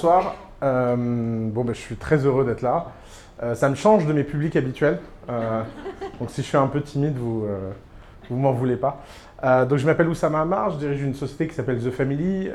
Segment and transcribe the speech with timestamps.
[0.00, 2.92] Bonsoir, euh, bon, ben, je suis très heureux d'être là.
[3.42, 5.64] Euh, ça me change de mes publics habituels, euh,
[6.20, 7.48] donc si je suis un peu timide, vous
[8.30, 9.02] vous m'en voulez pas.
[9.42, 12.48] Donc je m'appelle Oussama Amar, je dirige une société qui s'appelle The Family.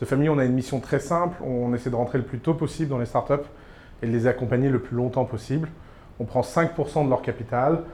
[0.00, 2.54] The Family, on a une mission très simple, on essaie de rentrer le plus tôt
[2.54, 3.46] possible dans les startups
[4.02, 5.68] et de les accompagner le plus longtemps possible.
[6.18, 7.84] On prend 5% de leur capital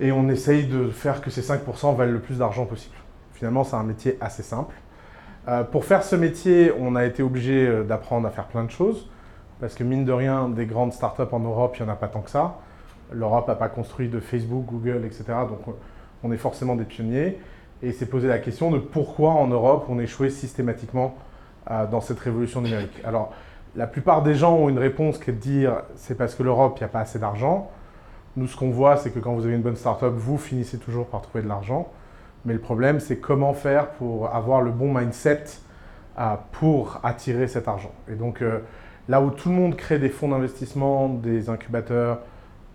[0.00, 2.96] et on essaye de faire que ces 5% valent le plus d'argent possible.
[3.34, 4.74] Finalement, c'est un métier assez simple.
[5.46, 8.70] Euh, pour faire ce métier, on a été obligé euh, d'apprendre à faire plein de
[8.70, 9.08] choses,
[9.60, 12.08] parce que mine de rien, des grandes startups en Europe, il n'y en a pas
[12.08, 12.58] tant que ça.
[13.12, 15.24] L'Europe n'a pas construit de Facebook, Google, etc.
[15.48, 15.72] Donc euh,
[16.22, 17.38] on est forcément des pionniers.
[17.80, 21.14] Et s'est posé la question de pourquoi en Europe on échouait systématiquement
[21.92, 23.00] dans cette révolution numérique.
[23.04, 23.32] Alors,
[23.76, 26.76] la plupart des gens ont une réponse qui est de dire c'est parce que l'Europe,
[26.78, 27.70] il n'y a pas assez d'argent.
[28.36, 31.06] Nous, ce qu'on voit, c'est que quand vous avez une bonne startup, vous finissez toujours
[31.06, 31.88] par trouver de l'argent.
[32.48, 35.44] Mais le problème, c'est comment faire pour avoir le bon mindset
[36.18, 37.92] euh, pour attirer cet argent.
[38.10, 38.60] Et donc, euh,
[39.06, 42.20] là où tout le monde crée des fonds d'investissement, des incubateurs,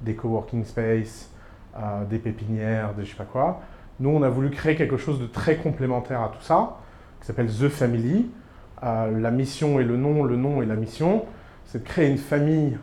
[0.01, 1.31] des coworking space,
[1.75, 3.61] euh, des pépinières, des je sais pas quoi,
[3.99, 6.77] nous, on a voulu créer quelque chose de très complémentaire à tout ça,
[7.19, 8.29] qui s'appelle The Family.
[8.83, 11.23] La mission et le nom, le nom et la mission,
[11.65, 12.77] c'est de créer une famille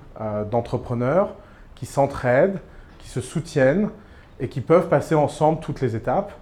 [0.51, 1.35] d'entrepreneurs
[1.75, 2.59] qui s'entraident,
[2.99, 3.91] qui se soutiennent
[4.41, 6.33] et qui peuvent passer ensemble toutes les étapes.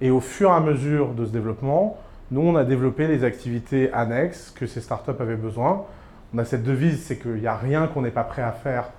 [0.00, 1.98] Et au fur et à mesure de ce développement,
[2.30, 5.84] nous, on a développé les activités annexes que ces startups avaient besoin.
[6.34, 8.90] On a cette devise, c'est qu'il n'y a rien qu'on n'est pas prêt à faire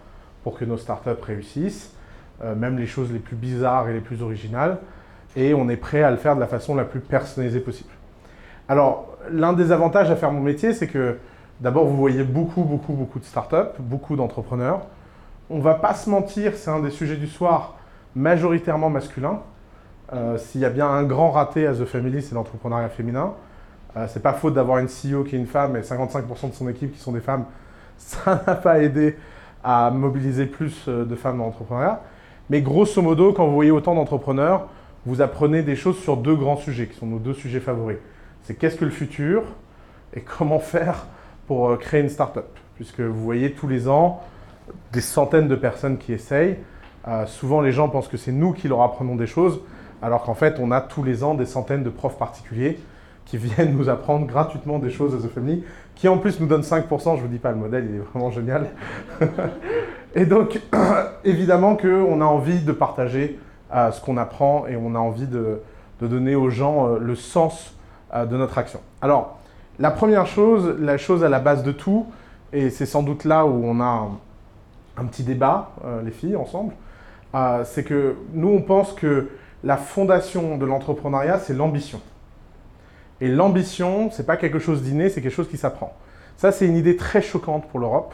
[0.43, 1.93] pour que nos startups réussissent,
[2.43, 4.79] euh, même les choses les plus bizarres et les plus originales.
[5.35, 7.91] Et on est prêt à le faire de la façon la plus personnalisée possible.
[8.67, 11.17] Alors, l'un des avantages à faire mon métier, c'est que
[11.59, 14.81] d'abord, vous voyez beaucoup, beaucoup, beaucoup de startups, beaucoup d'entrepreneurs.
[15.51, 17.75] On va pas se mentir, c'est un des sujets du soir
[18.15, 19.41] majoritairement masculin.
[20.13, 23.33] Euh, S'il y a bien un grand raté à The Family, c'est l'entrepreneuriat féminin.
[23.97, 26.69] Euh, c'est pas faute d'avoir une CEO qui est une femme et 55% de son
[26.69, 27.45] équipe qui sont des femmes.
[27.97, 29.17] Ça n'a pas aidé
[29.63, 32.01] à mobiliser plus euh, de femmes dans l'entrepreneuriat.
[32.49, 34.67] Mais grosso modo, quand vous voyez autant d'entrepreneurs,
[35.05, 37.97] vous apprenez des choses sur deux grands sujets, qui sont nos deux sujets favoris.
[38.43, 39.43] C'est qu'est-ce que le futur
[40.15, 41.05] et comment faire
[41.47, 42.47] pour euh, créer une start-up.
[42.75, 44.21] Puisque vous voyez tous les ans
[44.93, 46.57] des centaines de personnes qui essayent.
[47.25, 49.61] Souvent, les gens pensent que c'est nous qui leur apprenons des choses,
[50.01, 52.79] alors qu'en fait, on a tous les ans des centaines de profs particuliers
[53.25, 55.63] qui viennent nous apprendre gratuitement des choses à The Family,
[55.95, 57.17] qui en plus nous donnent 5%.
[57.17, 58.67] Je vous dis pas, le modèle, il est vraiment génial.
[60.15, 60.59] et donc,
[61.23, 63.39] évidemment qu'on a envie de partager
[63.73, 65.61] euh, ce qu'on apprend et on a envie de,
[66.01, 67.75] donner aux gens euh, le sens
[68.15, 68.79] euh, de notre action.
[69.01, 69.37] Alors,
[69.77, 72.07] la première chose, la chose à la base de tout,
[72.51, 74.09] et c'est sans doute là où on a
[74.97, 75.71] un, petit débat,
[76.03, 76.73] les filles, ensemble,
[77.63, 79.29] c'est que nous, on pense que
[79.63, 82.01] la fondation de l'entrepreneuriat, c'est l'ambition.
[83.21, 85.93] Et l'ambition, c'est pas quelque chose d'inné, c'est quelque chose qui s'apprend.
[86.37, 88.13] Ça, c'est une idée très choquante pour l'Europe.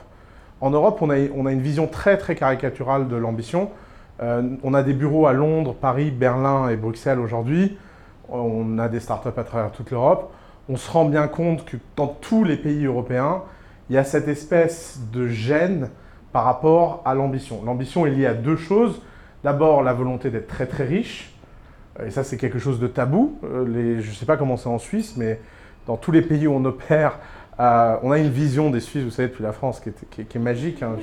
[0.61, 3.69] En Europe, on a, une vision très très caricaturale de l'ambition.
[4.22, 7.77] Euh, on a des bureaux à Londres, Paris, Berlin et Bruxelles aujourd'hui.
[8.29, 10.31] On a des startups à travers toute l'Europe.
[10.69, 13.44] On se rend bien compte que dans tous les pays européens,
[13.89, 15.89] il y a cette espèce de gêne
[16.31, 17.62] par rapport à l'ambition.
[17.63, 19.01] L'ambition est liée à deux choses.
[19.44, 21.34] D'abord, la volonté d'être très très riche.
[22.06, 23.38] Et ça, c'est quelque chose de tabou.
[23.44, 25.39] Euh, je ne sais pas comment c'est en Suisse, mais
[25.88, 27.19] dans tous les pays où on opère,
[27.59, 30.83] euh, on a une vision des Suisses, vous savez, depuis la France, qui est, magique.
[30.83, 30.97] Hein.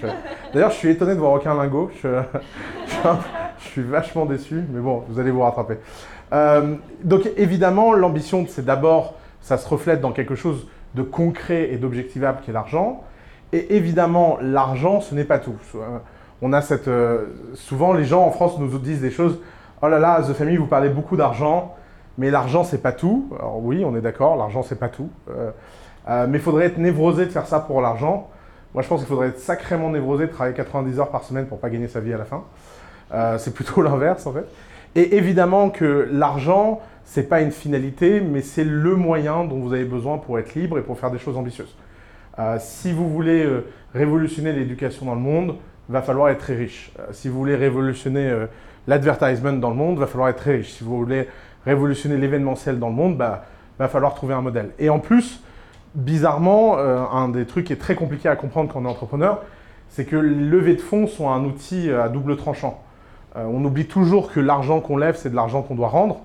[0.53, 1.91] D'ailleurs, je suis étonné de voir aucun lingot.
[2.03, 5.79] Je, suis vachement déçu, mais bon, vous allez vous rattraper.
[6.33, 11.77] Euh, donc, évidemment, l'ambition, c'est d'abord, ça se reflète dans quelque chose de concret et
[11.77, 13.05] d'objectivable qui est l'argent.
[13.53, 15.57] Et évidemment, l'argent, ce n'est pas tout.
[16.43, 19.39] On a cette, euh, souvent, les gens en France nous disent des choses
[19.85, 21.75] Oh là là, The Family, vous parlez beaucoup d'argent,
[22.17, 23.29] mais l'argent, c'est pas tout.
[23.37, 25.11] Alors oui, on est d'accord, l'argent, c'est pas tout.
[25.29, 25.51] Euh,
[26.09, 28.31] euh, mais il faudrait être névrosé de faire ça pour l'argent.
[28.75, 31.59] Moi, je pense qu'il faudrait être sacrément névrosé de travailler 90 heures par semaine pour
[31.59, 32.45] pas gagner sa vie à la fin.
[33.13, 34.47] Euh, c'est plutôt l'inverse, en fait.
[34.95, 39.85] Et évidemment que l'argent, c'est pas une finalité, mais c'est le moyen dont vous avez
[39.85, 41.77] besoin pour être libre et pour faire des choses ambitieuses.
[42.61, 43.47] Si vous voulez
[43.95, 45.57] révolutionner l'éducation dans le monde,
[45.89, 46.93] va falloir être très riche.
[47.11, 48.47] Si vous voulez révolutionner
[48.87, 50.73] l'advertisement dans le monde, va falloir être riche.
[50.73, 51.29] Si vous voulez
[51.65, 53.45] révolutionner l'événementiel dans le monde, bah,
[53.79, 54.71] va falloir trouver un modèle.
[54.79, 55.41] Et en plus,
[55.95, 59.43] bizarrement, euh, un des trucs qui est très compliqué à comprendre quand on est entrepreneur,
[59.89, 62.83] c'est que les levées de fonds sont un outil à double tranchant.
[63.37, 66.21] Euh, on oublie toujours que l'argent qu'on lève, c'est de l'argent qu'on doit rendre.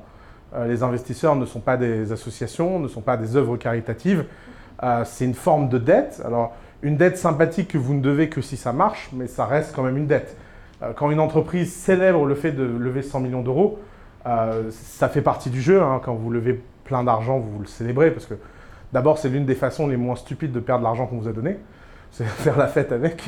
[0.55, 4.25] Euh, les investisseurs ne sont pas des associations, ne sont pas des œuvres caritatives.
[4.83, 6.21] Euh, c'est une forme de dette.
[6.25, 9.73] Alors, une dette sympathique que vous ne devez que si ça marche, mais ça reste
[9.75, 10.37] quand même une dette.
[10.83, 13.79] Euh, quand une entreprise célèbre le fait de lever 100 millions d'euros,
[14.25, 15.81] euh, ça fait partie du jeu.
[15.81, 16.01] Hein.
[16.03, 18.35] Quand vous levez plein d'argent, vous le célébrez parce que
[18.93, 21.57] D'abord, c'est l'une des façons les moins stupides de perdre l'argent qu'on vous a donné,
[22.11, 23.21] c'est faire la fête avec.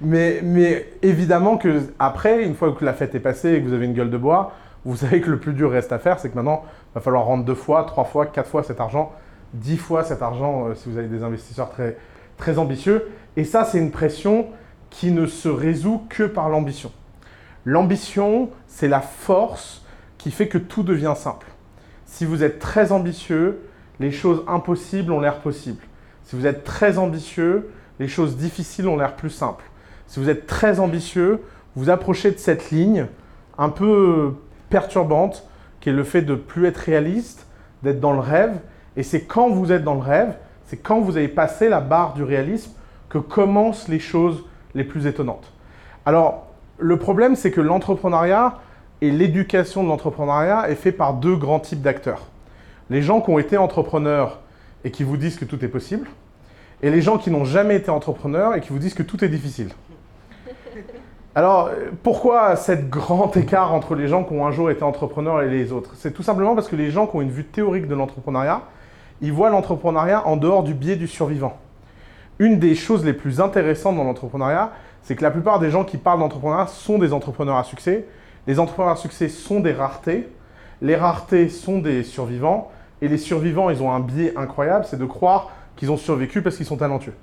[0.00, 3.74] Mais, mais évidemment que après, une fois que la fête est passée et que vous
[3.74, 4.52] avez une gueule de bois,
[4.84, 7.24] vous savez que le plus dur reste à faire, c'est que maintenant, il va falloir
[7.24, 9.12] rendre deux fois, trois fois, quatre fois cet argent,
[9.54, 11.96] dix fois cet argent euh, si vous avez des investisseurs très,
[12.36, 13.08] très ambitieux.
[13.36, 14.46] Et ça, c'est une pression
[14.92, 16.92] qui ne se résout que par l'ambition.
[17.64, 19.84] L'ambition, c'est la force
[20.18, 21.48] qui fait que tout devient simple.
[22.06, 23.62] Si vous êtes très ambitieux,
[23.98, 25.82] les choses impossibles ont l'air possibles.
[26.24, 29.64] Si vous êtes très ambitieux, les choses difficiles ont l'air plus simples.
[30.06, 31.40] Si vous êtes très ambitieux,
[31.74, 33.06] vous approchez de cette ligne
[33.58, 34.34] un peu
[34.68, 35.48] perturbante
[35.80, 37.46] qui est le fait de plus être réaliste,
[37.82, 38.60] d'être dans le rêve.
[38.96, 40.36] Et c'est quand vous êtes dans le rêve,
[40.66, 42.72] c'est quand vous avez passé la barre du réalisme
[43.08, 45.52] que commencent les choses les plus étonnantes.
[46.06, 46.46] Alors,
[46.78, 48.58] le problème, c'est que l'entrepreneuriat
[49.00, 52.22] et l'éducation de l'entrepreneuriat est fait par deux grands types d'acteurs.
[52.90, 54.40] Les gens qui ont été entrepreneurs
[54.84, 56.08] et qui vous disent que tout est possible,
[56.82, 59.28] et les gens qui n'ont jamais été entrepreneurs et qui vous disent que tout est
[59.28, 59.70] difficile.
[61.34, 61.70] Alors,
[62.02, 65.72] pourquoi cet grand écart entre les gens qui ont un jour été entrepreneurs et les
[65.72, 65.92] autres?
[65.94, 68.62] C'est tout simplement parce que les gens qui ont une vue théorique de l'entrepreneuriat,
[69.20, 71.56] ils voient l'entrepreneuriat en dehors du biais du survivant.
[72.38, 75.96] Une des choses les plus intéressantes dans l'entrepreneuriat, c'est que la plupart des gens qui
[75.96, 78.06] parlent d'entrepreneuriat sont des entrepreneurs à succès.
[78.46, 80.28] Les entrepreneurs à succès sont des raretés.
[80.80, 82.70] Les raretés sont des survivants.
[83.00, 86.56] Et les survivants, ils ont un biais incroyable, c'est de croire qu'ils ont survécu parce
[86.56, 87.14] qu'ils sont talentueux.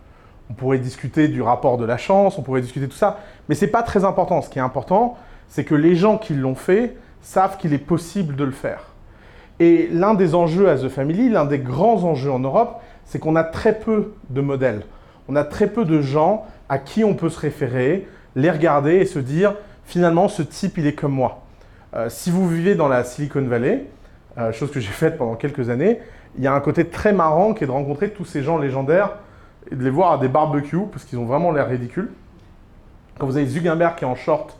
[0.50, 3.66] On pourrait discuter du rapport de la chance, on pourrait discuter tout ça, mais ce
[3.66, 4.42] n'est pas très important.
[4.42, 5.18] Ce qui est important,
[5.48, 8.88] c'est que les gens qui l'ont fait savent qu'il est possible de le faire.
[9.60, 13.36] Et l'un des enjeux à The Family, l'un des grands enjeux en Europe, c'est qu'on
[13.36, 14.84] a très peu de modèles.
[15.30, 19.06] On a très peu de gens à qui on peut se référer, les regarder et
[19.06, 19.54] se dire
[19.86, 21.44] finalement ce type il est comme moi.
[21.96, 23.86] Euh, si vous vivez dans la Silicon Valley,
[24.40, 26.00] euh, chose que j'ai faite pendant quelques années,
[26.36, 29.18] il y a un côté très marrant qui est de rencontrer tous ces gens légendaires
[29.72, 32.10] et de les voir à des barbecues parce qu'ils ont vraiment l'air ridicules.
[33.20, 34.58] Quand vous avez Zuckerberg qui est en short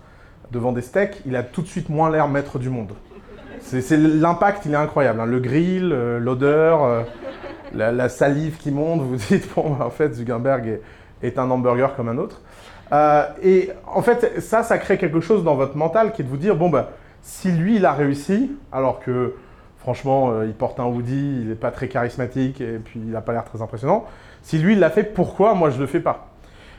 [0.52, 2.94] devant des steaks, il a tout de suite moins l'air maître du monde.
[3.62, 5.20] C'est l'impact, il est incroyable.
[5.20, 5.26] Hein.
[5.26, 7.06] Le grill, euh, l'odeur,
[7.76, 9.02] euh, la, salive qui monte.
[9.02, 10.80] Vous dites bon, en fait, Zuckerberg
[11.22, 12.42] est, un hamburger comme un autre.
[12.92, 16.30] Euh, et en fait, ça, ça crée quelque chose dans votre mental qui est de
[16.30, 16.90] vous dire bon bah,
[17.22, 19.36] si lui il a réussi, alors que
[19.78, 23.32] franchement, il porte un hoodie, il n'est pas très charismatique et puis il n'a pas
[23.32, 24.06] l'air très impressionnant.
[24.42, 26.30] Si lui, il l'a fait, pourquoi moi je ne le fais pas?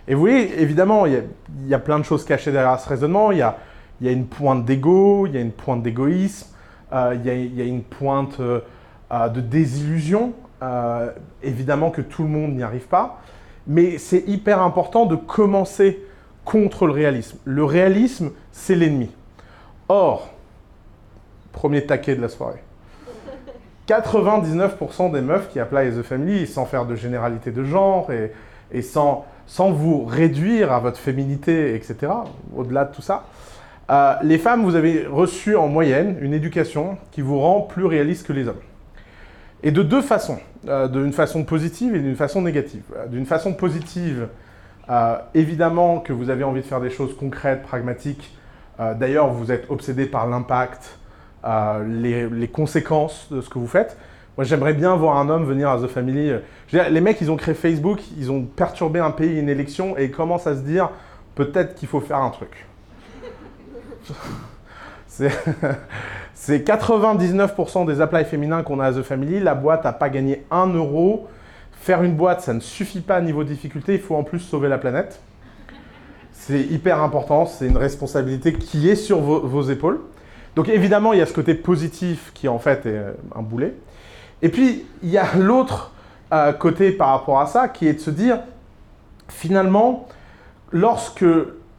[0.08, 1.22] Et vous voyez, évidemment, il
[1.66, 3.30] y, a, plein de choses cachées derrière ce raisonnement.
[3.32, 3.54] Il y a,
[4.00, 6.48] une pointe d'ego, il y a une pointe d'égoïsme,
[6.92, 8.60] euh, il, y a, une pointe euh,
[9.12, 10.32] euh, de désillusion.
[11.42, 13.20] Évidemment que tout le monde n'y arrive pas.
[13.66, 16.00] Mais c'est hyper important de commencer
[16.44, 17.38] contre le réalisme.
[17.44, 19.10] Le réalisme, c'est l'ennemi.
[19.88, 20.30] Or,
[21.52, 22.62] premier taquet de la soirée.
[23.88, 28.10] 99% des meufs qui appellent The Family, sans faire de généralité de genre
[28.72, 32.12] et, sans, sans, vous réduire à votre féminité, etc.,
[32.56, 33.24] au-delà de tout ça,
[33.90, 38.26] euh, les femmes, vous avez reçu en moyenne une éducation qui vous rend plus réaliste
[38.26, 38.60] que les hommes.
[39.64, 42.82] Et de deux façons, euh, d'une façon positive et d'une façon négative.
[42.96, 44.28] Euh, d'une façon positive,
[45.34, 48.36] évidemment que vous avez envie de faire des choses concrètes, pragmatiques.
[48.98, 50.98] D'ailleurs, vous êtes obsédé par l'impact,
[51.86, 53.96] les, conséquences de ce que vous faites.
[54.36, 56.32] Moi, j'aimerais bien voir un homme venir à The Family.
[56.72, 60.10] les mecs, ils ont créé Facebook, ils ont perturbé un pays, une élection, et ils
[60.10, 60.90] commencent à se dire
[61.36, 62.66] peut-être qu'il faut faire un truc.
[66.34, 69.40] C'est 99% des applies féminins qu'on a à The Family.
[69.40, 71.28] La boîte n'a pas gagné 1 euro.
[71.72, 73.94] Faire une boîte, ça ne suffit pas à niveau difficulté.
[73.94, 75.20] Il faut en plus sauver la planète.
[76.32, 77.44] C'est hyper important.
[77.44, 80.00] C'est une responsabilité qui est sur vos épaules.
[80.56, 83.74] Donc évidemment, il y a ce côté positif qui en fait est euh, un boulet.
[84.42, 85.92] Et puis, il y a l'autre
[86.32, 88.40] euh, côté par rapport à ça qui est de se dire,
[89.28, 90.08] finalement,
[90.72, 91.24] lorsque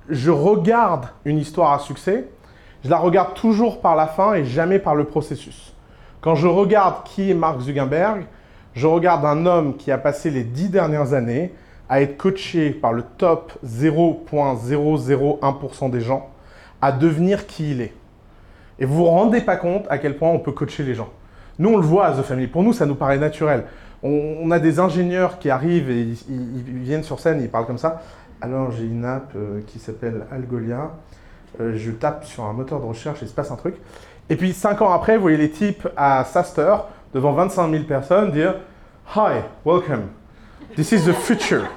[0.09, 2.27] je regarde une histoire à succès,
[2.83, 5.73] je la regarde toujours par la fin et jamais par le processus.
[6.21, 8.25] Quand je regarde qui est Mark Zuckerberg,
[8.73, 11.53] je regarde un homme qui a passé les dix dernières années
[11.89, 16.29] à être coaché par le top 0.001% des gens
[16.81, 17.93] à devenir qui il est.
[18.79, 21.09] Et vous vous rendez pas compte à quel point on peut coacher les gens.
[21.59, 22.47] Nous, on le voit à The Family.
[22.47, 23.65] Pour nous, ça nous paraît naturel.
[24.03, 28.01] On, a des ingénieurs qui arrivent et ils, viennent sur scène, ils parlent comme ça.
[28.41, 30.89] Alors, j'ai une app euh, qui s'appelle Algolia.
[31.61, 33.75] Euh, je tape sur un moteur de recherche il se passe un truc.
[34.29, 36.75] Et puis, cinq ans après, vous voyez les types à Saster,
[37.13, 38.55] devant 25 000 personnes, dire
[39.15, 40.07] Hi, welcome.
[40.75, 41.67] This is the future.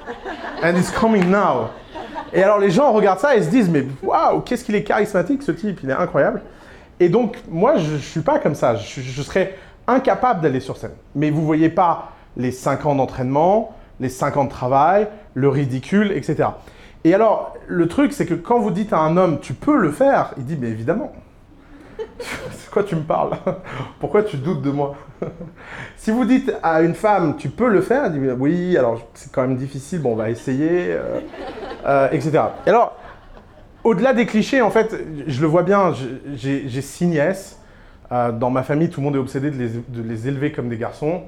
[0.63, 1.69] And it's coming now.
[2.33, 5.43] Et alors, les gens regardent ça et se disent Mais waouh, qu'est-ce qu'il est charismatique,
[5.43, 6.41] ce type, il est incroyable.
[6.99, 8.75] Et donc, moi, je ne suis pas comme ça.
[8.75, 10.93] Je, serais incapable d'aller sur scène.
[11.13, 15.49] Mais vous ne voyez pas les 5 ans d'entraînement, les 5 ans de travail, le
[15.49, 16.49] ridicule, etc.
[17.05, 19.91] Et alors, le truc, c'est que quand vous dites à un homme, tu peux le
[19.91, 21.13] faire, il dit, mais évidemment.
[22.19, 23.37] C'est quoi tu me parles?
[23.99, 24.95] Pourquoi tu doutes de moi?
[25.97, 29.31] Si vous dites à une femme, tu peux le faire, elle dit, oui, alors c'est
[29.31, 31.19] quand même difficile, bon, on va essayer, euh,
[31.85, 32.43] euh, etc.
[32.65, 32.95] Et alors,
[33.83, 34.95] au-delà des clichés, en fait,
[35.25, 35.93] je le vois bien,
[36.35, 37.59] j'ai six nièces.
[38.11, 40.69] Euh, dans ma famille, tout le monde est obsédé de les, de les élever comme
[40.69, 41.23] des garçons.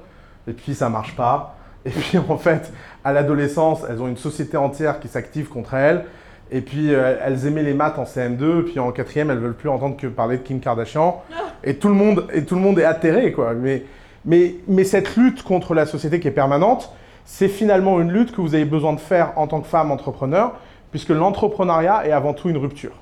[0.48, 1.57] Et puis, ça marche pas.
[1.88, 6.04] Et puis, en fait, à l'adolescence, elles ont une société entière qui s'active contre elles.
[6.52, 9.70] Et puis, euh, elles aimaient les maths en CM2, puis en quatrième, elles veulent plus
[9.70, 11.24] entendre que parler de Kim Kardashian.
[11.64, 13.54] Et tout le monde, et tout le monde est atterré, quoi.
[13.54, 13.84] Mais,
[14.26, 16.92] mais, mais cette lutte contre la société qui est permanente,
[17.24, 20.56] c'est finalement une lutte que vous avez besoin de faire en tant que femme entrepreneur,
[20.92, 22.94] puisque l'entrepreneuriat est avant tout une rupture.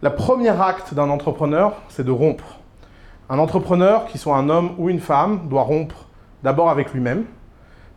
[0.00, 2.60] La première acte d'un entrepreneur, c'est de rompre.
[3.28, 6.06] Un entrepreneur, qu'il soit un homme ou une femme, doit rompre
[6.44, 7.24] d'abord avec lui-même,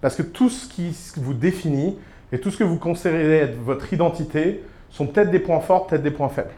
[0.02, 1.98] parce que tout ce qui vous définit,
[2.32, 6.04] et tout ce que vous considérez être votre identité sont peut-être des points forts, peut-être
[6.04, 6.52] des points faibles.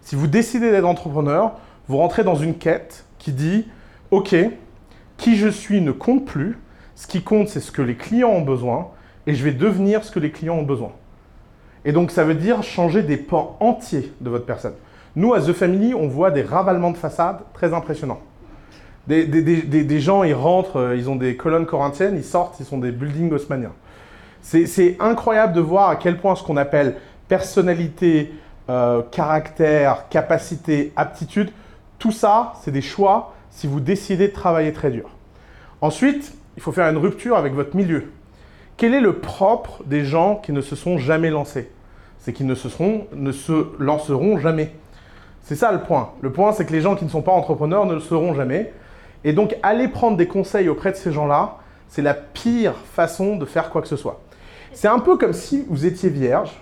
[0.00, 1.52] Si vous décidez d'être entrepreneur,
[1.88, 3.66] vous rentrez dans une quête qui dit
[4.10, 4.34] OK,
[5.16, 6.58] qui je suis ne compte plus.
[6.94, 8.88] Ce qui compte, c'est ce que les clients ont besoin
[9.26, 10.92] et je vais devenir ce que les clients ont besoin.
[11.84, 14.74] Et donc, ça veut dire changer des pans entiers de votre personne.
[15.16, 18.20] Nous, à The Family, on voit des ravalements de façade très impressionnants.
[19.08, 22.78] Des, des gens, ils rentrent, euh, ils ont des colonnes corinthiennes, ils sortent, ils sont
[22.78, 23.72] des buildings haussmanniens.
[24.42, 26.96] C'est incroyable de voir à quel point ce qu'on appelle
[27.28, 28.32] personnalité,
[28.68, 31.50] euh, caractère, capacité, aptitude,
[31.98, 35.10] tout ça, c'est des choix si vous décidez de travailler très dur.
[35.80, 38.10] Ensuite, il faut faire une rupture avec votre milieu.
[38.76, 41.70] Quel est le propre des gens qui ne se sont jamais lancés?
[42.18, 42.68] C'est qu'ils ne, se
[43.14, 44.72] ne se lanceront jamais.
[45.42, 46.10] C'est ça le point.
[46.20, 48.72] Le point, c'est que les gens qui ne sont pas entrepreneurs ne le seront jamais.
[49.24, 53.44] Et donc, aller prendre des conseils auprès de ces gens-là, c'est la pire façon de
[53.44, 54.20] faire quoi que ce soit.
[54.72, 56.52] C'est un peu comme si vous étiez vierge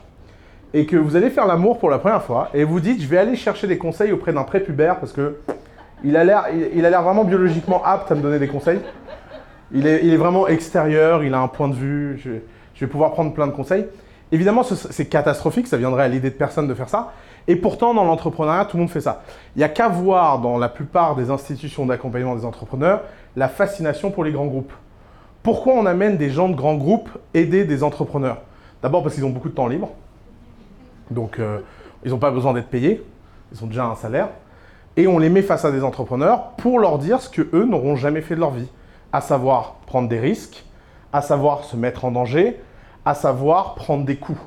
[0.75, 3.19] et que vous allez faire l'amour pour la première fois et vous dites je vais
[3.19, 5.37] aller chercher des conseils auprès d'un prépubère parce que
[6.02, 8.81] il a l'air vraiment biologiquement apte à me donner des conseils.
[9.73, 12.31] Il est, il est vraiment extérieur, il a un point de vue, je,
[12.75, 13.87] je vais pouvoir prendre plein de conseils.
[14.33, 17.12] Évidemment, c'est catastrophique, ça viendrait à l'idée de personne de faire ça.
[17.50, 19.25] Et pourtant, dans l'entrepreneuriat, tout le monde fait ça.
[19.57, 23.00] Il n'y a qu'à voir dans la plupart des institutions d'accompagnement des entrepreneurs
[23.35, 24.73] la fascination pour les grands groupes.
[25.42, 28.37] Pourquoi on amène des gens de grands groupes aider des entrepreneurs?
[28.85, 29.90] D'abord parce qu'ils ont beaucoup de temps libre.
[31.11, 31.59] Donc, euh,
[32.04, 33.04] ils n'ont pas besoin d'être payés.
[33.52, 34.28] Ils ont déjà un salaire.
[34.97, 38.21] Et on les met face à des entrepreneurs pour leur dire ce qu'eux n'auront jamais
[38.21, 38.69] fait de leur vie.
[39.12, 40.64] À savoir prendre des risques,
[41.12, 42.61] à savoir se mettre en danger,
[43.04, 44.38] à savoir prendre des coups.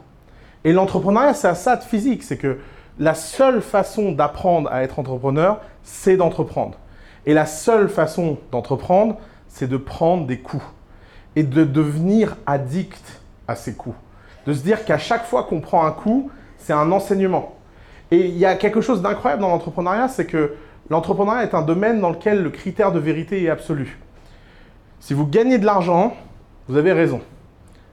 [0.63, 2.23] Et l'entrepreneuriat, c'est à ça de physique.
[2.23, 2.59] C'est que
[2.99, 6.77] la seule façon d'apprendre à être entrepreneur, c'est d'entreprendre.
[7.25, 10.65] Et la seule façon d'entreprendre, c'est de prendre des coups
[11.35, 13.95] et de devenir addict à ces coups.
[14.45, 17.55] De se dire qu'à chaque fois qu'on prend un coup, c'est un enseignement.
[18.11, 20.55] Et il y a quelque chose d'incroyable dans l'entrepreneuriat, c'est que
[20.89, 23.99] l'entrepreneuriat est un domaine dans lequel le critère de vérité est absolu.
[24.99, 26.15] Si vous gagnez de l'argent,
[26.67, 27.21] vous avez raison.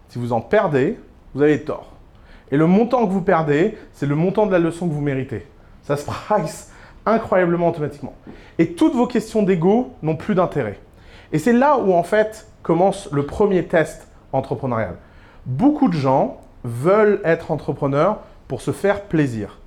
[0.09, 0.99] Si vous en perdez,
[1.35, 1.93] vous avez tort.
[2.53, 5.47] Et le montant que vous perdez, c'est le montant de la leçon que vous méritez.
[5.83, 6.73] Ça se price
[7.07, 8.15] incroyablement automatiquement.
[8.59, 10.79] Et toutes vos questions d'ego n'ont plus d'intérêt.
[11.33, 14.97] Et c'est là où en fait commence le premier test entrepreneurial.
[15.47, 19.59] Beaucoup de gens veulent être entrepreneurs pour se faire plaisir.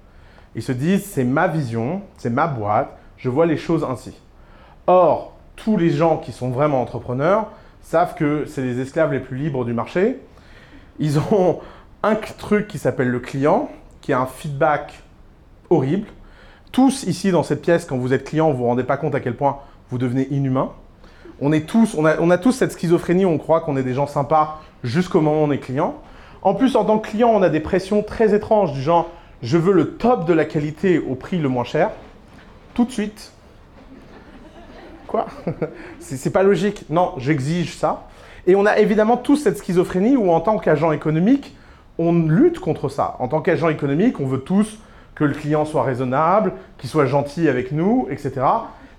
[0.55, 4.19] Ils se disent c'est ma vision, c'est ma boîte, je vois les choses ainsi.
[4.85, 7.47] Or, tous les gens qui sont vraiment entrepreneurs
[7.81, 10.19] savent que c'est les esclaves les plus libres du marché.
[10.99, 11.59] Ils ont
[12.03, 13.69] un truc qui s'appelle le client,
[14.01, 15.01] qui a un feedback
[15.69, 16.07] horrible.
[16.72, 19.19] Tous ici dans cette pièce, quand vous êtes client, vous vous rendez pas compte à
[19.19, 20.72] quel point vous devenez inhumain
[21.41, 24.62] on, est tous, on, a, tous cette schizophrénie, on croit qu'on est des gens sympas
[24.83, 25.95] jusqu'au moment où on est client.
[26.41, 29.10] En plus, en tant que client, on a des pressions très étranges du genre
[29.41, 31.91] je veux le top de la qualité au prix le moins cher,
[32.74, 33.33] tout de suite.
[35.07, 35.27] Quoi?
[36.00, 36.86] C'est pas logique.
[36.89, 38.07] Non, j'exige ça.
[38.48, 41.55] Et on a évidemment tous cette schizophrénie où en tant qu'agent économique,
[41.97, 43.15] on lutte contre ça.
[43.19, 44.79] En tant qu'agent économique, on veut tous
[45.15, 48.41] que le client soit raisonnable, qu'il soit gentil avec nous, etc.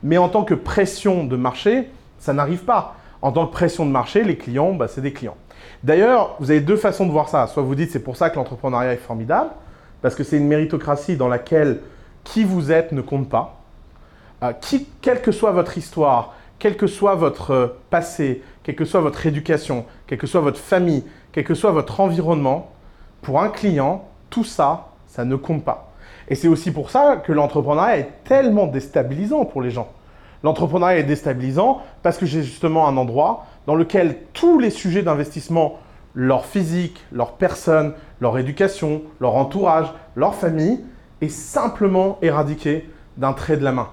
[0.02, 2.96] Mais en tant que pression de marché, ça n'arrive pas.
[3.22, 5.36] En tant que pression de marché, les clients, bah, c'est des clients.
[5.82, 7.46] D'ailleurs, vous avez deux façons de voir ça.
[7.46, 9.50] Soit vous dites c'est pour ça que l'entrepreneuriat est formidable,
[10.02, 11.80] parce que c'est une méritocratie dans laquelle
[12.22, 13.60] qui vous êtes ne compte pas.
[14.42, 18.84] Euh, qui, quelle que soit votre histoire, quel que soit votre euh, passé, quelle que
[18.84, 22.73] soit votre éducation, quelle que soit votre famille, quel que soit votre environnement,
[23.24, 25.92] pour un client, tout ça, ça ne compte pas.
[26.28, 29.88] Et c'est aussi pour ça que l'entrepreneuriat est tellement déstabilisant pour les gens.
[30.42, 35.78] L'entrepreneuriat est déstabilisant parce que j'ai justement un endroit dans lequel tous les sujets d'investissement,
[36.14, 40.84] leur physique, leur personne, leur éducation, leur entourage, leur famille,
[41.20, 43.88] est simplement éradiqué d'un trait de la main.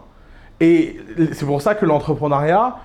[0.59, 0.99] Et
[1.33, 2.75] c'est pour ça que l'entrepreneuriat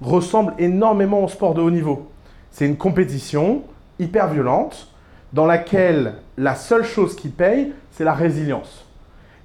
[0.00, 2.10] ressemble énormément au sport de haut niveau.
[2.50, 3.62] C'est une compétition
[3.98, 4.91] hyper violente
[5.32, 8.86] dans laquelle la seule chose qui paye, c'est la résilience.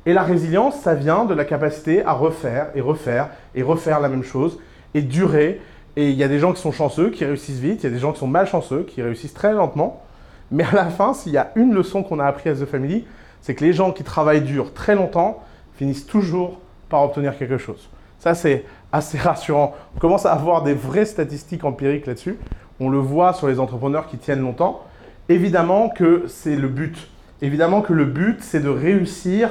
[0.06, 4.10] Et la résilience, ça vient de la capacité à refaire et refaire et refaire la
[4.10, 4.60] même chose
[4.94, 5.62] et durer.
[5.96, 7.94] Et il y a des gens qui sont chanceux, qui réussissent vite, il y a
[7.94, 10.04] des gens qui sont malchanceux, qui réussissent très lentement.
[10.52, 13.06] Mais à la fin, s'il y a une leçon qu'on a appris à The Family,
[13.42, 15.44] c'est que les gens qui travaillent dur très longtemps
[15.76, 17.90] finissent toujours par obtenir quelque chose.
[18.20, 19.76] Ça, c'est assez rassurant.
[19.96, 22.38] On commence à avoir des vraies statistiques empiriques là-dessus.
[22.80, 24.84] On le voit sur les entrepreneurs qui tiennent longtemps.
[25.30, 27.10] Évidemment que c'est le but.
[27.42, 29.50] Évidemment que le but, c'est de réussir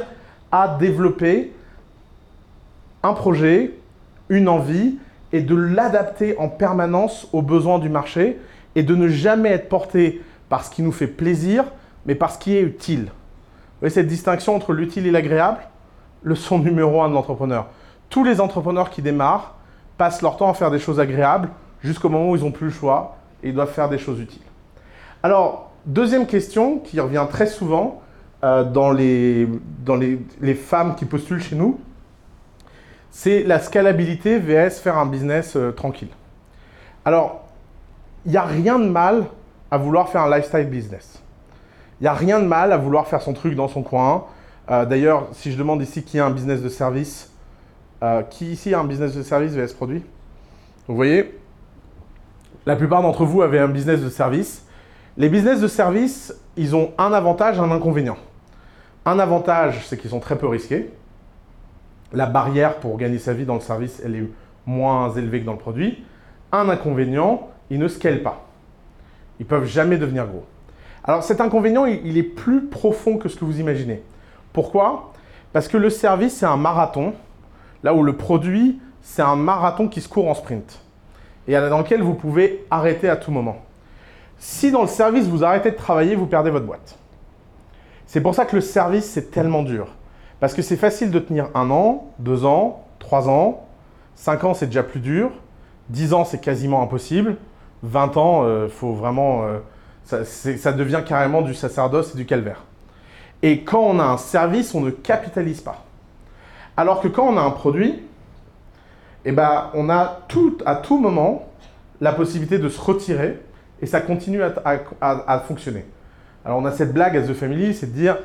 [0.50, 1.52] à développer
[3.02, 3.74] un projet,
[4.28, 4.96] une envie,
[5.32, 8.38] et de l'adapter en permanence aux besoins du marché,
[8.74, 11.64] et de ne jamais être porté par ce qui nous fait plaisir,
[12.06, 13.04] mais par ce qui est utile.
[13.04, 15.58] Vous voyez cette distinction entre l'utile et l'agréable?
[16.22, 17.66] Leçon numéro un de l'entrepreneur.
[18.08, 19.54] Tous les entrepreneurs qui démarrent
[19.98, 21.50] passent leur temps à faire des choses agréables
[21.82, 24.42] jusqu'au moment où ils n'ont plus le choix et ils doivent faire des choses utiles.
[25.22, 28.02] Alors, deuxième question qui revient très souvent
[28.44, 29.48] euh, dans, les,
[29.84, 31.80] dans les, les, femmes qui postulent chez nous,
[33.10, 36.10] c'est la scalabilité vs faire un business euh, tranquille.
[37.04, 37.46] Alors,
[38.26, 39.24] il n'y a rien de mal
[39.70, 41.22] à vouloir faire un lifestyle business.
[42.00, 44.26] Il n'y a rien de mal à vouloir faire son truc dans son coin.
[44.70, 47.32] Euh, D'ailleurs, si je demande ici qui a un business de service,
[48.28, 50.04] qui ici a un business de service vs produit
[50.86, 51.40] Vous voyez,
[52.66, 54.65] la plupart d'entre vous avaient un business de service.
[55.18, 58.18] Les business de service, ils ont un avantage et un inconvénient.
[59.06, 60.92] Un avantage, c'est qu'ils sont très peu risqués.
[62.12, 64.28] La barrière pour gagner sa vie dans le service, elle est
[64.66, 66.04] moins élevée que dans le produit.
[66.52, 68.46] Un inconvénient, ils ne scalent pas.
[69.40, 70.44] Ils peuvent jamais devenir gros.
[71.02, 74.02] Alors cet inconvénient, il est plus profond que ce que vous imaginez.
[74.52, 75.12] Pourquoi?
[75.52, 77.14] Parce que le service, c'est un marathon,
[77.82, 80.80] là où le produit, c'est un marathon qui se court en sprint,
[81.48, 83.65] et dans lequel vous pouvez arrêter à tout moment.
[84.38, 86.98] Si dans le service, vous arrêtez de travailler, vous perdez votre boîte.
[88.06, 89.88] C'est pour ça que le service, c'est tellement dur.
[90.40, 93.66] Parce que c'est facile de tenir un an, deux ans, trois ans,
[94.14, 95.30] cinq ans, c'est déjà plus dur,
[95.88, 97.36] dix ans, c'est quasiment impossible,
[97.82, 99.44] vingt ans, euh, faut vraiment...
[99.44, 99.58] Euh,
[100.04, 102.62] ça, ça, devient carrément du sacerdoce et du calvaire.
[103.42, 105.84] Et quand on a un service, on ne capitalise pas.
[106.76, 108.02] Alors que quand on a un produit,
[109.24, 111.48] eh ben, on a tout, à tout moment
[112.00, 113.40] la possibilité de se retirer
[113.80, 115.84] et ça continue à, fonctionner.
[116.44, 118.18] Alors on a cette blague à The Family, c'est de dire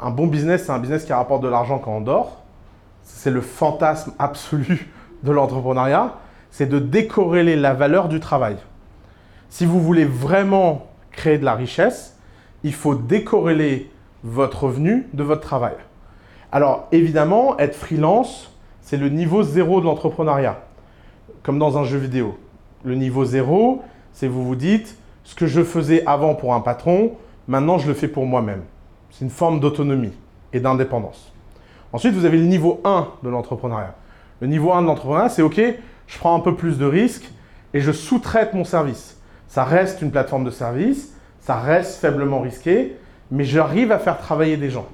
[0.00, 2.42] un bon business, c'est un business qui rapporte de l'argent quand on dort.
[3.02, 4.90] C'est le fantasme absolu
[5.22, 6.14] de l'entrepreneuriat,
[6.50, 8.56] c'est de décorréler la valeur du travail.
[9.50, 12.16] Si vous voulez vraiment créer de la richesse,
[12.62, 13.90] il faut décorréler
[14.22, 15.74] votre revenu de votre travail.
[16.50, 20.60] Alors évidemment, être freelance, c'est le niveau zéro de l'entrepreneuriat,
[21.42, 22.38] comme dans un jeu vidéo.
[22.84, 23.82] Le niveau zéro,
[24.14, 27.12] c'est vous vous dites, ce que je faisais avant pour un patron,
[27.46, 28.62] maintenant je le fais pour moi-même.
[29.10, 30.12] C'est une forme d'autonomie
[30.52, 31.32] et d'indépendance.
[31.92, 33.94] Ensuite, vous avez le niveau 1 de l'entrepreneuriat.
[34.40, 35.60] Le niveau 1 de l'entrepreneuriat, c'est OK,
[36.06, 37.30] je prends un peu plus de risques
[37.74, 39.20] et je sous-traite mon service.
[39.48, 42.96] Ça reste une plateforme de service, ça reste faiblement risqué,
[43.30, 44.86] mais j'arrive à faire travailler des gens.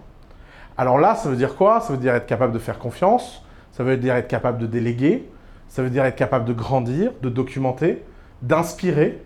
[0.76, 1.80] Alors là, ça veut dire quoi?
[1.80, 5.30] Ça veut dire être capable de faire confiance, ça veut dire être capable de déléguer,
[5.68, 8.02] ça veut dire être capable de grandir, de documenter,
[8.42, 9.22] d'inspirer,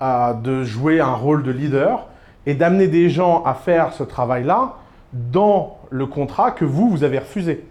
[0.00, 2.06] de jouer un rôle de leader
[2.46, 4.74] et d'amener des gens à faire ce travail-là
[5.12, 7.64] dans le contrat que vous, vous avez refusé.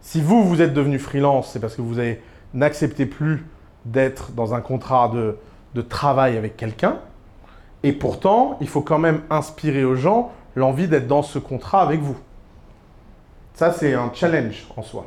[0.00, 1.96] Si vous, vous êtes devenu freelance, c'est parce que vous
[2.54, 3.46] n'acceptez plus
[3.84, 5.36] d'être dans un contrat de,
[5.74, 6.96] de travail avec quelqu'un.
[7.82, 12.00] Et pourtant, il faut quand même inspirer aux gens l'envie d'être dans ce contrat avec
[12.00, 12.16] vous.
[13.54, 15.06] Ça, c'est un challenge en soi.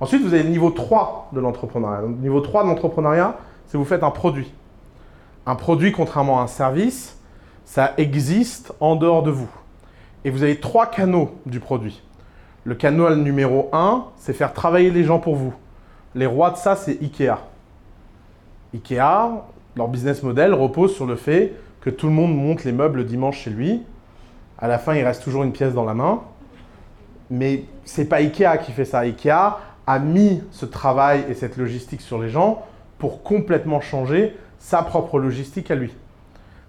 [0.00, 2.02] Ensuite, vous avez le niveau 3 de l'entrepreneuriat.
[2.02, 3.36] Le niveau 3 de l'entrepreneuriat,
[3.72, 4.52] c'est vous faites un produit.
[5.46, 7.16] Un produit, contrairement à un service,
[7.64, 9.48] ça existe en dehors de vous.
[10.26, 12.02] Et vous avez trois canaux du produit.
[12.64, 15.54] Le canal numéro 1, c'est faire travailler les gens pour vous.
[16.14, 17.38] Les rois de ça, c'est Ikea.
[18.74, 19.42] Ikea,
[19.74, 23.38] leur business model repose sur le fait que tout le monde monte les meubles dimanche
[23.38, 23.80] chez lui.
[24.58, 26.20] À la fin, il reste toujours une pièce dans la main.
[27.30, 28.98] Mais c'est pas Ikea qui fait ça.
[28.98, 29.56] Ikea
[29.86, 32.66] a mis ce travail et cette logistique sur les gens
[33.02, 35.92] pour complètement changer sa propre logistique à lui.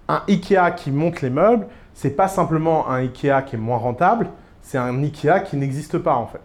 [0.07, 4.29] Un Ikea qui monte les meubles, c'est pas simplement un Ikea qui est moins rentable,
[4.63, 6.41] c'est un Ikea qui n'existe pas en fait.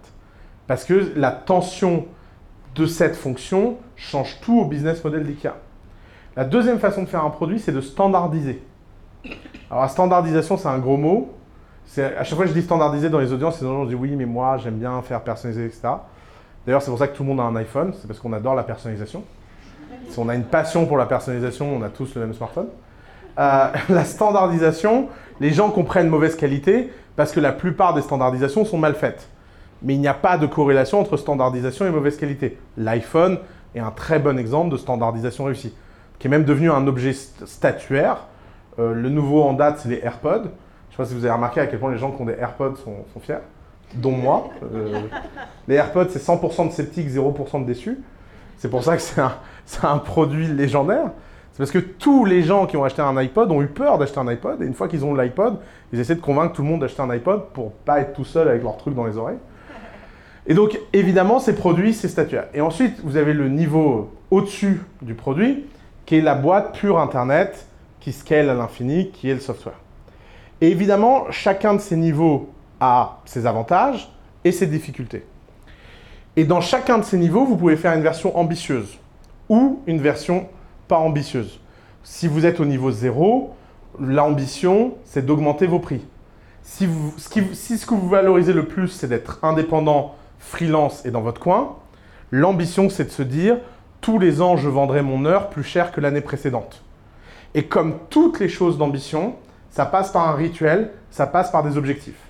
[0.66, 2.04] Parce que la tension
[2.74, 5.54] de cette fonction change tout au business model d'IKEA.
[6.36, 8.62] La deuxième façon de faire un produit, c'est de standardiser.
[9.70, 11.32] Alors la standardisation, c'est un gros mot.
[11.96, 14.26] À chaque fois que je dis standardiser dans les audiences, les gens disent oui, mais
[14.26, 15.88] moi j'aime bien faire personnaliser, etc.
[16.66, 18.54] D'ailleurs, c'est pour ça que tout le monde a un iPhone, c'est parce qu'on adore
[18.54, 19.24] la personnalisation.
[20.08, 22.68] Si on a une passion pour la personnalisation, on a tous le même smartphone.
[23.38, 25.08] Euh, la standardisation,
[25.40, 29.28] les gens comprennent mauvaise qualité parce que la plupart des standardisations sont mal faites.
[29.82, 32.58] Mais il n'y a pas de corrélation entre standardisation et mauvaise qualité.
[32.76, 33.38] L'iPhone
[33.74, 35.74] est un très bon exemple de standardisation réussie,
[36.18, 38.26] qui est même devenu un objet statuaire.
[38.78, 40.42] Euh, le nouveau en date, c'est les AirPods.
[40.42, 42.26] Je ne sais pas si vous avez remarqué à quel point les gens qui ont
[42.26, 43.38] des AirPods sont, fiers,
[43.94, 44.50] dont moi.
[44.74, 45.02] Euh,
[45.68, 48.00] les AirPods, c'est 100% de sceptiques, 0% de déçus.
[48.56, 49.32] C'est pour ça que c'est un,
[49.82, 51.10] un, produit légendaire.
[51.52, 54.18] C'est parce que tous les gens qui ont acheté un iPod ont eu peur d'acheter
[54.18, 54.62] un iPod.
[54.62, 55.58] Et une fois qu'ils ont l'iPod,
[55.92, 58.48] ils essaient de convaincre tout le monde d'acheter un iPod pour pas être tout seul
[58.48, 59.38] avec leur truc dans les oreilles.
[60.46, 62.46] Et donc, évidemment, ces produits, c'est statuaire.
[62.54, 65.66] Et ensuite, vous avez le niveau au-dessus du produit,
[66.06, 67.66] qui est la boîte pure Internet,
[68.00, 69.78] qui scale à l'infini, qui est le software.
[70.60, 72.48] Et évidemment, chacun de ces niveaux
[72.80, 74.10] a ses avantages
[74.44, 75.24] et ses difficultés.
[76.36, 78.98] Et dans chacun de ces niveaux, vous pouvez faire une version ambitieuse
[79.48, 80.48] ou une version
[80.88, 81.60] pas ambitieuse.
[82.02, 83.54] Si vous êtes au niveau 0,
[84.00, 86.04] l'ambition, c'est d'augmenter vos prix.
[86.62, 86.88] Si,
[87.52, 91.76] si ce que vous valorisez le plus, c'est d'être indépendant freelance et dans votre coin,
[92.30, 93.58] l'ambition c'est de se dire
[94.00, 96.82] tous les ans je vendrai mon heure plus cher que l'année précédente.
[97.54, 99.34] Et comme toutes les choses d'ambition,
[99.70, 102.20] ça passe par un rituel, ça passe par des objectifs.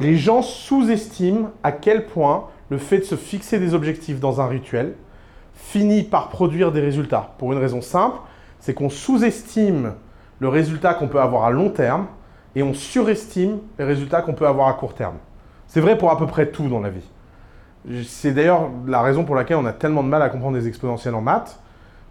[0.00, 4.46] Les gens sous-estiment à quel point le fait de se fixer des objectifs dans un
[4.46, 4.94] rituel
[5.60, 7.34] finit par produire des résultats.
[7.38, 8.18] Pour une raison simple,
[8.58, 9.94] c'est qu'on sous-estime
[10.40, 12.06] le résultat qu'on peut avoir à long terme
[12.56, 15.16] et on surestime les résultats qu'on peut avoir à court terme.
[15.68, 17.08] C'est vrai pour à peu près tout dans la vie.
[18.04, 21.14] C'est d'ailleurs la raison pour laquelle on a tellement de mal à comprendre des exponentielles
[21.14, 21.60] en maths.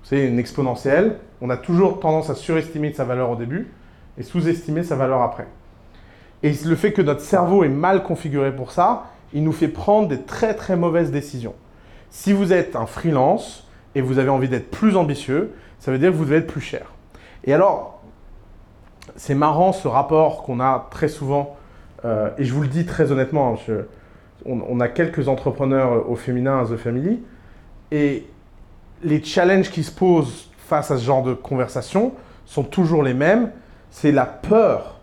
[0.04, 3.72] C'est une exponentielle, on a toujours tendance à surestimer sa valeur au début
[4.18, 5.48] et sous-estimer sa valeur après.
[6.42, 10.08] Et le fait que notre cerveau est mal configuré pour ça, il nous fait prendre
[10.08, 11.54] des très très mauvaises décisions.
[12.10, 16.12] Si vous êtes un freelance et vous avez envie d'être plus ambitieux, ça veut dire
[16.12, 16.92] que vous devez être plus cher.
[17.44, 18.02] Et alors,
[19.16, 21.58] c'est marrant ce rapport qu'on a très souvent,
[22.06, 23.84] euh, et je vous le dis très honnêtement, hein,
[24.46, 27.20] on, a quelques entrepreneurs au féminin à The Family,
[27.92, 28.26] et
[29.04, 32.14] les challenges qui se posent face à ce genre de conversation
[32.46, 33.52] sont toujours les mêmes.
[33.92, 35.00] C'est la peur.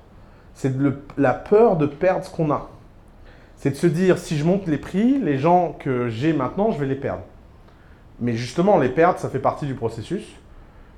[0.55, 0.73] C'est
[1.19, 2.69] la peur de perdre ce qu'on a.
[3.57, 6.79] C'est de se dire, si je monte les prix, les gens que j'ai maintenant, je
[6.79, 7.23] vais les perdre.
[8.21, 10.25] Mais justement, les perdre, ça fait partie du processus,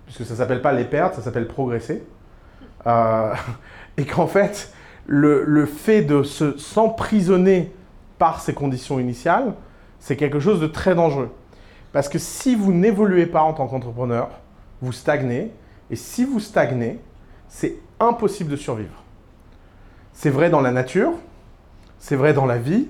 [0.07, 2.05] puisque ça s'appelle pas les perdre, ça s'appelle progresser.
[2.87, 3.33] Euh,
[3.97, 4.73] et qu'en fait,
[5.07, 7.73] le, le, fait de s'emprisonner
[8.19, 9.55] par ces conditions initiales,
[10.01, 11.31] c'est quelque chose de très dangereux.
[11.93, 14.31] Parce que si vous n'évoluez pas en tant qu'entrepreneur,
[14.83, 15.53] vous stagnez.
[15.91, 17.01] Et si vous stagnez,
[17.49, 19.03] c'est impossible de survivre.
[20.13, 21.13] C'est vrai dans la nature,
[21.99, 22.89] c'est vrai dans la vie,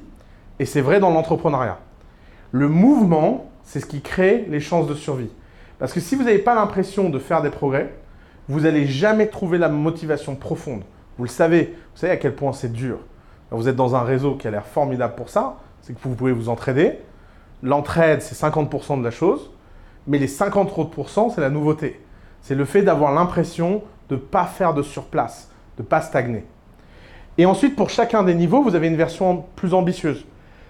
[0.59, 1.79] et c'est vrai dans l'entrepreneuriat.
[2.53, 5.31] Le mouvement, c'est ce qui crée les chances de survie.
[5.79, 7.95] Parce que si vous n'avez pas l'impression de faire des progrès,
[8.49, 10.83] vous n'allez jamais trouver la motivation profonde.
[11.19, 12.99] Vous le savez, vous savez à quel point c'est dur.
[13.51, 16.33] Vous êtes dans un réseau qui a l'air formidable pour ça, c'est que vous pouvez
[16.33, 16.99] vous entraider.
[17.63, 19.51] L'entraide, c'est 50% de la chose,
[20.07, 22.01] mais les 50 autres c'est la nouveauté.
[22.43, 26.45] C'est le fait d'avoir l'impression de ne pas faire de surplace, de ne pas stagner.
[27.39, 30.27] Et ensuite, pour chacun des niveaux, vous avez une version plus ambitieuse.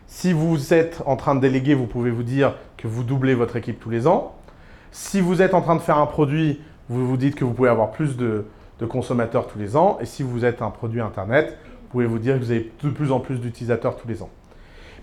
[0.06, 3.56] Si vous êtes en train de déléguer, vous pouvez vous dire que vous doublez votre
[3.56, 4.34] équipe tous les ans.
[4.92, 7.70] Si vous êtes en train de faire un produit, vous vous dites que vous pouvez
[7.70, 8.44] avoir plus de,
[8.80, 9.98] de consommateurs tous les ans.
[10.02, 12.90] Et si vous êtes un produit Internet, vous pouvez vous dire que vous avez de
[12.90, 14.30] plus en plus d'utilisateurs tous les ans.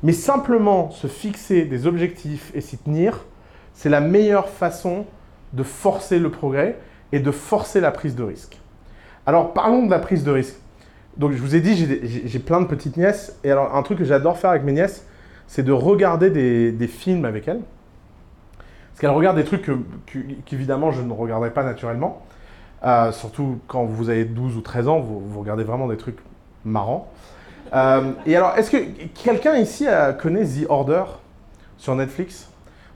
[0.04, 3.26] Mais simplement se fixer des objectifs et s'y tenir,
[3.74, 5.06] c'est la meilleure façon
[5.54, 6.78] de forcer le progrès
[7.12, 8.60] et de forcer la prise de risque.
[9.26, 10.58] Alors parlons de la prise de risque.
[11.18, 11.76] Donc je vous ai dit,
[12.26, 13.38] j'ai plein de petites nièces.
[13.44, 15.06] Et alors un truc que j'adore faire avec mes nièces,
[15.48, 17.62] c'est de regarder des, films avec elles.
[18.90, 19.70] Parce qu'elles regardent des trucs
[20.46, 22.26] qu'évidemment je ne regarderais pas naturellement.
[22.84, 26.20] Euh, surtout quand vous avez 12 ou 13 ans, vous, regardez vraiment des trucs
[26.64, 27.12] marrants.
[27.74, 28.78] Euh, et alors, est-ce que
[29.24, 31.04] quelqu'un ici euh, connaît The Order
[31.78, 32.50] sur Netflix?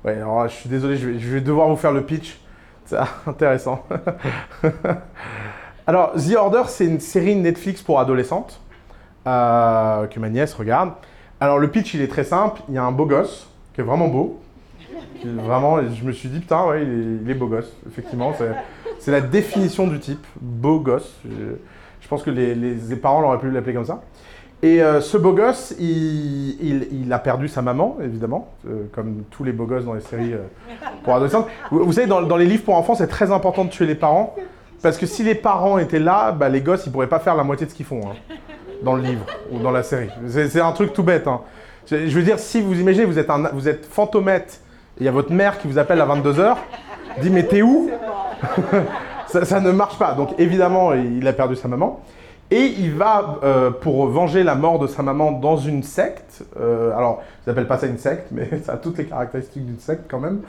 [0.05, 2.39] Ouais, alors je suis désolé, je vais devoir vous faire le pitch.
[2.85, 3.83] C'est intéressant.
[5.89, 8.61] Alors, The Order, c'est une série Netflix pour adolescentes
[9.25, 10.91] euh, que ma nièce regarde.
[11.39, 12.61] Alors, le pitch, il est très simple.
[12.69, 14.39] Il y a un beau gosse qui est vraiment beau.
[15.25, 17.75] Vraiment, je me suis dit, putain, ouais, il est, beau gosse.
[17.87, 18.35] Effectivement,
[18.99, 20.23] c'est la définition du type.
[20.39, 21.11] Beau gosse.
[21.25, 24.03] Je, pense que les, parents l'auraient pu l'appeler comme ça.
[24.61, 29.53] Et euh, ce beau gosse, il, a perdu sa maman, évidemment, euh, comme tous les
[29.53, 30.35] beaux gosses dans les séries
[31.03, 31.47] pour adolescents.
[31.71, 34.35] Vous, savez, dans les livres pour enfants, c'est très important de tuer les parents,
[34.81, 37.43] parce que si les parents étaient là, bah, les gosses, ils pourraient pas faire la
[37.43, 38.33] moitié de ce qu'ils font hein,
[38.83, 40.09] dans le livre ou dans la série.
[40.27, 41.27] C'est un truc tout bête.
[41.27, 41.41] hein.
[41.87, 44.53] Je, veux dire, si vous imaginez, vous êtes, un, vous êtes fantomètre,
[44.97, 46.55] et il y a votre mère qui vous appelle à 22h,
[47.21, 47.89] dit mais t'es où?
[49.27, 50.13] Ça, ça ne marche pas.
[50.13, 52.01] Donc évidemment, il a perdu sa maman.
[52.51, 56.43] Et il va, euh, pour venger la mort de sa maman, dans une secte.
[56.59, 59.79] Euh, alors, ils n'appellent pas ça une secte, mais ça a toutes les caractéristiques d'une
[59.79, 60.41] secte quand même.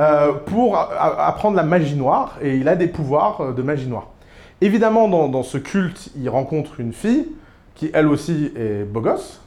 [0.00, 2.38] Euh, pour apprendre la magie noire.
[2.40, 4.08] Et il a des pouvoirs euh, de magie noire.
[4.62, 7.28] Évidemment, dans, ce culte, il rencontre une fille
[7.74, 9.42] qui, elle aussi, est beau gosse.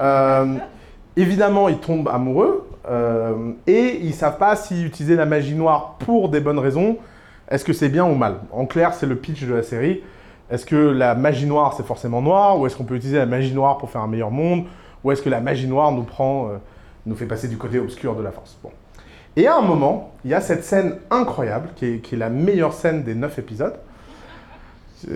[0.00, 0.56] Euh,
[1.16, 2.66] évidemment, il tombe amoureux.
[3.68, 6.96] et ils ne savent pas si utiliser la magie noire pour des bonnes raisons,
[7.48, 8.36] est-ce que c'est bien ou mal?
[8.50, 10.02] En clair, c'est le pitch de la série.
[10.50, 12.58] Est-ce que la magie noire, c'est forcément noir?
[12.58, 14.64] Ou est-ce qu'on peut utiliser la magie noire pour faire un meilleur monde?
[15.04, 16.48] Ou est-ce que la magie noire nous prend,
[17.06, 18.58] nous fait passer du côté obscur de la force?
[18.62, 18.70] Bon.
[19.36, 23.02] Et à un moment, il y a cette scène incroyable, qui est, la meilleure scène
[23.02, 23.74] des neuf épisodes.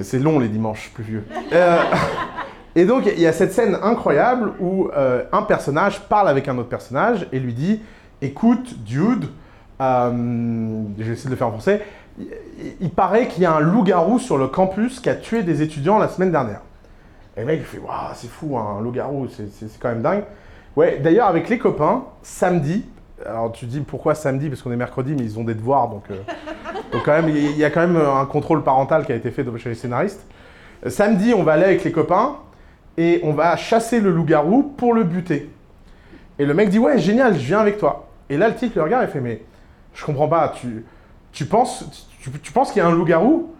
[0.02, 1.24] C'est- long les dimanches pluvieux.
[1.52, 1.82] Euh,
[2.74, 6.58] et donc, il y a cette scène incroyable où euh, un personnage parle avec un
[6.58, 7.80] autre personnage et lui dit
[8.20, 9.28] Écoute, dude,
[9.80, 10.10] euh,
[10.98, 11.82] je vais essayer de le faire en français.
[12.80, 15.98] Il, paraît qu'il y a un loup-garou sur le campus qui a tué des étudiants
[15.98, 16.62] la semaine dernière.
[17.36, 20.24] Et le mec, il fait Waouh, c'est fou, hein, un loup-garou, c'est quand même dingue.
[20.74, 22.84] Ouais, d'ailleurs, avec les copains, samedi,
[23.26, 26.04] alors tu dis pourquoi samedi Parce qu'on est mercredi, mais ils ont des devoirs, donc,
[26.10, 26.16] euh,
[26.92, 29.44] donc quand même, il y a quand même un contrôle parental qui a été fait
[29.58, 30.24] chez les scénaristes.
[30.86, 32.36] Euh, Samedi, on va aller avec les copains
[32.96, 35.50] et on va chasser le loup-garou pour le buter.
[36.38, 38.08] Et le mec dit Ouais, génial, je viens avec toi.
[38.30, 39.42] Et là, le type le regarde et fait Mais
[39.94, 40.84] je comprends pas, tu,
[41.32, 41.84] tu penses,
[42.20, 43.54] tu, tu penses qu'il y a un loup-garou?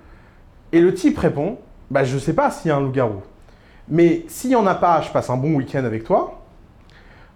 [0.73, 1.59] Et le type répond
[1.90, 3.23] Bah, je sais pas s'il y a un loup-garou.
[3.88, 6.42] Mais s'il y en a pas, je passe un bon week-end avec toi.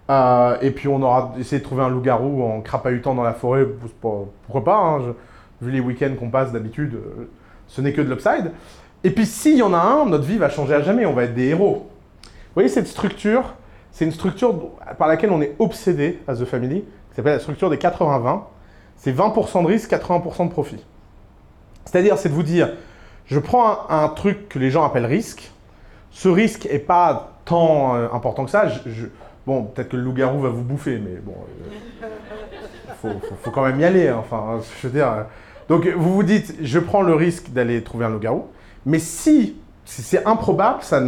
[0.09, 3.65] Euh, et puis on aura essayé de trouver un loup-garou en crapahutant dans la forêt,
[4.01, 5.15] pourquoi pas, hein,
[5.61, 7.29] vu les week-ends qu'on passe d'habitude, euh,
[7.67, 8.51] ce n'est que de l'upside.
[9.05, 11.23] Et puis s'il y en a un, notre vie va changer à jamais, on va
[11.23, 11.89] être des héros.
[12.23, 13.55] Vous voyez cette structure?
[13.91, 17.69] C'est une structure par laquelle on est obsédé à The Family, qui s'appelle la structure
[17.69, 18.41] des 80-20.
[18.97, 20.83] C'est 20% de risque, 80% de profit.
[21.85, 22.73] C'est-à-dire, c'est de vous dire,
[23.25, 25.51] je prends un, truc que les gens appellent risque,
[26.11, 28.67] ce risque est pas tant euh, important que ça.
[29.45, 31.33] Bon, peut-être que le loup-garou va vous bouffer, mais bon,
[33.03, 33.09] il
[33.41, 34.07] faut, quand même y aller.
[34.07, 35.07] hein, Enfin, je veux dire.
[35.11, 35.23] euh.
[35.69, 38.47] Donc, vous vous dites, je prends le risque d'aller trouver un loup-garou,
[38.85, 41.01] mais si, si c'est improbable, ça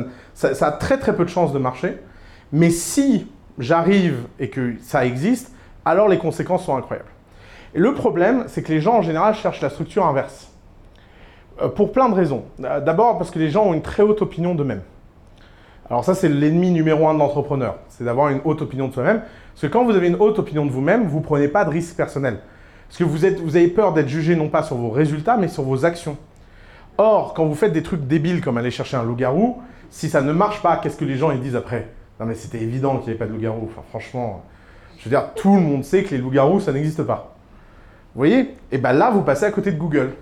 [0.62, 1.98] a très très peu de chances de marcher.
[2.52, 3.28] Mais si
[3.60, 5.52] j'arrive et que ça existe,
[5.84, 7.10] alors les conséquences sont incroyables.
[7.74, 10.50] Et le problème, c'est que les gens en général cherchent la structure inverse.
[11.62, 12.46] Euh, pour plein de raisons.
[12.64, 14.82] Euh, D'abord parce que les gens ont une très haute opinion d'eux-mêmes.
[15.90, 19.22] Alors ça, c'est l'ennemi numéro un de l'entrepreneur, c'est d'avoir une haute opinion de soi-même.
[19.54, 21.70] Parce que quand vous avez une haute opinion de vous-même, vous ne prenez pas de
[21.70, 22.40] risque personnel.
[22.88, 25.86] Parce que vous, avez peur d'être jugé non pas sur vos résultats, mais sur vos
[25.86, 26.18] actions.
[26.98, 30.32] Or, quand vous faites des trucs débiles comme aller chercher un loup-garou, si ça ne
[30.32, 31.90] marche pas, qu'est-ce que les gens ils disent après?
[32.20, 33.70] Non mais c'était évident qu'il n'y avait pas de loup-garou.
[33.70, 34.44] Enfin franchement,
[34.98, 37.36] je veux dire, tout le monde sait que les loups-garous, ça n'existe pas.
[38.14, 38.56] Vous voyez?
[38.72, 40.14] Et bien là, vous passez à côté de Google.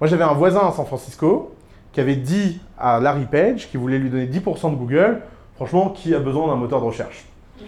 [0.00, 1.54] Moi, j'avais un voisin à San Francisco
[1.92, 5.20] qui avait dit à Larry Page qu'il voulait lui donner 10% de Google.
[5.56, 7.24] Franchement, qui a besoin d'un moteur de recherche?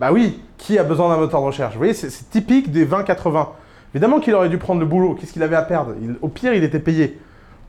[0.00, 1.74] Bah oui, qui a besoin d'un moteur de recherche?
[1.74, 3.46] Vous voyez, c'est typique des 20-80.
[3.94, 5.14] Évidemment qu'il aurait dû prendre le boulot.
[5.14, 5.92] Qu'est-ce qu'il avait à perdre?
[6.02, 7.20] Il- Au pire, il était payé.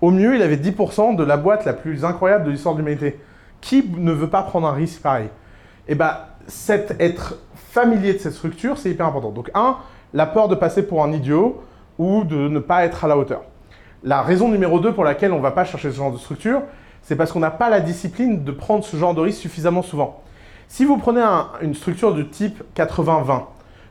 [0.02, 3.20] Au mieux, il avait 10% de la boîte la plus incroyable de l'histoire de l'humanité.
[3.62, 5.30] Qui ne veut pas prendre un risque pareil?
[5.88, 9.30] Et bah, cet, être familier de cette structure, c'est hyper important.
[9.30, 9.78] Donc, un,
[10.14, 11.64] la peur de passer pour un idiot
[12.00, 13.44] ou de ne pas être à la hauteur.
[14.06, 16.62] La raison numéro 2 pour laquelle on ne va pas chercher ce genre de structure,
[17.02, 20.22] c'est parce qu'on n'a pas la discipline de prendre ce genre de risque suffisamment souvent.
[20.68, 23.48] Si vous prenez un- une structure du type 80-20,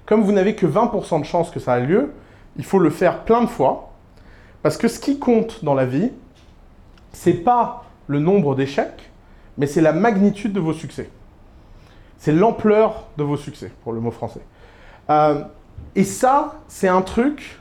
[0.07, 2.12] comme vous n'avez que 20% de chance que ça ait lieu,
[2.57, 3.90] il faut le faire plein de fois.
[4.62, 6.11] Parce que ce qui compte dans la vie,
[7.12, 9.11] c'est pas le nombre d'échecs,
[9.59, 11.11] mais c'est la magnitude de vos succès.
[12.18, 14.40] C'est l'ampleur de vos succès, pour le mot français.
[15.11, 15.42] Euh,
[15.96, 17.61] et ça, c'est un truc,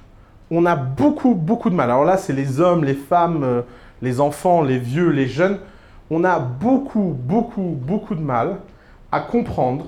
[0.55, 1.89] on a beaucoup, beaucoup de mal.
[1.89, 3.61] Alors là, c'est les hommes, les femmes, euh,
[4.01, 5.57] les enfants, les vieux, les jeunes.
[6.11, 8.57] On a beaucoup, beaucoup, beaucoup de mal
[9.11, 9.85] à comprendre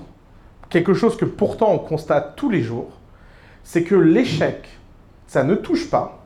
[0.68, 2.88] quelque chose que pourtant on constate tous les jours,
[3.62, 4.66] c'est que l'échec,
[5.26, 6.18] ça ne touche pas.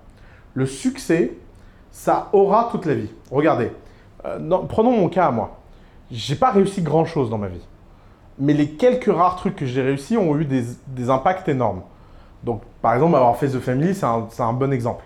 [0.54, 1.32] Le succès,
[1.90, 3.10] ça aura toute la vie.
[3.30, 3.72] Regardez,
[4.24, 5.58] euh, dans- prenons mon cas à moi.
[6.10, 7.64] J'ai pas réussi grand chose dans ma vie.
[8.38, 11.82] Mais les quelques rares trucs que j'ai réussi ont eu des impacts énormes.
[12.44, 14.06] Donc, par exemple, avoir fait The Family, c'est
[14.42, 15.04] un, bon exemple.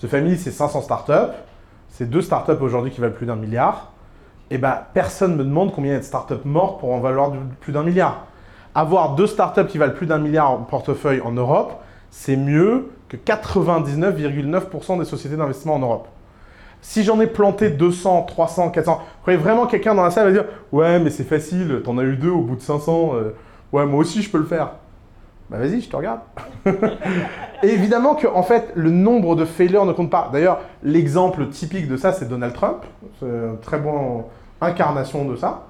[0.00, 1.34] The Family, c'est 500 startups.
[1.88, 3.92] C'est deux startups aujourd'hui qui valent plus d'un milliard.
[4.50, 7.32] eh ben, personne me demande combien il y a de startups mortes pour en valoir
[7.60, 8.26] plus d'un milliard.
[8.74, 11.74] Avoir deux startups qui valent plus d'un milliard en portefeuille en Europe,
[12.10, 16.08] c'est mieux que 99,9% des sociétés d'investissement en Europe.
[16.80, 20.32] Si j'en ai planté 200, 300, 400, vous croyez vraiment quelqu'un dans la salle va
[20.32, 23.34] dire Ouais, mais c'est facile, t'en as eu deux au bout de 500, euh,
[23.72, 24.72] ouais, moi aussi je peux le faire.
[25.54, 26.18] Bah vas-y, je te regarde.
[27.62, 30.28] Et évidemment que en fait, le nombre de failures ne compte pas.
[30.32, 32.78] D'ailleurs, l'exemple typique de ça, c'est Donald Trump.
[33.62, 34.24] Très bonne
[34.60, 35.66] incarnation de ça.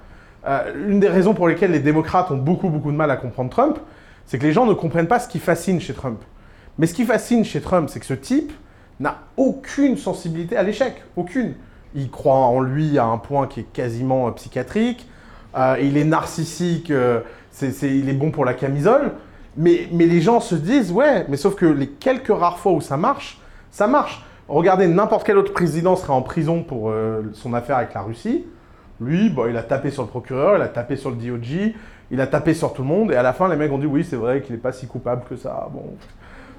[0.46, 3.50] Euh, une des raisons pour lesquelles les démocrates ont beaucoup, beaucoup de mal à comprendre
[3.50, 3.78] Trump,
[4.24, 6.18] c'est que les gens ne comprennent pas ce qui fascine chez Trump.
[6.78, 8.52] Mais ce qui fascine chez Trump, c'est que ce type
[9.00, 11.02] n'a aucune sensibilité à l'échec.
[11.14, 11.56] Aucune.
[11.94, 15.06] Il croit en lui à un point qui est quasiment euh, psychiatrique.
[15.58, 16.90] Euh, il est narcissique.
[16.90, 19.12] il est bon pour la camisole.
[19.56, 22.96] Mais, les gens se disent, ouais, mais sauf que les quelques rares fois où ça
[22.96, 23.38] marche,
[23.70, 24.24] ça marche.
[24.48, 28.44] Regardez, n'importe quel autre président serait en prison pour euh, son affaire avec la Russie.
[29.00, 31.74] Lui, bon, il a tapé sur le procureur, il a tapé sur le DOJ,
[32.10, 33.86] il a tapé sur tout le monde, et à la fin, les mecs ont dit,
[33.86, 35.68] oui, c'est vrai qu'il n'est pas si coupable que ça.
[35.72, 35.94] Bon,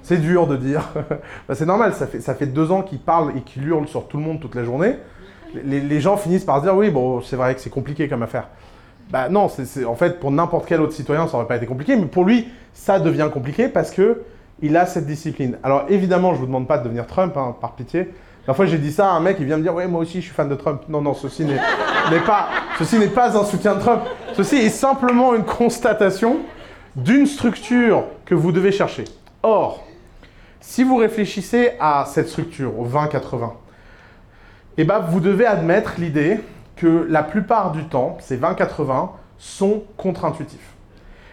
[0.02, 0.88] c'est dur de dire.
[1.48, 4.08] Bah, c'est normal, ça fait, ça fait deux ans qu'il parle et qu'il hurle sur
[4.08, 4.96] tout le monde toute la journée.
[5.64, 8.22] Les, les gens finissent par se dire, oui, bon, c'est vrai que c'est compliqué comme
[8.22, 8.48] affaire.
[9.10, 11.96] Bah non, c'est en fait pour n'importe quel autre citoyen, ça aurait pas été compliqué,
[11.96, 14.22] mais pour lui, ça devient compliqué parce que
[14.62, 15.58] il a cette discipline.
[15.62, 18.10] Alors évidemment, je vous demande pas de devenir Trump, hein, par pitié.
[18.46, 20.20] La fois, j'ai dit ça à un mec, il vient me dire, ouais, moi aussi,
[20.20, 20.82] je suis fan de Trump.
[20.88, 21.56] Non, non, ceci n'est
[22.26, 24.02] pas, ceci pas un soutien de Trump.
[24.34, 26.38] Ceci est simplement une constatation
[26.94, 29.04] d'une structure que vous devez chercher.
[29.42, 29.84] Or,
[30.60, 33.50] si vous réfléchissez à cette structure, au 20-80,
[34.78, 36.40] eh ben, vous devez admettre l'idée
[36.76, 40.74] que la plupart du temps, ces 20-80, sont contre-intuitifs.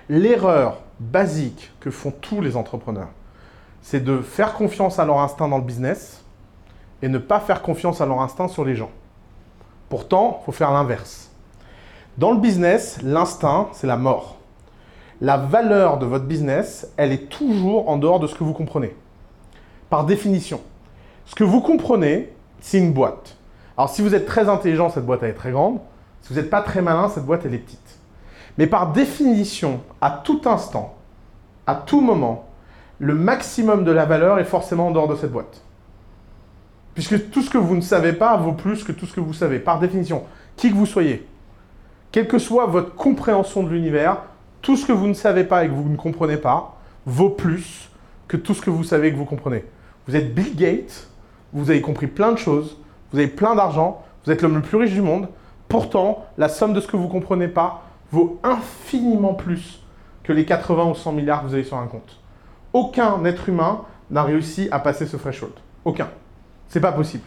[0.09, 3.09] L'erreur basique que font tous les entrepreneurs,
[3.81, 6.23] c'est de faire confiance à leur instinct dans le business
[7.01, 8.91] et ne pas faire confiance à leur instinct sur les gens.
[9.89, 11.29] Pourtant, il faut faire l'inverse.
[12.17, 14.37] Dans le business, l'instinct, c'est la mort.
[15.19, 18.95] La valeur de votre business, elle est toujours en dehors de ce que vous comprenez.
[19.89, 20.61] Par définition.
[21.25, 23.37] Ce que vous comprenez, c'est une boîte.
[23.77, 25.79] Alors si vous êtes très intelligent, cette boîte elle est très grande.
[26.21, 27.99] Si vous n'êtes pas très malin, cette boîte elle est petite.
[28.57, 30.95] Mais par définition, à tout instant,
[31.65, 32.49] à tout moment,
[32.99, 35.61] le maximum de la valeur est forcément en dehors de cette boîte.
[36.93, 39.33] Puisque tout ce que vous ne savez pas vaut plus que tout ce que vous
[39.33, 40.23] savez, par définition.
[40.55, 41.27] Qui que vous soyez,
[42.11, 44.17] quelle que soit votre compréhension de l'univers,
[44.61, 47.89] tout ce que vous ne savez pas et que vous ne comprenez pas vaut plus
[48.27, 49.65] que tout ce que vous savez et que vous comprenez.
[50.07, 51.09] Vous êtes Bill Gates,
[51.53, 52.77] vous avez compris plein de choses,
[53.13, 55.29] vous avez plein d'argent, vous êtes l'homme le plus riche du monde,
[55.69, 59.81] pourtant, la somme de ce que vous ne comprenez pas vaut infiniment plus
[60.23, 62.19] que les 80 ou 100 milliards que vous avez sur un compte.
[62.73, 65.53] Aucun être humain n'a réussi à passer ce threshold.
[65.85, 66.09] Aucun.
[66.67, 67.25] C'est pas possible.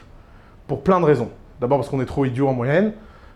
[0.66, 1.30] Pour plein de raisons.
[1.60, 2.92] D'abord parce qu'on est trop idiot en moyenne,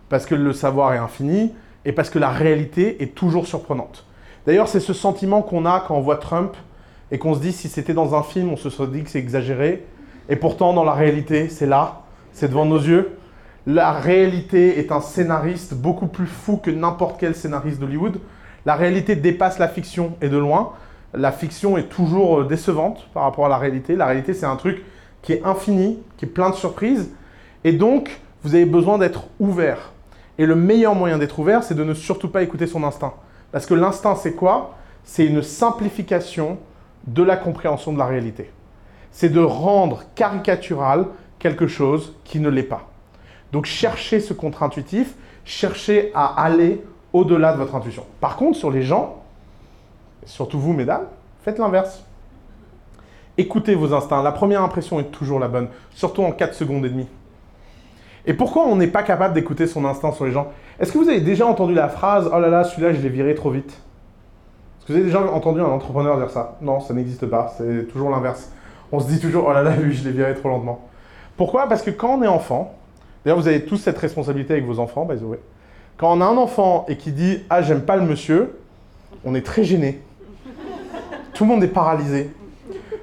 [0.08, 4.04] parce que le savoir est infini, et parce que la réalité est toujours surprenante.
[4.46, 6.56] D'ailleurs, c'est ce sentiment qu'on a quand on voit Trump
[7.10, 9.18] et qu'on se dit si c'était dans un film, on se serait dit que c'est
[9.18, 9.86] exagéré,
[10.28, 12.02] et pourtant dans la réalité, c'est là,
[12.40, 13.18] c'est devant nos yeux.
[13.66, 18.18] La réalité est un scénariste beaucoup plus fou que n'importe quel scénariste d'Hollywood.
[18.64, 20.72] La réalité dépasse la fiction et de loin.
[21.12, 23.94] La fiction est toujours euh, décevante par rapport à la réalité.
[23.94, 24.82] La réalité, c'est un truc
[25.20, 27.10] qui est infini, qui est plein de surprises.
[27.62, 29.92] Et donc, vous avez besoin d'être ouvert.
[30.38, 33.12] Et le meilleur moyen d'être ouvert, c'est de ne surtout pas écouter son instinct.
[33.52, 34.76] Parce que l'instinct, c'est quoi?
[35.04, 36.56] C'est une simplification
[37.06, 38.50] de la compréhension de la réalité.
[39.12, 41.04] C'est de rendre caricatural
[41.40, 42.88] quelque chose qui ne l'est pas.
[43.50, 48.04] Donc cherchez ce contre-intuitif, cherchez à aller au-delà de votre intuition.
[48.20, 49.22] Par contre, sur les gens,
[50.24, 51.06] surtout vous, mesdames,
[51.42, 52.04] faites l'inverse.
[53.36, 54.22] Écoutez vos instincts.
[54.22, 57.08] La première impression est toujours la bonne, surtout en 4 secondes et demie.
[58.26, 60.52] Et pourquoi on n'est pas capable d'écouter son instinct sur les gens?
[60.78, 63.34] Est-ce que vous avez déjà entendu la phrase⁇ Oh là là, celui-là, je l'ai viré
[63.34, 66.58] trop vite?⁇ Est-ce que vous avez déjà entendu un entrepreneur dire ça?
[66.60, 68.52] Non, ça n'existe pas, c'est toujours l'inverse.
[68.92, 70.84] On se dit toujours⁇ Oh là là, lui, je l'ai viré trop lentement⁇
[71.40, 71.70] pourquoi?
[71.70, 72.74] Parce que quand on est enfant,
[73.24, 75.08] d'ailleurs vous avez tous cette responsabilité avec vos enfants.
[75.96, 78.58] Quand on a un enfant et qui dit Ah, j'aime pas le monsieur,
[79.24, 80.02] on est très gêné.
[81.32, 82.28] Tout le monde est paralysé.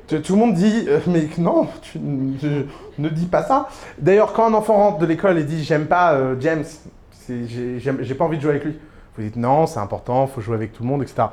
[0.05, 3.70] Tout le monde dit euh, Mais non, tu, ne dis pas ça.
[3.97, 6.64] D'ailleurs, quand un enfant rentre de l'école et dit J'aime pas euh, James,
[7.28, 8.78] j'ai pas envie de jouer avec lui.
[9.18, 11.30] Vous dites Non, c'est important, faut jouer avec tout le monde, etc.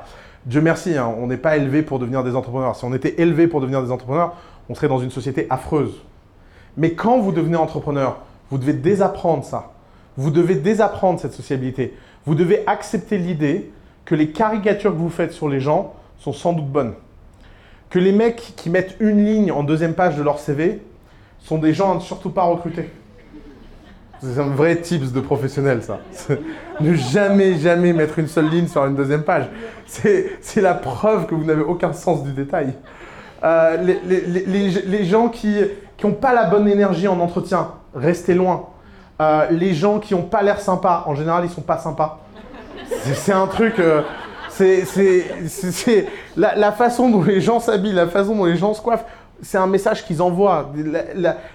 [0.47, 2.75] Dieu merci, hein, on n'est pas élevé pour devenir des entrepreneurs.
[2.75, 4.33] Si on était élevé pour devenir des entrepreneurs,
[4.69, 6.01] on serait dans une société affreuse.
[6.77, 8.19] Mais quand vous devenez entrepreneur,
[8.49, 9.71] vous devez désapprendre ça.
[10.17, 11.93] Vous devez désapprendre cette sociabilité.
[12.25, 13.71] Vous devez accepter l'idée
[14.05, 16.93] que les caricatures que vous faites sur les gens sont sans doute bonnes.
[17.89, 20.81] Que les mecs qui mettent une ligne en deuxième page de leur CV
[21.39, 22.89] sont des gens à ne surtout pas recruter.
[24.21, 25.99] C'est un vrai tips de professionnel, ça.
[26.81, 29.45] Ne jamais, jamais mettre une seule ligne sur une deuxième page.
[29.85, 32.73] C'est la preuve que vous n'avez aucun sens du détail.
[33.43, 35.55] Euh, les, les, les, les, gens qui
[36.03, 38.65] n'ont pas la bonne énergie en entretien, restez loin.
[39.21, 42.19] Euh, les gens qui n'ont pas l'air sympas, en général, ils sont pas sympas.
[43.13, 43.79] C'est un truc.
[43.79, 44.01] Euh,
[44.49, 49.05] c'est la, la, façon dont les gens s'habillent, la façon dont les gens se coiffent.
[49.41, 50.71] C'est un message qu'ils envoient.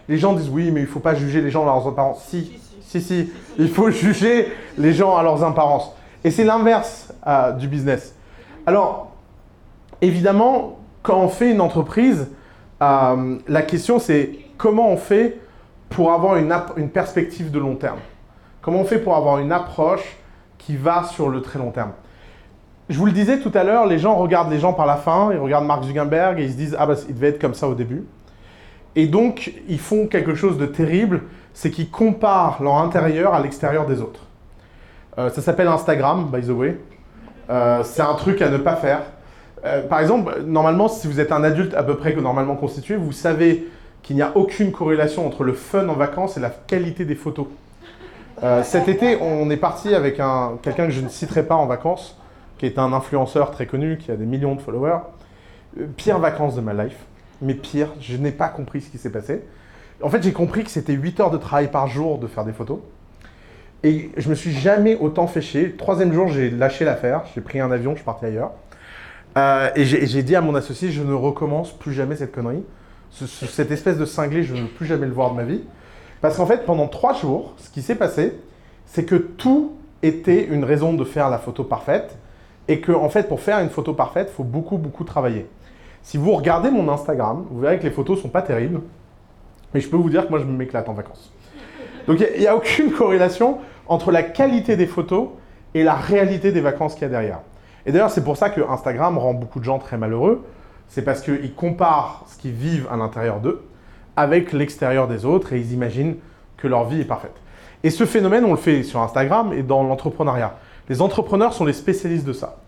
[0.09, 2.25] les gens disent oui, mais il ne faut pas juger les gens à leurs apparences.
[2.29, 3.33] Si, si, si.
[3.59, 5.93] Il faut juger les gens à leurs apparences.
[6.25, 8.15] Et c'est l'inverse euh, du business.
[8.67, 9.13] Alors,
[10.03, 12.29] évidemment, quand on fait une entreprise,
[12.83, 15.39] euh, la question c'est comment on fait
[15.89, 17.99] pour avoir une, perspective de long terme?
[18.63, 20.17] Comment on fait pour avoir une approche
[20.59, 21.93] qui va sur le très long terme?
[22.89, 25.31] Je vous le disais tout à l'heure, les gens regardent les gens par la fin,
[25.33, 27.69] ils regardent Mark Zuckerberg et ils se disent Ah bah il devait être comme ça
[27.69, 28.05] au début.
[28.97, 31.23] Et donc ils font quelque chose de terrible,
[31.55, 34.27] c'est qu'ils comparent leur intérieur à l'extérieur des autres.
[35.19, 36.79] Euh, ça s'appelle Instagram, by the way.
[37.51, 39.03] Euh, c'est un truc à ne pas faire.
[39.65, 43.13] Euh, par exemple, normalement, si vous êtes un adulte à peu près normalement constitué, vous
[43.13, 43.69] savez
[44.03, 47.47] qu'il n'y a aucune corrélation entre le fun en vacances et la qualité des photos.
[48.63, 52.17] cet été, on est parti avec un, quelqu'un que je ne citerai pas en vacances
[52.61, 54.99] qui est un influenceur très connu, qui a des millions de followers.
[55.81, 57.07] Euh, pire vacances de ma life.
[57.41, 59.41] Mais pire, je n'ai pas compris ce qui s'est passé.
[60.03, 62.53] En fait, j'ai compris que c'était 8 heures de travail par jour de faire des
[62.53, 62.81] photos.
[63.83, 65.73] Et je me suis jamais autant fait chier.
[65.73, 67.23] Troisième jour, j'ai lâché l'affaire.
[67.35, 68.51] J'ai pris un avion, je suis parti ailleurs.
[69.39, 72.65] Euh, et j'ai dit à mon associé, je ne recommence plus jamais cette connerie.
[73.13, 75.63] cette espèce de cinglé, je ne veux plus jamais le voir de ma vie.
[76.21, 78.35] Parce qu'en fait, pendant trois jours, ce qui s'est passé,
[78.87, 79.73] c'est que tout
[80.03, 82.19] était une raison de faire la photo parfaite
[82.69, 85.47] et que fait pour faire une photo parfaite, il faut beaucoup beaucoup travailler.
[86.03, 88.81] Si vous regardez mon Instagram, vous verrez que les photos sont pas terribles,
[89.75, 91.33] mais je peux vous dire que moi je m'éclate en vacances.
[92.07, 95.29] Donc il n'y a, aucune corrélation entre la qualité des photos
[95.75, 97.41] et la réalité des vacances qu'il y a derrière.
[97.91, 100.45] Et d'ailleurs c'est pour ça que Instagram rend beaucoup de gens très malheureux,
[100.87, 103.65] c'est parce qu'ils comparent ce qu'ils vivent à l'intérieur d'eux
[104.15, 106.15] avec l'extérieur des autres et ils imaginent
[106.57, 107.35] que leur vie est parfaite.
[107.83, 110.55] Et ce phénomène, on le fait sur Instagram et dans l'entrepreneuriat.
[110.89, 112.59] Les entrepreneurs sont les spécialistes de ça.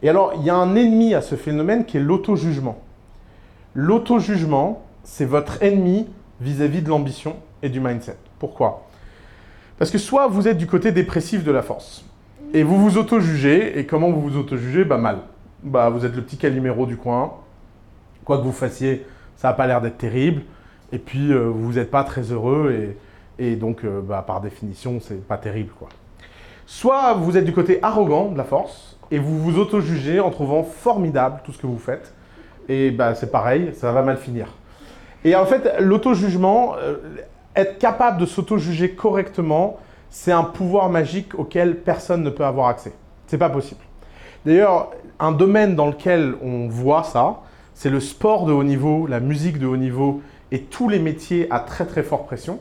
[0.00, 2.80] Et alors, il y a un ennemi à ce phénomène qui est l'auto-jugement.
[3.74, 6.08] L'auto-jugement, c'est votre ennemi
[6.40, 8.16] vis-à-vis de l'ambition et du mindset.
[8.38, 8.86] Pourquoi?
[9.78, 12.06] Parce que soit vous êtes du côté dépressif de la force,
[12.52, 14.84] et vous vous auto-jugez, et comment vous vous auto-jugez?
[14.84, 15.18] Bah mal.
[15.62, 17.34] Bah vous êtes le petit caliméro du coin,
[18.24, 20.42] quoi que vous fassiez, ça n'a pas l'air d'être terrible,
[20.92, 22.94] et puis euh, vous n'êtes pas très heureux,
[23.38, 25.88] et, donc euh, bah, par définition, c'est pas terrible quoi.
[26.66, 30.62] Soit vous êtes du côté arrogant de la force et vous vous auto-jugez en trouvant
[30.62, 32.14] formidable tout ce que vous faites.
[32.68, 34.46] Et bah, c'est pareil, ça va mal finir.
[35.24, 36.96] Et en fait, l'auto-jugement, euh,
[37.56, 39.78] être capable de s'auto-juger correctement,
[40.12, 42.92] c'est un pouvoir magique auquel personne ne peut avoir accès.
[43.26, 43.80] C'est pas possible.
[44.44, 47.40] D'ailleurs, un domaine dans lequel on voit ça,
[47.74, 50.20] c'est le sport de haut niveau, la musique de haut niveau
[50.52, 52.60] et tous les métiers à très très forte pression,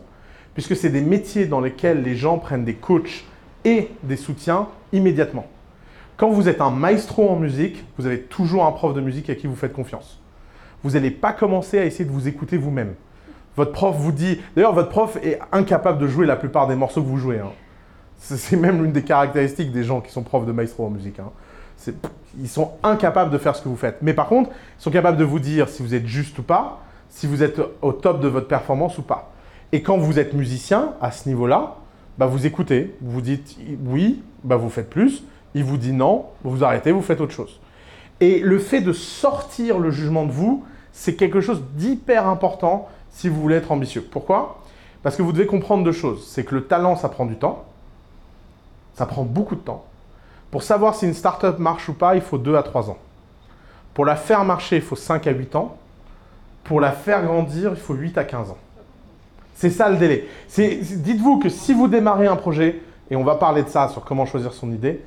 [0.54, 3.26] puisque c'est des métiers dans lesquels les gens prennent des coachs
[3.66, 5.46] et des soutiens immédiatement.
[6.16, 9.36] Quand vous êtes un maestro en musique, vous avez toujours un prof de musique à
[9.36, 10.22] qui vous faites confiance.
[10.84, 12.96] Vous n'allez pas commencer à essayer de vous écouter vous-même.
[13.58, 14.40] Votre prof vous dit...
[14.56, 17.40] D'ailleurs, votre prof est incapable de jouer la plupart des morceaux que vous jouez.
[17.40, 17.52] Hein.
[18.18, 21.20] C'est même l'une des caractéristiques des gens qui sont profs de maestro en musique.
[21.20, 21.32] Hein.
[22.40, 23.98] Ils sont incapables de faire ce que vous faites.
[24.02, 26.82] Mais par contre, ils sont capables de vous dire si vous êtes juste ou pas,
[27.10, 29.32] si vous êtes au top de votre performance ou pas.
[29.72, 31.76] Et quand vous êtes musicien, à ce niveau-là,
[32.18, 35.24] bah, vous écoutez, vous dites oui, bah, vous faites plus,
[35.56, 37.60] il vous dit non, vous arrêtez, vous faites autre chose.
[38.20, 43.30] Et le fait de sortir le jugement de vous, c'est quelque chose d'hyper important si
[43.30, 44.02] vous voulez être ambitieux.
[44.02, 44.60] Pourquoi?
[45.04, 46.28] Parce que vous devez comprendre deux choses.
[46.28, 47.66] C'est que le talent, ça prend du temps.
[48.96, 49.86] Ça prend beaucoup de temps.
[50.52, 52.98] Pour savoir si une startup marche ou pas, il faut 2 à 3 ans.
[53.94, 55.78] Pour la faire marcher, il faut 5 à 8 ans.
[56.64, 58.58] Pour la faire grandir, il faut 8 à 15 ans.
[59.56, 60.28] C'est ça le délai.
[60.58, 64.26] Dites-vous que si vous démarrez un projet, et on va parler de ça sur comment
[64.26, 65.04] choisir son idée,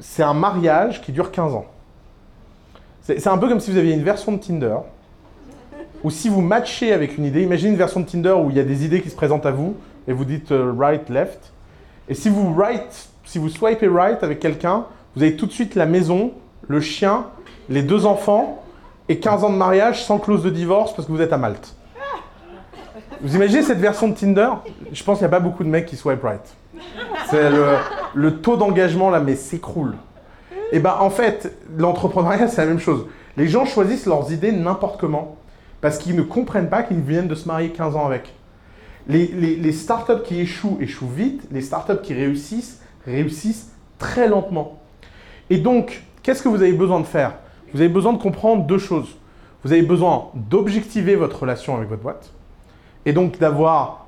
[0.00, 1.66] c'est un mariage qui dure 15 ans.
[3.02, 4.76] C'est un peu comme si vous aviez une version de Tinder,
[6.02, 8.60] ou si vous matchez avec une idée, imaginez une version de Tinder où il y
[8.60, 9.76] a des idées qui se présentent à vous,
[10.08, 11.52] et vous dites euh, right, left,
[12.08, 15.74] et si vous right, si vous swipez right avec quelqu'un, vous avez tout de suite
[15.74, 16.32] la maison,
[16.66, 17.26] le chien,
[17.68, 18.62] les deux enfants,
[19.08, 21.74] et 15 ans de mariage sans clause de divorce parce que vous êtes à Malte.
[23.20, 24.48] Vous imaginez cette version de Tinder?
[24.92, 26.40] Je pense qu'il n'y a pas beaucoup de mecs qui swipe right.
[27.28, 27.50] C'est
[28.14, 29.94] le, taux d'engagement là, mais s'écroule.
[30.72, 33.06] Et bien en fait, l'entrepreneuriat, c'est la même chose.
[33.36, 35.36] Les gens choisissent leurs idées n'importe comment
[35.80, 38.34] parce qu'ils ne comprennent pas qu'ils viennent de se marier 15 ans avec.
[39.08, 41.42] Les, startups qui échouent, échouent vite.
[41.50, 44.78] Les startups qui réussissent, réussissent très lentement.
[45.48, 47.34] Et donc, qu'est-ce que vous avez besoin de faire?
[47.72, 49.16] Vous avez besoin de comprendre deux choses.
[49.64, 52.32] Vous avez besoin d'objectiver votre relation avec votre boîte.
[53.06, 54.06] Et donc d'avoir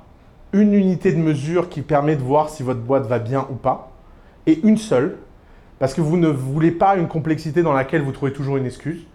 [0.51, 3.91] une unité de mesure qui permet de voir si votre boîte va bien ou pas.
[4.45, 5.17] Et une seule.
[5.79, 9.05] Parce que vous ne voulez pas une complexité dans laquelle vous trouvez toujours une excuse.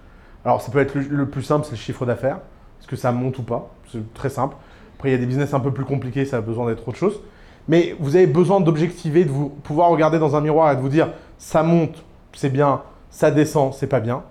[0.49, 2.39] Alors, ça peut être le, plus simple, c'est le chiffre d'affaires.
[2.81, 3.69] Est-ce que ça monte ou pas?
[3.93, 4.57] C'est très simple.
[4.97, 6.97] Après, il y a des business un peu plus compliqués, ça a besoin d'être autre
[6.97, 7.21] chose.
[7.69, 10.89] Mais vous avez besoin d'objectiver, de vous pouvoir regarder dans un miroir et de vous
[10.89, 12.81] dire ça monte, c'est bien,
[13.11, 14.23] ça descend, c'est pas bien.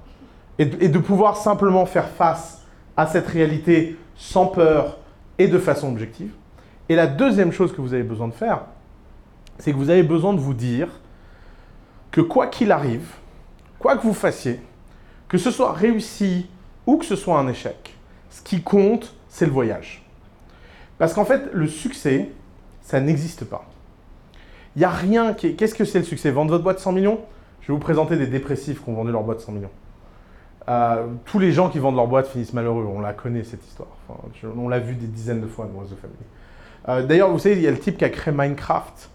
[0.57, 2.63] Et de pouvoir simplement faire face
[2.95, 4.97] à cette réalité sans peur
[5.37, 6.31] et de façon objective.
[6.89, 8.61] Et la deuxième chose que vous avez besoin de faire,
[9.59, 10.87] c'est que vous avez besoin de vous dire
[12.09, 13.07] que quoi qu'il arrive,
[13.77, 14.59] quoi que vous fassiez,
[15.27, 16.47] que ce soit réussi
[16.85, 17.95] ou que ce soit un échec,
[18.29, 20.03] ce qui compte, c'est le voyage.
[20.97, 22.29] Parce qu'en fait, le succès,
[22.81, 23.65] ça n'existe pas.
[24.75, 25.53] Il n'y a rien qui est...
[25.53, 26.31] Qu'est-ce que c'est le succès?
[26.31, 27.19] Vendre votre boîte 100 millions?
[27.61, 29.71] Je vais vous présenter des dépressifs qui ont vendu leur boîte 100 millions.
[30.69, 32.85] Euh, tous les gens qui vendent leur boîte finissent malheureux.
[32.85, 33.89] On la connaît, cette histoire.
[34.57, 36.17] On l'a vu des dizaines de fois dans The Family.
[36.89, 39.09] Euh, D'ailleurs, vous savez, il y a le type qui a créé Minecraft.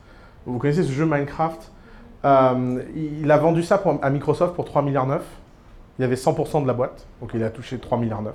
[0.47, 1.71] Vous connaissez ce jeu Minecraft?
[2.25, 5.23] Euh, Il a vendu ça à Microsoft pour 3 milliards 9.
[5.99, 8.35] Il avait 100% de la boîte, donc il a touché 3 milliards 9.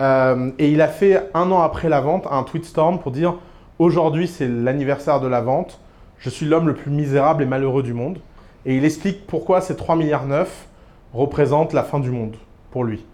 [0.00, 3.34] Euh, et il a fait un an après la vente un tweet storm pour dire
[3.78, 5.78] aujourd'hui c'est l'anniversaire de la vente,
[6.18, 8.18] je suis l'homme le plus misérable et malheureux du monde.
[8.66, 10.68] Et il explique pourquoi ces 3 milliards 9
[11.14, 12.36] représentent la fin du monde
[12.70, 13.04] pour lui.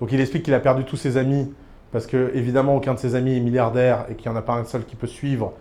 [0.00, 1.52] Donc il explique qu'il a perdu tous ses amis
[1.92, 4.54] parce que évidemment aucun de ses amis est milliardaire et qu'il n'y en a pas
[4.54, 5.52] un seul qui peut suivre.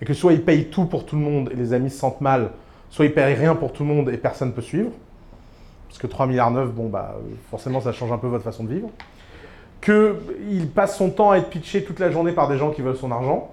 [0.00, 2.20] Et que soit il paye tout pour tout le monde et les amis se sentent
[2.20, 2.50] mal,
[2.90, 4.90] soit il paye rien pour tout le monde et personne ne peut suivre.
[5.94, 7.14] Parce que 3 milliards 9, bon bah
[7.52, 8.88] forcément ça change un peu votre façon de vivre.
[9.80, 12.96] Qu'il passe son temps à être pitché toute la journée par des gens qui veulent
[12.96, 13.52] son argent,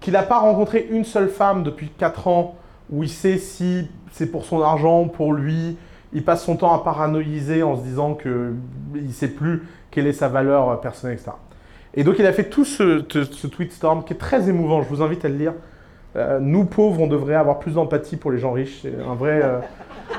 [0.00, 2.54] qu'il n'a pas rencontré une seule femme depuis 4 ans
[2.90, 5.76] où il sait si c'est pour son argent, pour lui,
[6.14, 8.56] il passe son temps à paranoïser en se disant qu'il
[8.94, 11.32] ne sait plus quelle est sa valeur personnelle, etc.
[11.92, 13.00] Et donc il a fait tout ce
[13.48, 15.52] tweet storm qui est très émouvant, je vous invite à le lire.
[16.16, 19.42] Euh, nous pauvres, on devrait avoir plus d'empathie pour les gens riches, c'est un vrai,
[19.44, 19.58] euh,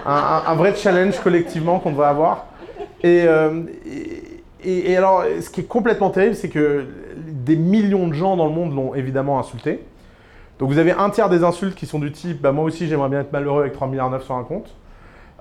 [0.05, 2.45] un, un- vrai challenge collectivement qu'on devrait avoir.
[3.03, 3.61] Et, euh,
[4.63, 6.85] et- et, alors, ce qui est complètement terrible, c'est que
[7.15, 9.83] des millions de gens dans le monde l'ont évidemment insulté.
[10.59, 13.09] Donc vous avez un tiers des insultes qui sont du type bah, «moi aussi j'aimerais
[13.09, 14.73] bien être malheureux avec 3 milliards 9 sur un compte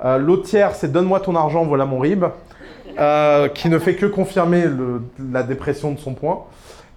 [0.05, 2.25] Euh, L'autre tiers c'est «donne-moi ton argent, voilà mon RIB
[2.99, 4.65] euh, qui ne fait que confirmer
[5.33, 6.41] la dépression de son point.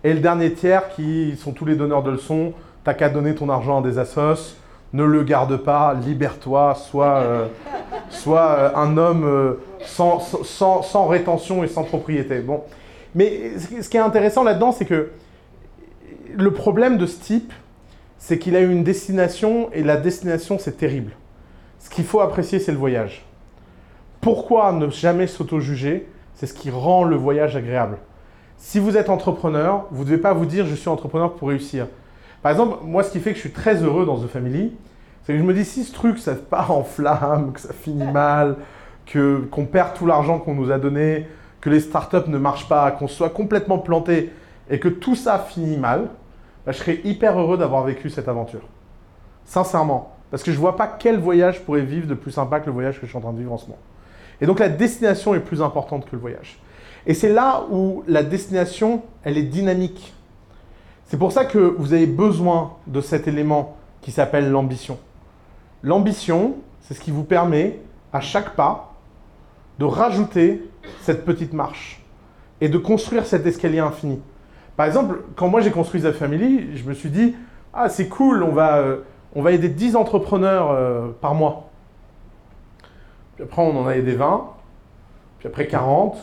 [0.03, 2.51] Et le dernier tiers qui sont tous les donneurs de leçons
[2.83, 4.57] «t'as qu'à donner ton argent à des assos,
[4.93, 7.47] ne le garde pas, libère-toi, sois, euh,
[8.09, 12.63] sois euh, un homme euh, sans, sans, sans rétention et sans propriété.» Bon.
[13.15, 15.11] Mais ce qui est intéressant là-dedans, c'est que
[16.35, 17.53] le problème de ce type,
[18.17, 21.13] c'est qu'il a une destination et la destination, c'est terrible.
[21.79, 23.25] Ce qu'il faut apprécier, c'est le voyage.
[24.21, 26.07] Pourquoi ne jamais s'auto-juger?
[26.35, 27.97] C'est ce qui rend le voyage agréable.
[28.57, 31.87] Si vous êtes entrepreneur, vous ne devez pas vous dire je suis entrepreneur pour réussir.
[32.41, 34.73] Par exemple, moi, ce qui fait que je suis très heureux dans The Family,
[35.23, 38.11] c'est que je me dis si ce truc, ça part en flamme, que ça finit
[38.11, 38.55] mal,
[39.05, 41.27] que qu'on perd tout l'argent qu'on nous a donné,
[41.61, 44.31] que les startups ne marchent pas, qu'on soit complètement planté
[44.69, 46.09] et que tout ça finit mal,
[46.65, 48.61] bah, je serais hyper heureux d'avoir vécu cette aventure.
[49.45, 50.15] Sincèrement.
[50.31, 52.71] Parce que je vois pas quel voyage je pourrais vivre de plus sympa que le
[52.71, 53.79] voyage que je suis en train de vivre en ce moment.
[54.41, 56.59] Et donc la destination est plus importante que le voyage.
[57.07, 60.13] Et c'est là où la destination, elle est dynamique.
[61.09, 64.99] C'est pour ça que vous avez besoin de cet élément qui s'appelle l'ambition.
[65.81, 67.79] L'ambition, c'est ce qui vous permet,
[68.13, 68.93] à chaque pas,
[69.79, 70.69] de rajouter
[71.01, 72.05] cette petite marche
[72.61, 74.21] et de construire cet escalier infini.
[74.77, 77.35] Par exemple, quand moi j'ai construit The Family, je me suis dit,
[77.73, 78.97] ah c'est cool, on va, euh,
[79.33, 81.71] on va aider 10 entrepreneurs euh, par mois.
[83.33, 84.45] Puis après on en a aidé 20,
[85.39, 86.17] puis après 40,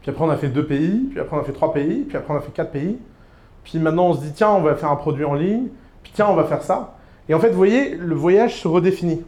[0.00, 2.16] puis après on a fait deux pays, puis après on a fait trois pays, puis
[2.16, 2.98] après on a fait quatre pays.
[3.64, 5.68] Puis maintenant on se dit, tiens, on va faire un produit en ligne,
[6.02, 6.94] puis tiens, on va faire ça.
[7.28, 9.22] Et en fait, vous voyez, le voyage se redéfinit.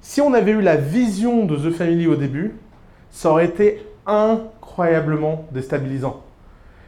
[0.00, 2.54] Si on avait eu la vision de The Family au début,
[3.10, 6.22] ça aurait été incroyablement déstabilisant.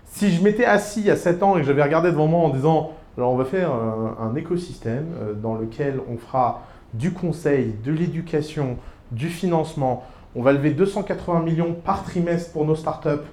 [0.05, 2.93] Si je m'étais assis a 7 ans et que j'avais regardé devant moi en disant
[3.17, 6.63] alors on va faire un, un écosystème euh, dans lequel on fera
[6.93, 8.77] du conseil, de l'éducation,
[9.11, 13.25] du financement, on va lever 280 millions par trimestre pour nos startups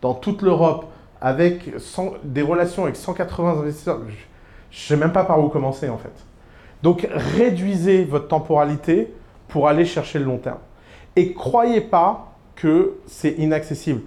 [0.00, 0.86] dans toute l'Europe
[1.22, 4.00] avec 100 des relations avec 180 investisseurs.
[4.70, 6.12] Je ne sais même pas par où commencer en fait.
[6.82, 9.14] Donc réduisez votre temporalité
[9.46, 10.58] pour aller chercher le long terme.
[11.14, 14.00] Et croyez pas que c'est inaccessible.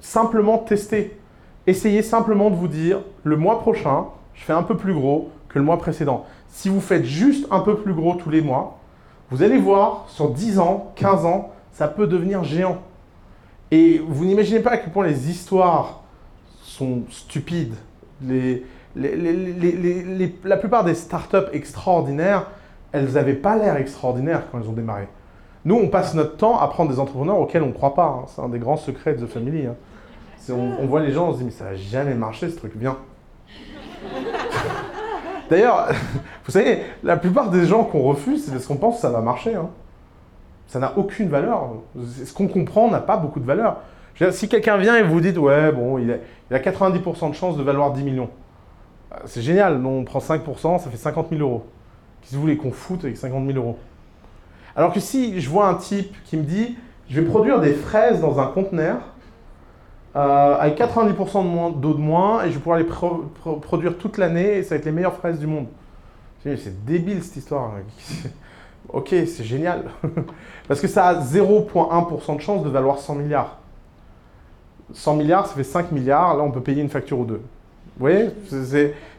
[0.00, 1.18] Simplement testez.
[1.66, 5.58] Essayez simplement de vous dire, le mois prochain, je fais un peu plus gros que
[5.58, 6.24] le mois précédent.
[6.48, 8.78] Si vous faites juste un peu plus gros tous les mois,
[9.30, 12.78] vous allez voir, sur 10 ans, 15 ans, ça peut devenir géant.
[13.70, 16.03] Et vous n'imaginez pas à quel point les histoires
[16.74, 17.74] sont stupides.
[18.94, 22.46] la plupart des startups extraordinaires,
[22.92, 25.08] elles n'avaient pas l'air extraordinaires quand elles ont démarré.
[25.64, 28.06] Nous, on passe notre temps à prendre des entrepreneurs auxquels on ne croit pas.
[28.06, 28.24] Hein.
[28.26, 29.66] C'est un des grands secrets de The Family.
[29.66, 29.76] Hein.
[30.50, 32.98] On, voit les gens, on se dit, mais ça va jamais marcher ce truc, viens.
[35.50, 35.88] D'ailleurs,
[36.44, 39.22] vous savez, la plupart des gens qu'on refuse, c'est parce qu'on pense que ça va
[39.22, 39.54] marcher.
[39.54, 39.70] Hein.
[40.66, 41.70] Ça n'a aucune valeur.
[42.24, 43.78] Ce qu'on comprend n'a pas beaucoup de valeur.
[44.30, 46.12] Si quelqu'un vient et vous dit, ouais, bon, il
[46.54, 48.30] a, 90% de chance de valoir 10 millions.
[49.12, 51.66] Euh, c'est génial, nous on prend 5%, ça fait 50 000 euros.
[52.20, 53.78] Qu'est-ce que vous voulez qu'on foute avec 50 000 euros?
[54.76, 56.76] Alors que si je vois un type qui me dit,
[57.08, 58.98] je vais produire des fraises dans un conteneur,
[60.16, 62.86] euh, avec 90% d'eau de, moins, et je vais pouvoir les
[63.60, 65.66] produire toute l'année, et ça va être les meilleures fraises du monde.
[66.44, 67.72] C'est débile cette histoire.
[68.88, 69.84] ok, c'est génial.
[70.68, 73.58] Parce que ça a 0,1% de chance de valoir 100 milliards.
[74.92, 77.42] 100 milliards, ça fait 5 milliards, là on peut payer une facture ou deux.
[77.96, 78.30] Vous voyez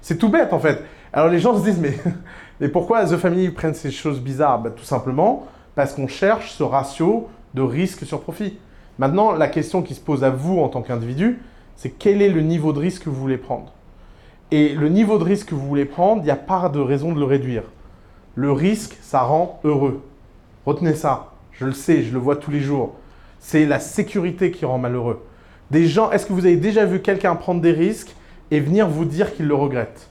[0.02, 0.84] C'est tout bête en fait.
[1.14, 1.80] Alors les gens se disent,
[2.60, 4.60] mais, pourquoi The Family prennent ces choses bizarres?
[4.62, 8.58] Bah, Tout simplement parce qu'on cherche ce ratio de risque sur profit.
[8.98, 11.40] Maintenant, la question qui se pose à vous en tant qu'individu,
[11.76, 13.74] c'est quel est le niveau de risque que vous voulez prendre?
[14.52, 17.12] Et le niveau de risque que vous voulez prendre, il n'y a pas de raison
[17.14, 17.64] de le réduire.
[18.36, 20.02] Le risque, ça rend heureux.
[20.66, 21.32] Retenez ça.
[21.52, 22.96] Je le sais, je le vois tous les jours.
[23.40, 25.26] C'est la sécurité qui rend malheureux.
[25.72, 28.16] Des gens, est-ce que vous avez déjà vu quelqu'un prendre des risques
[28.52, 30.10] et venir vous dire qu'il le regrette?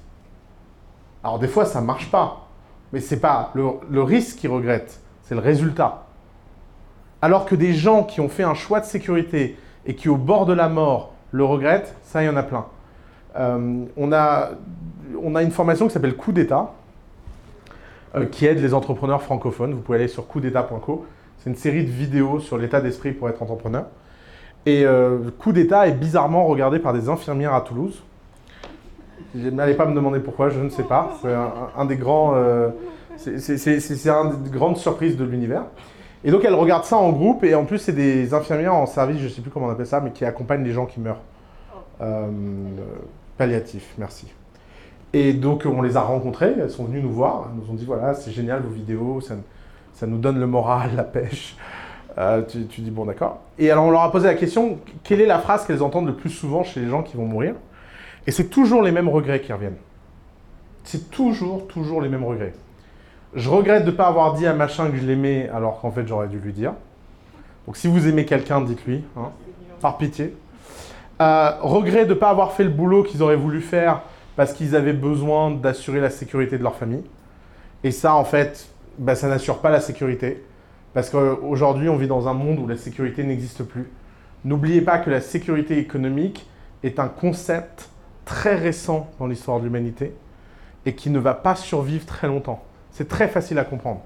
[1.23, 2.49] Alors des fois, ça ne marche pas.
[2.93, 6.07] Mais ce n'est pas le, risque qui regrette, c'est le résultat.
[7.21, 10.47] Alors que des gens qui ont fait un choix de sécurité et qui, au bord
[10.47, 12.67] de la mort, le regrettent, ça, il y en a plein.
[13.37, 14.51] Euh, on, a,
[15.21, 16.73] on a une formation qui s'appelle Coup d'État,
[18.15, 19.75] euh, qui aide les entrepreneurs francophones.
[19.75, 21.05] Vous pouvez aller sur coupd'état.co.
[21.39, 23.87] C'est une série de vidéos sur l'état d'esprit pour être entrepreneur.
[24.67, 28.03] Et euh, Coup d'État est bizarrement regardé par des infirmières à Toulouse.
[29.35, 31.19] N'allez pas me demander pourquoi, je ne sais pas.
[31.21, 31.35] C'est
[31.77, 32.35] un, des grands.
[33.17, 35.65] c'est une grande surprise de l'univers.
[36.25, 39.19] Et donc elle regarde ça en groupe, et en plus c'est des infirmières en service,
[39.19, 41.21] je ne sais plus comment on appelle ça, mais qui accompagnent les gens qui meurent.
[42.01, 42.31] Euh,
[43.37, 44.33] palliatif, merci.
[45.13, 47.85] Et donc on les a rencontrées, elles sont venues nous voir, elles nous ont dit
[47.85, 51.57] voilà, c'est génial vos vidéos, ça, nous donne le moral, la pêche.
[52.17, 53.41] Euh, tu, dis bon d'accord.
[53.59, 56.15] Et alors on leur a posé la question, quelle est la phrase qu'elles entendent le
[56.15, 57.55] plus souvent chez les gens qui vont mourir?
[58.27, 59.77] Et c'est toujours les mêmes regrets qui reviennent.
[60.85, 62.55] C'est toujours, toujours les mêmes regrets.
[63.35, 66.07] Je regrette de ne pas avoir dit à machin que je l'aimais alors qu'en fait
[66.07, 66.75] j'aurais dû lui dire.
[67.67, 69.31] Donc si vous aimez quelqu'un, dites-lui, hein,
[69.81, 70.37] par pitié.
[71.21, 74.03] Euh, regret de ne pas avoir fait le boulot qu'ils auraient voulu faire
[74.37, 77.05] parce qu'ils avaient besoin d'assurer la sécurité de leur famille.
[77.83, 80.43] Et ça, en fait, bah, ça n'assure pas la sécurité.
[80.95, 83.91] Parce qu'aujourd'hui, on vit dans un monde où la sécurité n'existe plus.
[84.45, 86.49] N'oubliez pas que la sécurité économique
[86.85, 87.91] est un concept
[88.25, 90.15] très récent dans l'histoire de l'humanité
[90.87, 92.63] et qui ne va pas survivre très longtemps.
[92.91, 94.03] C'est très facile à comprendre.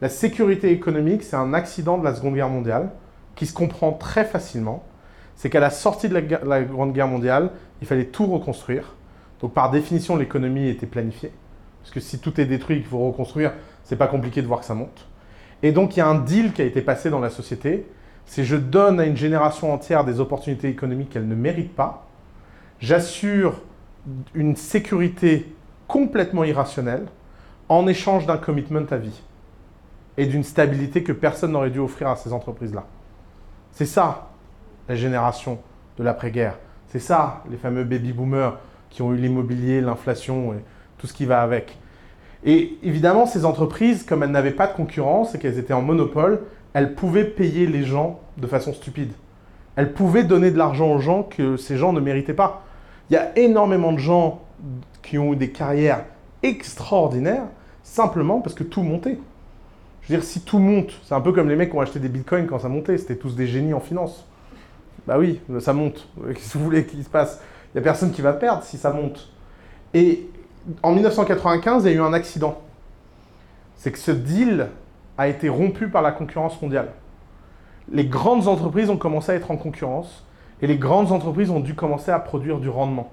[0.00, 2.90] La sécurité économique, c'est un accident de la Seconde Guerre mondiale
[3.34, 4.84] qui se comprend très facilement.
[5.36, 7.50] C'est qu'à la sortie de la, Grande Guerre mondiale,
[7.80, 8.94] il fallait tout reconstruire.
[9.40, 11.32] Donc par définition, l'économie était planifiée.
[11.82, 13.52] Parce que si tout est détruit et qu'il faut reconstruire,
[13.84, 15.06] c'est pas compliqué de voir que ça monte.
[15.62, 17.86] Et donc il y a un deal qui a été passé dans la société.
[18.26, 22.06] C'est je donne à une génération entière des opportunités économiques qu'elle ne mérite pas.
[22.80, 23.60] J'assure
[24.34, 25.54] une sécurité
[25.88, 27.06] complètement irrationnelle
[27.68, 29.22] en échange d'un commitment à vie
[30.16, 32.84] et d'une stabilité que personne n'aurait dû offrir à ces entreprises-là.
[33.72, 34.30] C'est ça,
[34.88, 35.58] la génération
[35.98, 36.58] de l'après-guerre.
[36.88, 38.58] C'est ça, les fameux baby-boomers
[38.90, 40.64] qui ont eu l'immobilier, l'inflation et
[40.98, 41.76] tout ce qui va avec.
[42.44, 46.42] Et évidemment, ces entreprises, comme elles n'avaient pas de concurrence et qu'elles étaient en monopole,
[46.74, 49.12] elles pouvaient payer les gens de façon stupide.
[49.76, 52.64] Elles pouvaient donner de l'argent aux gens que ces gens ne méritaient pas.
[53.10, 54.42] Il y a énormément de gens
[55.02, 56.04] qui ont eu des carrières
[56.42, 57.44] extraordinaire
[57.82, 59.18] simplement parce que tout montait.
[60.02, 61.98] Je veux dire, si tout monte, c'est un peu comme les mecs qui ont acheté
[61.98, 64.24] des bitcoins quand ça montait, c'était tous des génies en finance.
[65.06, 66.08] Bah oui, ça monte.
[66.34, 67.40] Qu'est-ce que vous voulez qu'il se passe?
[67.74, 69.30] Il n'y a personne qui va perdre si ça monte.
[69.94, 70.28] Et
[70.82, 72.60] en 1995, il y a eu un accident.
[73.76, 74.68] C'est que ce deal
[75.18, 76.88] a été rompu par la concurrence mondiale.
[77.90, 80.24] Les grandes entreprises ont commencé à être en concurrence
[80.60, 83.10] et les grandes entreprises ont dû commencer à produire du rendement.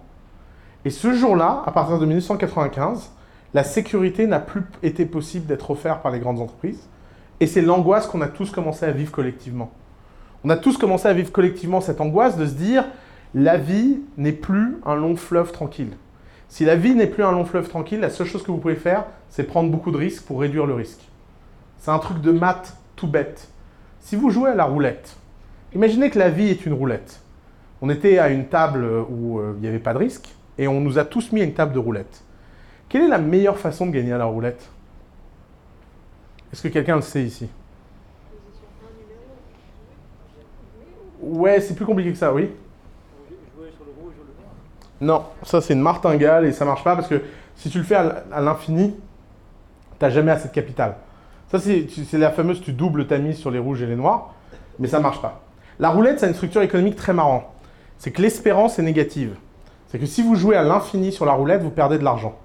[0.86, 3.12] Et ce jour-là, à partir de 1995,
[3.54, 6.90] la sécurité n'a plus été possible d'être offerte par les grandes entreprises.
[7.40, 9.72] Et c'est l'angoisse qu'on a tous commencé à vivre collectivement.
[10.44, 12.86] On a tous commencé à vivre collectivement cette angoisse de se dire
[13.36, 15.96] la vie n'est plus un long fleuve tranquille.
[16.54, 18.76] Si la vie n'est plus un long fleuve tranquille, la seule chose que vous pouvez
[18.76, 21.02] faire, c'est prendre beaucoup de risques pour réduire le risque.
[21.80, 23.50] C'est un truc de maths tout bête.
[24.02, 25.16] Si vous jouez à la roulette,
[25.74, 27.22] imaginez que la vie est une roulette.
[27.82, 30.30] On était à une table où euh, il n'y avait pas de risque
[30.60, 32.24] et on nous a tous mis à une table de roulette.
[32.88, 34.70] Quelle est la meilleure façon de gagner à la roulette?
[36.52, 37.50] Est-ce que quelqu'un le sait ici?
[41.20, 42.52] Ouais, c'est plus compliqué que ça, oui.
[45.04, 47.22] Non, ça c'est une martingale et ça marche pas parce que
[47.58, 48.96] si tu le fais à l'infini,
[50.00, 50.96] tu n'as jamais assez de capital.
[51.52, 54.34] Ça c'est la fameuse tu doubles ta mise sur les rouges et les noirs,
[54.80, 55.42] mais ça marche pas.
[55.80, 57.44] La roulette, ça a une structure économique très marrante.
[57.98, 59.36] C'est que l'espérance est négative.
[59.88, 62.36] C'est que si vous jouez à l'infini sur la roulette, vous perdez de l'argent.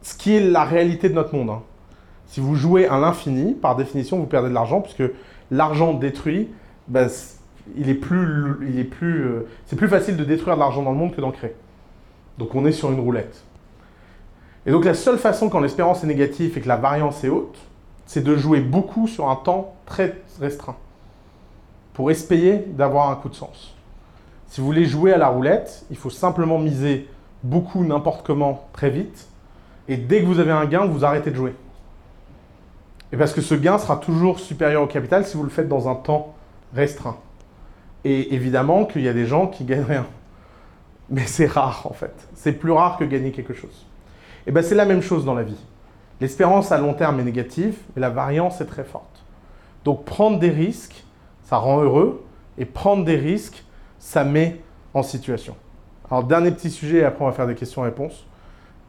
[0.00, 1.50] Ce qui est la réalité de notre monde.
[1.50, 1.62] Hein.
[2.26, 5.04] Si vous jouez à l'infini, par définition, vous perdez de l'argent, puisque
[5.50, 6.48] l'argent détruit,
[6.88, 7.08] ben,
[7.76, 11.20] il est plus, euh, c'est plus facile de détruire de l'argent dans le monde que
[11.20, 11.54] d'en créer.
[12.38, 13.44] Donc on est sur une roulette.
[14.66, 17.58] Et donc la seule façon quand l'espérance est négative et que la variance est haute,
[18.06, 20.76] c'est de jouer beaucoup sur un temps très restreint
[21.94, 23.74] pour espérer d'avoir un coup de sens.
[24.48, 27.08] Si vous voulez jouer à la roulette, il faut simplement miser
[27.42, 29.28] beaucoup n'importe comment très vite
[29.88, 31.54] et dès que vous avez un gain, vous arrêtez de jouer.
[33.12, 35.88] Et parce que ce gain sera toujours supérieur au capital si vous le faites dans
[35.88, 36.34] un temps
[36.74, 37.16] restreint.
[38.04, 40.06] Et évidemment qu'il y a des gens qui gagnent rien.
[41.10, 42.28] Mais c'est rare en fait.
[42.34, 43.86] C'est plus rare que gagner quelque chose.
[44.46, 45.60] Et bien c'est la même chose dans la vie.
[46.20, 49.24] L'espérance à long terme est négative, mais la variance est très forte.
[49.84, 51.04] Donc prendre des risques,
[51.42, 52.24] ça rend heureux,
[52.58, 53.64] et prendre des risques,
[53.98, 54.60] ça met
[54.94, 55.56] en situation.
[56.10, 58.26] Alors dernier petit sujet, et après on va faire des questions-réponses.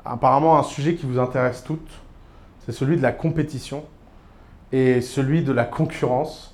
[0.05, 1.89] Apparemment un sujet qui vous intéresse toutes,
[2.66, 3.84] c'est celui de la compétition
[4.72, 6.53] et celui de la concurrence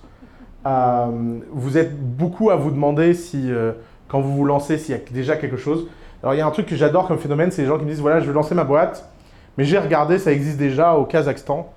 [0.66, 3.74] euh, vous êtes beaucoup à vous demander si, euh,
[4.08, 5.88] quand vous vous lancez, s'il y a déjà quelque chose.
[6.22, 7.90] Alors il y a un truc que j'adore comme phénomène, c'est les gens qui me
[7.90, 9.10] disent voilà, je vais lancer ma boîte,
[9.58, 11.72] mais j'ai regardé, ça existe déjà au Kazakhstan.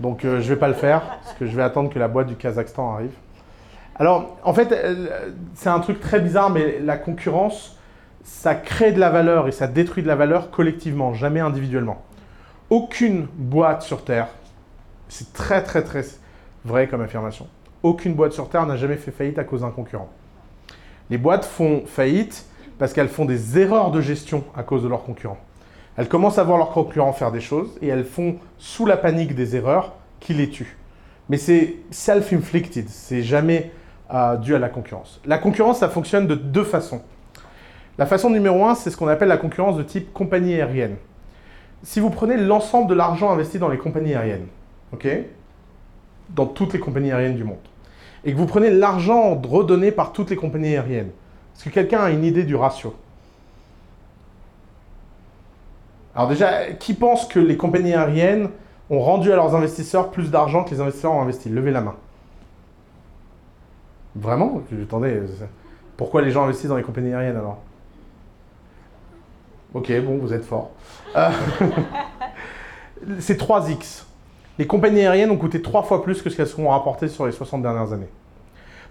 [0.00, 2.08] Donc euh, je ne vais pas le faire, parce que je vais attendre que la
[2.08, 3.14] boîte du Kazakhstan arrive.
[3.96, 4.74] Alors en fait,
[5.54, 7.78] c'est un truc très bizarre, mais la concurrence,
[8.24, 12.02] ça crée de la valeur et ça détruit de la valeur collectivement, jamais individuellement.
[12.70, 14.28] Aucune boîte sur Terre,
[15.08, 16.04] c'est très très très
[16.64, 17.46] vrai comme affirmation,
[17.84, 20.08] aucune boîte sur Terre n'a jamais fait faillite à cause d'un concurrent.
[21.10, 22.46] Les boîtes font faillite
[22.78, 25.38] parce qu'elles font des erreurs de gestion à cause de leurs concurrents.
[25.96, 29.34] Elles commencent à voir leurs concurrents faire des choses et elles font sous la panique
[29.34, 30.76] des erreurs qui les tuent.
[31.28, 33.70] Mais c'est self-inflicted, c'est jamais
[34.12, 35.20] euh, dû à la concurrence.
[35.26, 37.02] La concurrence, ça fonctionne de deux façons.
[37.98, 40.96] La façon numéro un, c'est ce qu'on appelle la concurrence de type compagnie aérienne.
[41.82, 44.46] Si vous prenez l'ensemble de l'argent investi dans les compagnies aériennes,
[46.30, 47.58] dans toutes les compagnies aériennes du monde,
[48.24, 51.10] et que vous prenez l'argent redonné par toutes les compagnies aériennes,
[51.54, 52.94] est-ce que quelqu'un a une idée du ratio.
[56.14, 58.50] Alors déjà, qui pense que les compagnies aériennes
[58.88, 61.48] ont rendu à leurs investisseurs plus d'argent que les investisseurs ont investi?
[61.48, 61.96] Levez la main.
[64.14, 64.62] Vraiment?
[64.82, 65.20] Attendez,
[65.96, 67.58] pourquoi les gens investissent dans les compagnies aériennes alors?
[69.74, 70.70] Ok, bon, vous êtes fort.
[71.16, 71.30] Euh,
[73.18, 74.04] c'est 3x
[74.58, 77.32] les compagnies aériennes ont coûté trois fois plus que ce qu'elles ont rapporté sur les
[77.32, 78.10] 60 dernières années.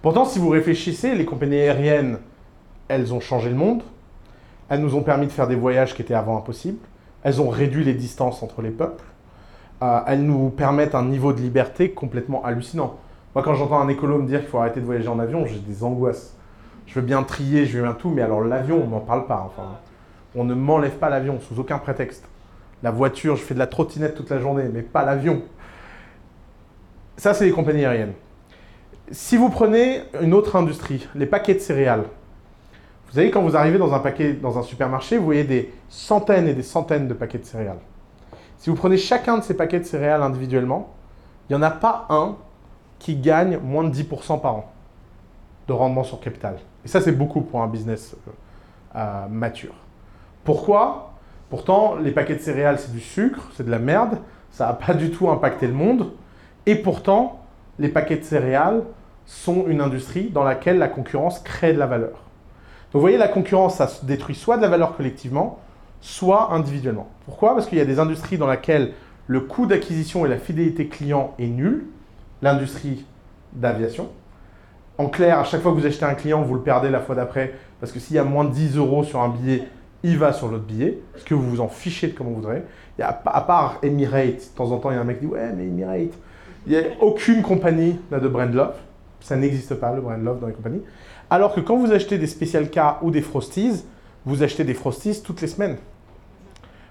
[0.02, 2.18] Pourtant, si vous réfléchissez, les compagnies aériennes,
[2.90, 3.82] elles ont changé le monde.
[4.68, 6.86] Elles nous ont permis de faire des voyages qui étaient avant impossibles.
[7.24, 9.06] Elles ont réduit les distances entre les peuples.
[9.82, 12.98] Euh, elles nous permettent un niveau de liberté complètement hallucinant.
[13.34, 15.60] Moi, quand j'entends un écolo me dire qu'il faut arrêter de voyager en avion, j'ai
[15.60, 16.36] des angoisses.
[16.86, 19.44] Je veux bien trier, je veux bien tout, mais alors l'avion, on m'en parle pas.
[19.46, 19.70] Enfin,
[20.36, 22.28] on ne m'enlève pas l'avion sous aucun prétexte.
[22.84, 25.42] La voiture, je fais de la trottinette toute la journée, mais pas l'avion.
[27.18, 28.14] Ça, c'est les compagnies aériennes.
[29.12, 32.04] Si vous prenez une autre industrie, les paquets de céréales,
[33.08, 36.48] vous savez, quand vous arrivez dans un, paquet, dans un supermarché, vous voyez des centaines
[36.48, 37.80] et des centaines de paquets de céréales.
[38.58, 40.94] Si vous prenez chacun de ces paquets de céréales individuellement,
[41.48, 42.36] il n'y en a pas un
[43.00, 44.74] qui gagne moins de 10% par an
[45.68, 46.58] de rendement sur capital.
[46.84, 48.32] Et ça, c'est beaucoup pour un business euh,
[48.96, 49.74] euh, mature.
[50.44, 51.13] Pourquoi?
[51.50, 54.18] Pourtant, les paquets de céréales, c'est du sucre, c'est de la merde,
[54.52, 56.12] ça n'a pas du tout impacté le monde.
[56.66, 57.42] Et pourtant,
[57.80, 58.84] les paquets de céréales
[59.26, 62.10] sont une industrie dans laquelle la concurrence crée de la valeur.
[62.12, 65.60] Donc vous voyez, la concurrence, ça détruit soit de la valeur collectivement,
[66.02, 67.10] soit individuellement.
[67.26, 67.56] Pourquoi?
[67.56, 68.94] Parce qu'il y a des industries dans lesquelles
[69.28, 71.86] le coût d'acquisition et la fidélité client est nul.
[72.42, 73.06] L'industrie
[73.54, 74.10] d'aviation.
[74.98, 77.16] En clair, à chaque fois que vous achetez un client, vous le perdez la fois
[77.16, 79.64] d'après, parce que s'il y a moins de 10 euros sur un billet,
[80.04, 82.64] il va sur l'autre billet, parce que vous vous en fichez de comme vous voudrez.
[82.98, 85.20] Il y a, à part Emirates, de temps en temps, il y a un mec
[85.20, 86.14] qui dit Ouais, mais Emirates.
[86.66, 88.76] Il n'y a aucune compagnie n'a de brand love.
[89.22, 90.82] Ça n'existe pas, le brand love dans les compagnies.
[91.30, 93.84] Alors que quand vous achetez des special cars ou des Frosties,
[94.26, 95.78] vous achetez des Frosties toutes les semaines.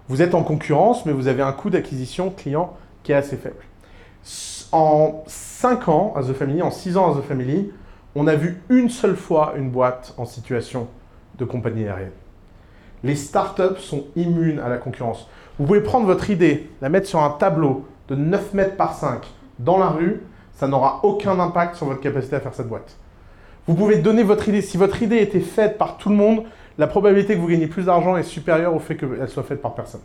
[0.08, 3.56] Vous êtes en concurrence, mais vous avez un coût d'acquisition client qui est assez faible.
[4.72, 7.70] En 5 ans à The Family, en 6 ans à The Family,
[8.14, 10.88] on a vu une seule fois une boîte en situation
[11.38, 12.10] de compagnie aérienne.
[13.04, 15.28] Les startups sont immunes à la concurrence.
[15.58, 19.26] Vous pouvez prendre votre idée, la mettre sur un tableau de 9 mètres par 5
[19.58, 20.22] dans la rue,
[20.54, 22.96] ça n'aura aucun impact sur votre capacité à faire cette boîte.
[23.66, 24.60] Vous pouvez donner votre idée.
[24.60, 26.44] Si votre idée était faite par tout le monde,
[26.78, 29.74] la probabilité que vous gagnez plus d'argent est supérieure au fait qu'elle soit faite par
[29.74, 30.00] personne.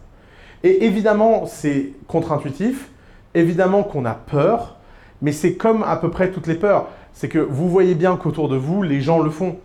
[0.64, 2.90] Et évidemment, c'est contre-intuitif.
[3.34, 4.78] Évidemment qu'on a peur,
[5.22, 6.88] mais c'est comme à peu près toutes les peurs.
[7.14, 9.58] C'est que vous voyez bien qu'autour de vous, les gens le font.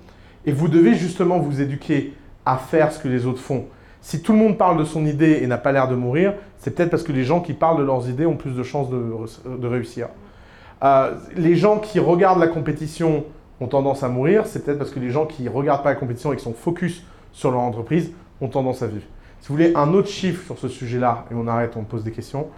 [0.47, 2.15] Et vous devez justement vous éduquer
[2.45, 3.67] à faire ce que les autres font.
[4.01, 6.75] Si tout le monde parle de son idée et n'a pas l'air de mourir, c'est
[6.75, 9.67] peut-être parce que les gens qui parlent de leurs idées ont plus de chances de,
[9.67, 10.09] réussir.
[10.83, 13.25] Euh, les gens qui regardent la compétition
[13.61, 15.95] ont tendance à mourir, c'est peut-être parce que les gens qui ne regardent pas la
[15.95, 19.05] compétition et qui sont focus sur leur entreprise ont tendance à vivre.
[19.41, 22.11] Si vous voulez un autre chiffre sur ce sujet-là, et on arrête, on pose des
[22.11, 22.49] questions,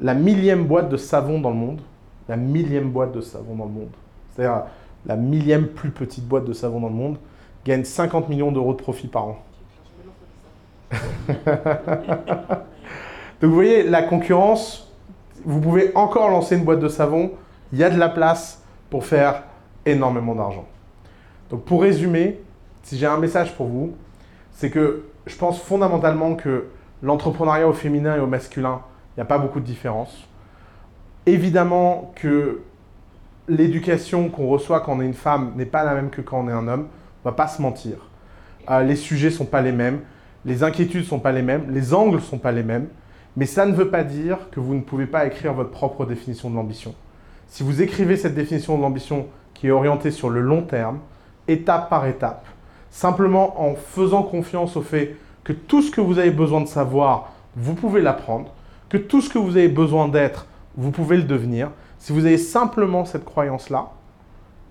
[0.00, 1.80] la millième boîte de savon dans le monde,
[2.28, 3.90] la millième boîte de savon dans le monde,
[4.30, 4.64] c'est-à-dire
[5.06, 7.18] la millième plus petite boîte de savon dans le monde,
[7.66, 9.38] gagne 50 millions d'euros de profit par an.
[13.40, 14.92] Donc vous voyez, la concurrence,
[15.44, 17.32] vous pouvez encore lancer une boîte de savon,
[17.72, 19.42] il y a de la place pour faire
[19.84, 20.66] énormément d'argent.
[21.50, 22.40] Donc pour résumer,
[22.82, 23.94] si j'ai un message pour vous,
[24.52, 26.66] c'est que je pense fondamentalement que
[27.02, 28.80] l'entrepreneuriat au féminin et au masculin,
[29.16, 30.26] il n'y a pas beaucoup de différence.
[31.26, 32.62] Évidemment que
[33.48, 36.48] l'éducation qu'on reçoit quand on est une femme n'est pas la même que quand on
[36.48, 36.88] est un homme.
[37.26, 37.96] On va pas se mentir.
[38.70, 39.98] Euh, les sujets sont pas les mêmes,
[40.44, 42.86] les inquiétudes sont pas les mêmes, les angles sont pas les mêmes.
[43.36, 46.50] Mais ça ne veut pas dire que vous ne pouvez pas écrire votre propre définition
[46.50, 46.94] de l'ambition.
[47.48, 51.00] Si vous écrivez cette définition de l'ambition qui est orientée sur le long terme,
[51.48, 52.46] étape par étape,
[52.92, 57.32] simplement en faisant confiance au fait que tout ce que vous avez besoin de savoir,
[57.56, 58.52] vous pouvez l'apprendre,
[58.88, 60.46] que tout ce que vous avez besoin d'être,
[60.76, 61.72] vous pouvez le devenir.
[61.98, 63.90] Si vous avez simplement cette croyance-là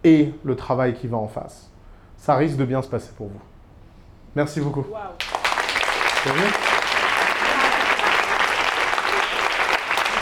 [0.06, 1.70] et le travail qui va en face,
[2.18, 3.42] ça risque de bien se passer pour vous.
[4.36, 4.86] Merci beaucoup.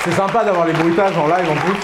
[0.04, 1.80] C'est sympa d'avoir les bruitages en live en plus.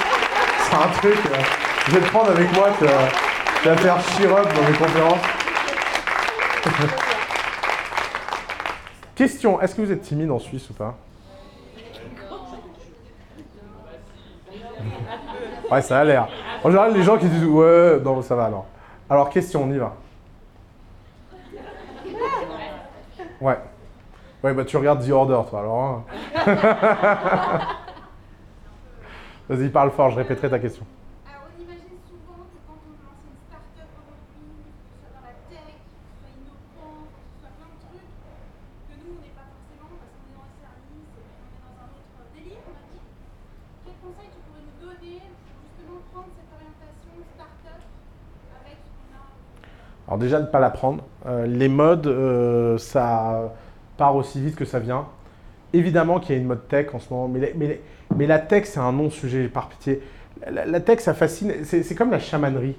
[0.59, 1.15] C'est un truc.
[1.25, 1.41] Euh,
[1.87, 2.69] je vais te prendre avec moi.
[2.77, 5.21] Tu vas, faire cheer up dans mes conférences.
[9.15, 10.97] Question est-ce que vous êtes timide en Suisse ou pas?
[15.71, 16.27] Ouais, ça a l'air.
[16.63, 18.65] En général, les gens qui disent ouais, non, ça va alors.
[19.09, 19.95] Alors, question, on y va.
[23.41, 23.57] Ouais.
[24.43, 25.81] Ouais, bah tu regardes The Order, toi, alors.
[25.81, 26.03] Hein.
[29.49, 30.85] Vas-y, parle fort, je répéterai ta question.
[31.25, 35.25] Alors, on imagine souvent que quand on lance une start-up aujourd'hui, que ce soit dans
[35.25, 38.13] la tech, que ce soit innovant, que ce soit plein de trucs,
[38.87, 41.65] que nous, on n'est pas forcément parce qu'on est dans le service et qu'on est
[41.65, 43.03] dans un autre délire, on va dire.
[43.83, 47.81] Quel conseil tu pourrais nous donner pour justement prendre cette orientation start-up
[48.53, 49.25] avec ce qu'on a
[50.09, 51.03] Alors, déjà, ne pas la prendre.
[51.27, 53.53] Euh, les modes, euh, ça
[53.95, 55.05] part aussi vite que ça vient.
[55.71, 58.91] Évidemment qu'il y a une mode tech en ce moment, mais, la tech, c'est un
[58.91, 60.01] non-sujet, par pitié.
[60.49, 61.53] La, tech, ça fascine.
[61.63, 62.75] C'est comme la chamanerie.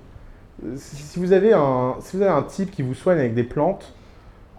[0.74, 3.94] Si vous, avez un, type qui vous soigne avec des plantes,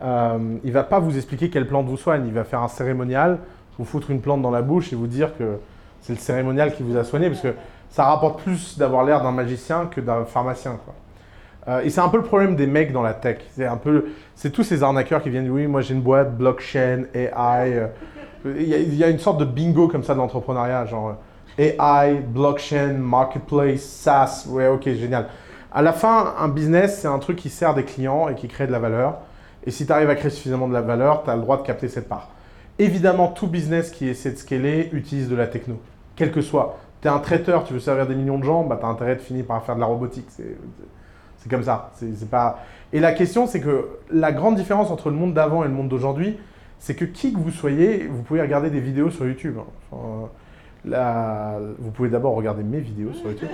[0.01, 2.25] euh, il va pas vous expliquer quelle plante vous soigne.
[2.25, 3.39] Il va faire un cérémonial,
[3.77, 5.57] vous foutre une plante dans la bouche et vous dire que
[5.99, 7.53] c'est le cérémonial qui vous a soigné, parce que
[7.89, 10.79] ça rapporte plus d'avoir l'air d'un magicien que d'un pharmacien.
[11.67, 13.37] Euh, et c'est un peu le problème des mecs dans la tech.
[13.51, 14.05] C'est un peu,
[14.35, 17.73] c'est tous ces arnaqueurs qui viennent oui, moi j'ai une boîte blockchain, AI.
[17.73, 17.87] Euh.
[18.45, 21.15] Il y, a, une sorte de bingo comme ça de l'entrepreneuriat, genre
[21.59, 24.47] AI, blockchain, marketplace, SaaS.
[24.49, 25.27] Ouais, ok, génial.
[25.71, 28.65] À la fin, un business, c'est un truc qui sert des clients et qui crée
[28.65, 29.19] de la valeur.
[29.63, 31.61] Et si tu arrives à créer suffisamment de la valeur, tu as le droit de
[31.61, 32.29] capter cette part.
[32.79, 35.79] Évidemment, tout business qui essaie de scaler utilise de la techno,
[36.15, 36.79] quel que soit.
[37.01, 39.15] Tu es un traiteur, tu veux servir des millions de gens, bah, tu as intérêt
[39.15, 40.25] de finir par faire de la robotique.
[41.49, 41.91] Comme ça.
[41.95, 42.59] C'est pas...
[42.93, 45.89] Et la question, c'est que la grande différence entre le monde d'avant et le monde
[45.89, 46.37] d'aujourd'hui,
[46.79, 49.57] c'est que qui que vous soyez, vous pouvez regarder des vidéos sur YouTube.
[50.83, 53.49] Vous pouvez d'abord regarder mes vidéos sur YouTube.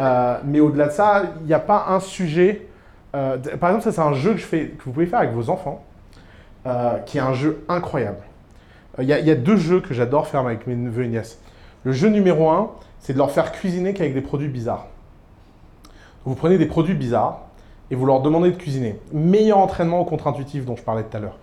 [0.00, 2.66] Euh, mais au-delà de ça, il n'y a pas un sujet.
[3.14, 5.32] Euh, par exemple, ça, c'est un jeu que, je fais, que vous pouvez faire avec
[5.32, 5.84] vos enfants,
[6.66, 8.22] euh, qui est un jeu incroyable.
[8.98, 11.40] Il y, a deux jeux que j'adore faire avec mes neveux et nièces.
[11.84, 14.86] Le jeu numéro un, c'est de leur faire cuisiner qu'avec des produits bizarres.
[16.24, 17.40] Vous prenez des produits bizarres
[17.90, 18.98] et vous leur demandez de cuisiner.
[19.12, 21.38] Meilleur entraînement contre-intuitif dont je parlais tout à l'heure.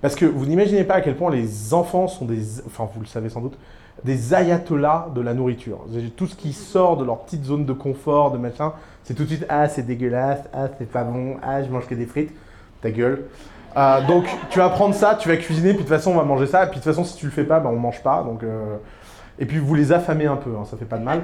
[0.00, 3.06] Parce que vous n'imaginez pas à quel point les enfants sont des, enfin vous le
[3.06, 3.58] savez sans doute,
[4.04, 5.80] des ayatollahs de la nourriture.
[6.16, 8.72] Tout ce qui sort de leur petite zone de confort, de machin,
[9.02, 11.96] c'est tout de suite ah c'est dégueulasse, ah c'est pas bon, ah je mange que
[11.96, 12.32] des frites,
[12.80, 13.24] ta gueule.
[13.76, 16.22] Euh, donc tu vas prendre ça, tu vas cuisiner, puis de toute façon on va
[16.22, 18.02] manger ça, et puis de toute façon si tu le fais pas, ben, on mange
[18.02, 18.22] pas.
[18.22, 18.76] Donc, euh,
[19.40, 21.22] Et puis vous les affamez un peu, hein, ça fait pas de mal.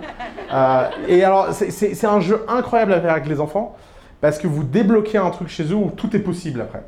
[0.52, 3.76] Euh, et alors c'est- un jeu incroyable à faire avec les enfants,
[4.20, 6.82] parce que vous débloquez un truc chez eux où tout est possible après.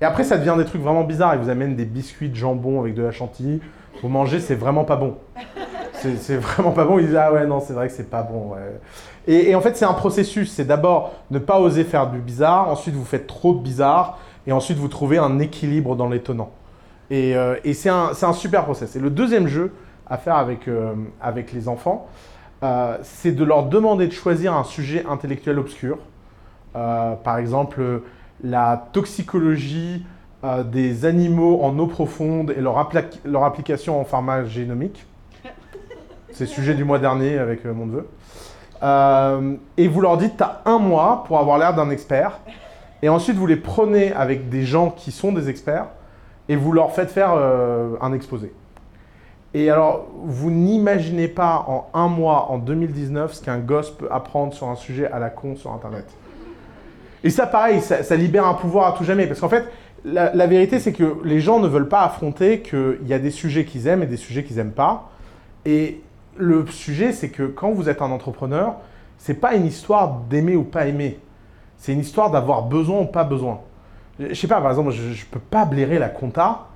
[0.00, 2.80] Et après ça devient des trucs vraiment bizarres, ils vous amènent des biscuits de jambon
[2.80, 3.60] avec de la chantilly,
[4.02, 5.16] vous mangez, c'est vraiment pas bon.
[5.94, 8.52] C'est vraiment pas bon, ils disent ah ouais non c'est vrai que c'est pas bon.
[9.26, 12.94] Et, en fait c'est un processus, c'est d'abord ne pas oser faire du bizarre, ensuite
[12.94, 16.50] vous faites trop de bizarre, et ensuite vous trouvez un équilibre dans l'étonnant.
[17.10, 18.94] Et, euh, c'est un, un super process.
[18.94, 19.72] Et le deuxième jeu
[20.10, 22.08] à faire avec, euh, avec les enfants,
[22.62, 25.98] euh, c'est de leur demander de choisir un sujet intellectuel obscur.
[26.76, 28.02] Euh, par exemple,
[28.42, 30.04] la toxicologie
[30.66, 35.04] des animaux en eau profonde et leur, appla- leur application en pharmagénomique.
[36.30, 38.06] C'est le sujet du mois dernier avec mon neveu.
[38.82, 42.38] Euh, et vous leur dites, tu as un mois pour avoir l'air d'un expert.
[43.02, 45.86] Et ensuite, vous les prenez avec des gens qui sont des experts
[46.48, 48.52] et vous leur faites faire euh, un exposé.
[49.54, 54.52] Et alors, vous n'imaginez pas en un mois, en 2019, ce qu'un gosse peut apprendre
[54.52, 56.04] sur un sujet à la con sur Internet.
[57.24, 59.26] Et ça, pareil, ça, libère un pouvoir à tout jamais.
[59.26, 59.64] Parce qu'en fait,
[60.04, 63.64] la, vérité, c'est que les gens ne veulent pas affronter qu'il y a des sujets
[63.64, 65.10] qu'ils aiment et des sujets qu'ils n'aiment pas.
[65.64, 66.00] Et
[66.36, 68.76] le sujet, c'est que quand vous êtes un entrepreneur,
[69.16, 71.18] c'est pas une histoire d'aimer ou pas aimer.
[71.78, 73.60] C'est une histoire d'avoir besoin ou pas besoin.
[74.20, 76.67] Je sais pas, par exemple, je, je peux pas blairer la compta,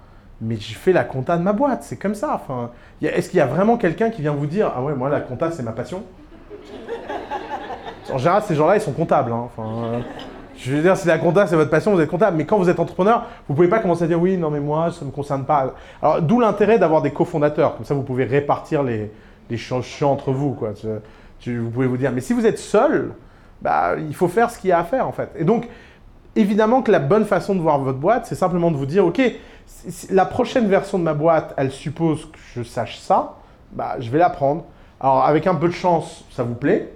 [0.42, 1.84] mais je fais la compta de ma boîte.
[1.84, 2.32] C'est comme ça.
[2.34, 2.70] Enfin,
[3.00, 5.50] est-ce qu'il y a vraiment quelqu'un qui vient vous dire Ah ouais, moi, la compta,
[5.52, 6.02] c'est ma passion?
[8.12, 9.30] En général, ces gens-là, ils sont comptables.
[9.30, 9.44] hein.
[9.46, 10.00] Enfin, euh,
[10.56, 12.36] je veux dire, si la compta, c'est votre passion, vous êtes comptable.
[12.36, 14.90] Mais quand vous êtes entrepreneur, vous pouvez pas commencer à dire Oui, non, mais moi,
[14.90, 15.74] ça me concerne pas.
[16.02, 17.76] Alors, d'où l'intérêt d'avoir des cofondateurs.
[17.76, 19.12] Comme ça, vous pouvez répartir les,
[19.48, 19.72] les
[20.02, 20.52] entre vous.
[20.54, 20.72] Quoi.
[21.46, 23.12] Vous pouvez vous dire Mais si vous êtes seul,
[23.60, 25.30] bah, il faut faire ce qu'il y a à faire, en fait.
[25.36, 25.68] Et donc,
[26.34, 29.20] évidemment que la bonne façon de voir votre boîte, c'est simplement de vous dire, OK,
[30.10, 33.36] la prochaine version de ma boîte, elle suppose que je sache ça,
[33.72, 34.64] bah, je vais la prendre.
[35.00, 36.92] Alors, avec un peu de chance, ça vous plaît.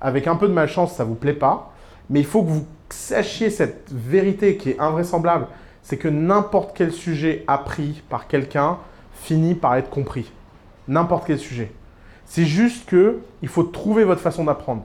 [0.00, 1.72] Avec un peu de malchance, ça vous plaît pas.
[2.08, 5.46] Mais il faut que vous sachiez cette vérité qui est invraisemblable.
[5.82, 8.78] C'est que n'importe quel sujet appris par quelqu'un
[9.14, 10.30] finit par être compris.
[10.88, 11.72] N'importe quel sujet.
[12.24, 14.84] C'est juste que il faut trouver votre façon d'apprendre.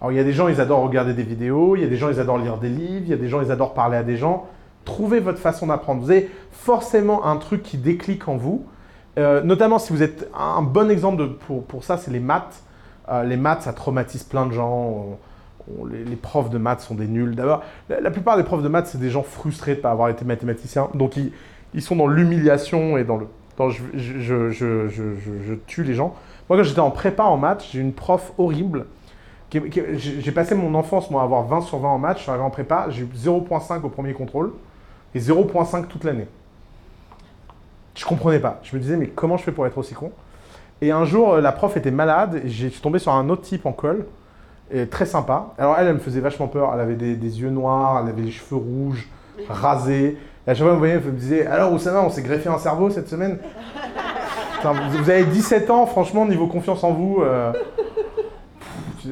[0.00, 1.96] Alors il y a des gens, ils adorent regarder des vidéos, il y a des
[1.96, 4.02] gens, ils adorent lire des livres, il y a des gens, ils adorent parler à
[4.02, 4.46] des gens.
[4.86, 6.00] Trouvez votre façon d'apprendre.
[6.00, 8.64] Vous avez forcément un truc qui déclic en vous.
[9.18, 12.62] Euh, notamment si vous êtes un bon exemple pour, pour ça, c'est les maths.
[13.10, 15.18] Euh, les maths, ça traumatise plein de gens.
[15.90, 17.34] Les, profs de maths sont des nuls.
[17.34, 20.08] D'abord, la, plupart des profs de maths, c'est des gens frustrés de ne pas avoir
[20.08, 20.88] été mathématiciens.
[20.94, 21.32] Donc ils,
[21.74, 23.26] ils sont dans l'humiliation et dans le...
[23.58, 26.14] dans je, je- je- je- tue les gens.
[26.48, 28.86] Moi, quand j'étais en prépa en maths, j'ai une prof horrible.
[29.52, 32.18] j'ai passé mon enfance, moi, à avoir 20 sur 20 en maths.
[32.18, 34.52] Je suis arrivé en prépa, j'ai eu 0.5 au premier contrôle
[35.16, 36.28] et 0.5 toute l'année.
[37.94, 38.60] Je comprenais pas.
[38.62, 40.12] Je me disais, mais comment je fais pour être aussi con?
[40.82, 43.64] Et un jour, euh, la prof était malade et j'ai- tombé sur un autre type
[43.64, 43.74] en
[44.70, 45.54] et très sympa.
[45.58, 46.70] Alors elle, elle me faisait vachement peur.
[46.74, 49.08] Elle avait des, yeux noirs, elle avait les cheveux rouges,
[49.48, 50.18] rasés.
[50.46, 52.58] Et à chaque fois, vous voyez, elle me disait, alors Oussama, on s'est greffé un
[52.58, 53.38] cerveau cette semaine?
[54.62, 57.22] Vous, avez 17 ans, franchement, niveau confiance en vous.
[57.22, 57.52] euh,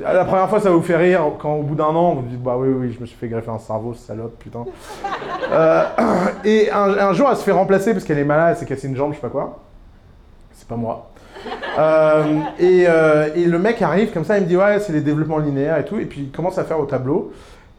[0.03, 1.22] la première fois, ça vous fait rire.
[1.38, 3.51] Quand au bout d'un an, vous dites, bah oui, oui, je me suis fait greffer
[3.51, 4.64] un cerveau, salope, putain.
[5.53, 5.84] Euh,
[6.45, 8.88] et un, un jour, elle se fait remplacer parce qu'elle est malade, elle s'est cassée
[8.88, 9.61] une jambe, je sais pas quoi.
[10.53, 11.11] C'est pas moi.
[11.78, 15.03] Euh, et, euh, et le mec arrive comme ça, il me dit ouais, c'est les
[15.03, 17.32] développements linéaires et tout, et puis il commence à faire au tableau,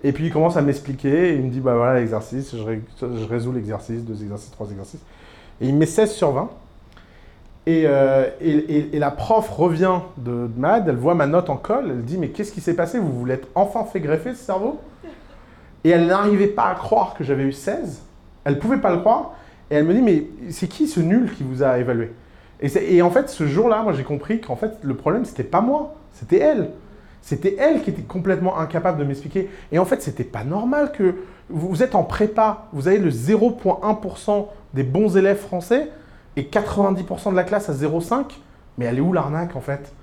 [0.04, 3.26] et puis il commence à m'expliquer, il me dit bah voilà l'exercice, je, ré- je
[3.28, 5.02] résous l'exercice, deux exercices, trois exercices,
[5.60, 6.50] et il me met 16 sur 20.
[7.68, 11.86] Et, euh, et, la prof revient de, de malade, elle voit ma note en colle,
[11.90, 13.00] elle dit mais qu'est-ce qui s'est passé?
[13.00, 14.80] Vous vous l'êtes enfin fait greffer ce cerveau?
[15.84, 18.04] Et elle n'arrivait pas à croire que j'avais eu 16,
[18.44, 19.34] elle pouvait pas le croire,
[19.72, 22.12] et elle me dit mais c'est qui ce nul qui vous a évalué?
[22.62, 25.96] Et, en fait, ce jour-là, moi, j'ai compris qu'en fait, le problème, c'était pas moi,
[26.14, 26.70] c'était elle.
[27.22, 29.50] C'était elle qui était complètement incapable de m'expliquer.
[29.72, 31.16] Et en fait, c'était pas normal que
[31.50, 35.90] vous êtes en prépa, vous avez le 0,1% des bons élèves français
[36.36, 38.26] et 90% de la classe à 0,5.
[38.78, 39.94] Mais elle est où l'arnaque en fait?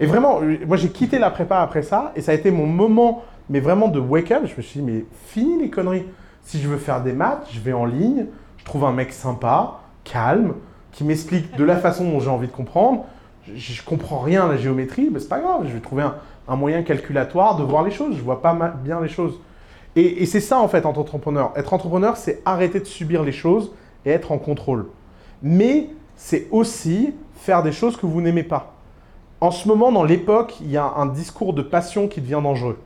[0.00, 2.66] Et vraiment, euh, moi, j'ai quitté la prépa après ça et ça a été mon
[2.66, 4.44] moment, mais vraiment de wake-up.
[4.46, 6.06] Je me suis dit, mais fini les conneries.
[6.42, 8.26] Si je veux faire des maths, je vais en ligne,
[8.56, 10.54] je trouve un mec sympa, calme,
[10.92, 13.04] qui m'explique de la façon dont j'ai envie de comprendre.
[13.46, 16.02] Je, je comprends rien à la géométrie, mais c'est pas grave, je vais trouver
[16.48, 18.16] un, moyen calculatoire de voir les choses.
[18.16, 19.38] Je vois pas bien les choses.
[19.96, 21.52] Et, et c'est ça en fait, être entrepreneur.
[21.56, 23.72] Être entrepreneur, c'est arrêter de subir les choses
[24.06, 24.86] et être en contrôle.
[25.42, 28.74] Mais c'est aussi faire des choses que vous n'aimez pas.
[29.40, 32.78] En ce moment, dans l'époque, il y a un discours de passion qui devient dangereux.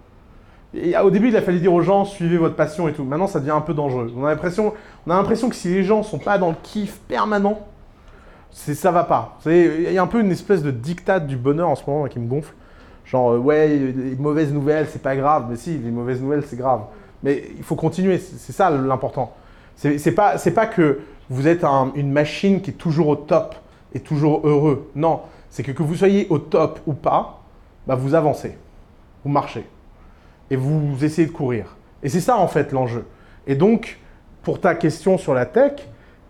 [0.72, 3.04] Et au début, il a fallu dire aux gens, suivez votre passion et tout.
[3.04, 4.12] Maintenant, ça devient un peu dangereux.
[4.16, 4.72] On a l'impression,
[5.06, 7.60] on a l'impression que si les gens sont pas dans le kiff permanent,
[8.50, 9.38] c'est ça va pas.
[9.46, 12.18] Il y a un peu une espèce de dictat du bonheur en ce moment qui
[12.18, 12.54] me gonfle.
[13.04, 15.46] Genre, euh, ouais, les mauvaises nouvelles, c'est pas grave.
[15.50, 16.82] Mais si, les mauvaises nouvelles, c'est grave.
[17.22, 19.34] Mais il faut continuer, c'est ça l'important.
[19.76, 21.00] C'est pas, c'est pas que
[21.30, 23.54] vous êtes un- une machine qui est toujours au top
[23.94, 24.90] et toujours heureux.
[24.94, 25.20] Non,
[25.50, 27.40] c'est que que vous soyez au top ou pas,
[27.86, 28.56] bah vous avancez,
[29.24, 29.66] vous marchez
[30.50, 31.76] et vous essayez de courir.
[32.02, 33.06] Et c'est ça en fait l'enjeu.
[33.46, 33.98] Et donc,
[34.42, 35.72] pour ta question sur la tech,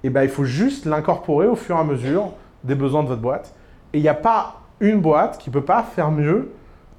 [0.04, 2.32] eh ben, il faut juste l'incorporer au fur et à mesure
[2.62, 3.54] des besoins de votre boîte.
[3.92, 6.52] Et il n'y a pas une boîte qui ne peut pas faire mieux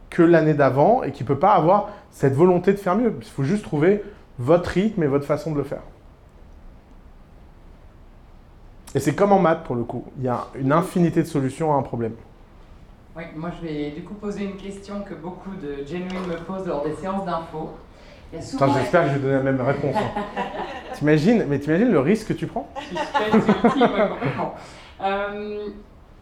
[0.10, 3.14] que l'année d'avant et qui ne peut pas avoir cette volonté de faire mieux.
[3.22, 4.02] Il faut juste trouver
[4.40, 5.82] votre rythme et votre façon de le faire.
[8.96, 10.06] Et c'est comme en maths pour le coup.
[10.18, 12.14] Il y a une infinité de solutions à un problème.
[13.16, 16.66] Oui, moi je vais du coup poser une question que beaucoup de genuine me posent
[16.66, 17.72] lors des séances d'info.
[18.42, 19.96] Souvent j'espère que je vais donner la même réponse.
[19.96, 20.22] hein.
[20.94, 22.68] T'imagines, mais t'imagines le risque que tu prends?
[25.02, 25.68] Euh,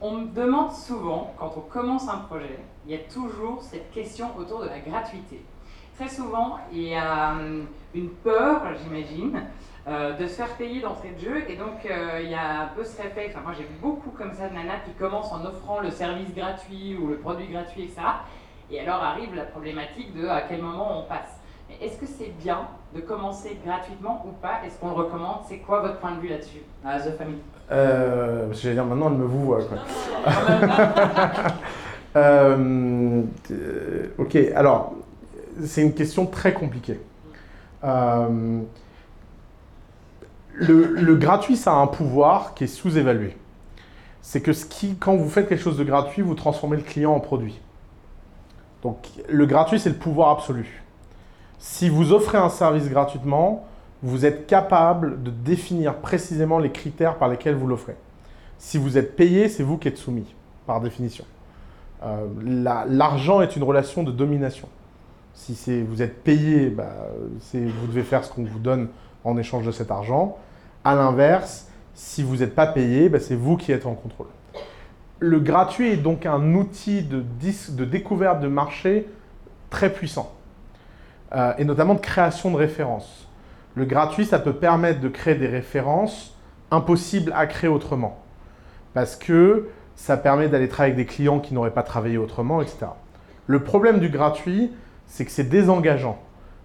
[0.02, 4.28] on me demande souvent, quand on commence un projet, il y a toujours cette question
[4.38, 5.44] autour de la gratuité.
[5.96, 9.44] Très souvent, il y a hum, une peur, j'imagine,
[9.88, 11.44] euh, de se faire payer d'entrée de jeu.
[11.50, 13.34] Et donc, euh, il y a un peu ce réflexe.
[13.36, 16.98] Enfin, moi, j'ai beaucoup comme ça de nanas qui commencent en offrant le service gratuit
[16.98, 18.02] ou le produit gratuit, etc.
[18.72, 21.38] Et alors arrive la problématique de à quel moment on passe.
[21.70, 24.62] Mais Est-ce que c'est bien de commencer gratuitement ou pas?
[24.66, 25.40] Est-ce qu'on le recommande?
[25.48, 26.62] C'est quoi votre point de vue là-dessus?
[26.86, 29.60] À The Family euh, parce que J'allais dire maintenant, elle me vous voit.
[29.64, 29.78] Quoi.
[32.16, 34.94] Euh, euh, ok, alors,
[35.66, 37.00] c'est une question très compliquée.
[37.84, 38.60] Euh,
[40.54, 43.36] le, gratuit, ça a un pouvoir qui est sous-évalué.
[44.22, 44.52] C'est que
[45.00, 47.60] quand vous faites quelque chose de gratuit, vous transformez le client en produit.
[48.82, 48.98] Donc,
[49.30, 50.84] le gratuit, c'est le pouvoir absolu.
[51.60, 53.66] Si vous offrez un service gratuitement,
[54.02, 57.96] vous êtes capable de définir précisément les critères par lesquels vous l'offrez.
[58.58, 60.34] Si vous êtes payé, c'est vous qui êtes soumis,
[60.68, 61.26] par définition.
[62.04, 64.68] Euh, la- L'argent est une relation de domination.
[65.34, 66.94] Si vous êtes payé, bah,
[67.54, 68.90] vous devez faire ce qu'on vous donne
[69.24, 70.38] en échange de cet argent.
[70.84, 74.28] À l'inverse, si vous n'êtes pas payé, bah, c'est vous qui êtes en contrôle.
[75.20, 77.24] Le gratuit est donc un outil de,
[77.86, 79.08] découverte de marché
[79.70, 80.34] très puissant,
[81.34, 83.28] euh, et notamment de création de références.
[83.76, 86.38] Le gratuit, ça peut permettre de créer des références
[86.72, 88.20] impossibles à créer autrement,
[88.94, 92.88] parce que ça permet d'aller travailler avec des clients qui n'auraient pas travaillé autrement, etc.
[93.48, 94.72] Le problème du gratuit,
[95.08, 96.18] c'est que c'est désengageant.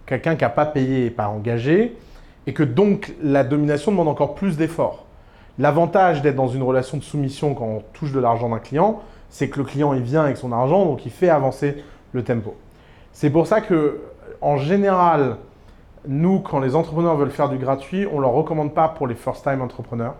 [0.06, 1.96] Quelqu'un qui n'a pas payé n'est pas engagé,
[2.48, 5.04] et que donc la domination demande encore plus d'efforts.
[5.58, 9.50] L'avantage d'être dans une relation de soumission quand on touche de l'argent d'un client, c'est
[9.50, 12.56] que le client il vient avec son argent, donc il fait avancer le tempo.
[13.12, 14.00] C'est pour ça que,
[14.40, 15.36] en général,
[16.06, 19.14] nous, quand les entrepreneurs veulent faire du gratuit, on ne leur recommande pas pour les
[19.14, 20.14] first-time entrepreneurs.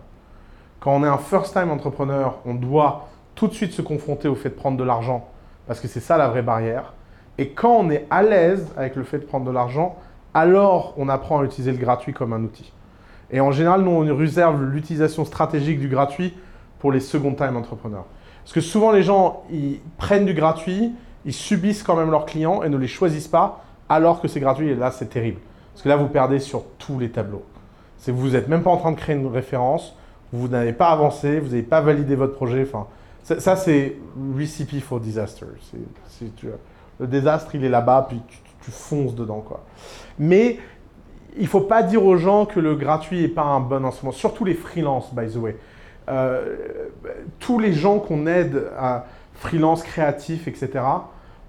[0.81, 4.51] Quand on est un first-time entrepreneur, on doit tout de suite se confronter au fait
[4.51, 5.27] de prendre de l'argent,
[5.67, 6.93] parce que c'est ça la vraie barrière.
[7.39, 9.97] Et quand on est à l'aise avec le fait de prendre de l'argent,
[10.35, 12.73] alors on apprend à utiliser le gratuit comme un outil.
[13.31, 16.35] Et en général, nous, on réserve l'utilisation stratégique du gratuit
[16.79, 18.07] pour les second-time entrepreneurs.
[18.43, 20.93] Parce que souvent, les gens, ils prennent du gratuit,
[21.27, 24.69] ils subissent quand même leurs clients et ne les choisissent pas, alors que c'est gratuit.
[24.71, 25.41] Et là, c'est terrible.
[25.75, 27.45] Parce que là, vous perdez sur tous les tableaux.
[27.99, 29.95] C'est vous n'êtes même pas en train de créer une référence,
[30.33, 32.63] vous n'avez pas avancé, vous n'avez pas validé votre projet.
[32.63, 32.87] Enfin,
[33.23, 33.97] ça, c'est
[34.37, 35.47] recipe for disaster.
[36.37, 36.49] Tu-
[37.01, 38.39] le désastre, il est là-bas, puis tu,
[38.69, 39.41] tu fonces dedans.
[39.41, 39.65] Quoi.
[40.19, 40.59] Mais
[41.39, 44.45] il faut pas dire aux gens que le gratuit n'est pas un bon instrument, surtout
[44.45, 45.57] les freelances, by the way.
[46.09, 46.57] Euh,
[47.39, 50.81] tous les gens qu'on aide à freelance, créatifs, etc.,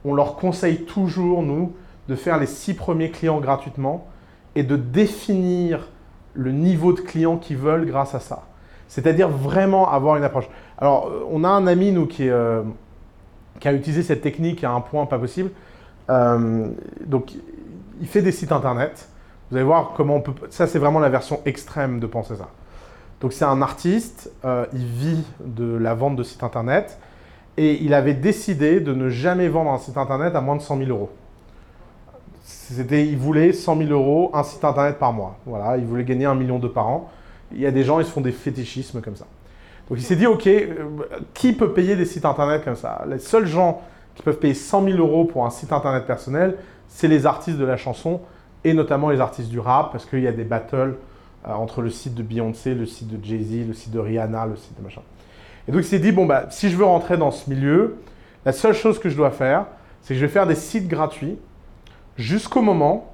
[0.05, 1.73] on leur conseille toujours, nous,
[2.07, 4.07] de faire les six premiers clients gratuitement
[4.55, 5.89] et de définir
[6.33, 8.43] le niveau de clients qu'ils veulent grâce à ça.
[8.87, 10.49] C'est-à-dire vraiment avoir une approche.
[10.77, 12.63] Alors, euh, on a un ami, nous, qui, est, euh,
[13.59, 15.51] qui a utilisé cette technique à un point pas possible.
[16.09, 16.67] Euh,
[17.05, 17.33] donc,
[18.01, 19.07] il fait des sites internet.
[19.49, 20.33] Vous allez voir comment on peut.
[20.49, 22.49] Ça, c'est vraiment la version extrême de penser ça.
[23.21, 26.97] Donc, c'est un artiste, euh, il vit de la vente de sites internet
[27.57, 30.77] et il avait décidé de ne jamais vendre un site internet à moins de 100
[30.77, 31.09] 000 euros.
[32.43, 35.37] C'était, il voulait 100 000 euros, un site internet par mois.
[35.45, 37.11] Voilà, il voulait gagner un million d'euros par an.
[37.51, 39.25] Il y a des gens, ils se font des fétichismes comme ça.
[39.89, 40.75] Donc il s'est dit, ok, euh,
[41.33, 43.03] qui peut payer des sites internet comme ça?
[43.07, 43.81] Les seuls gens
[44.19, 46.57] qui peuvent payer 100 000 euros pour un site internet personnel,
[46.89, 48.19] c'est les artistes de la chanson
[48.65, 50.97] et notamment les artistes du rap, parce qu'il y a des battles
[51.47, 54.57] euh, entre le site de Beyoncé, le site de Jay-Z, le site de Rihanna, le
[54.57, 54.99] site de machin.
[55.69, 57.95] Et donc il s'est dit, bon, bah, si je veux rentrer dans ce milieu,
[58.45, 59.67] la seule chose que je dois faire,
[60.01, 61.37] c'est que je vais faire des sites gratuits.
[62.17, 63.13] jusqu'au moment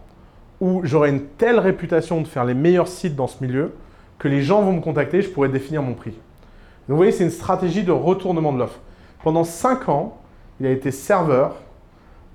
[0.59, 3.75] où j'aurai une telle réputation de faire les meilleurs sites dans ce milieu
[4.17, 6.13] que les gens vont me contacter, je pourrai définir mon prix.
[6.13, 8.79] Donc vous voyez, c'est une stratégie de retournement de l'offre.
[9.23, 10.17] Pendant 5 ans,
[10.59, 11.55] il a été serveur,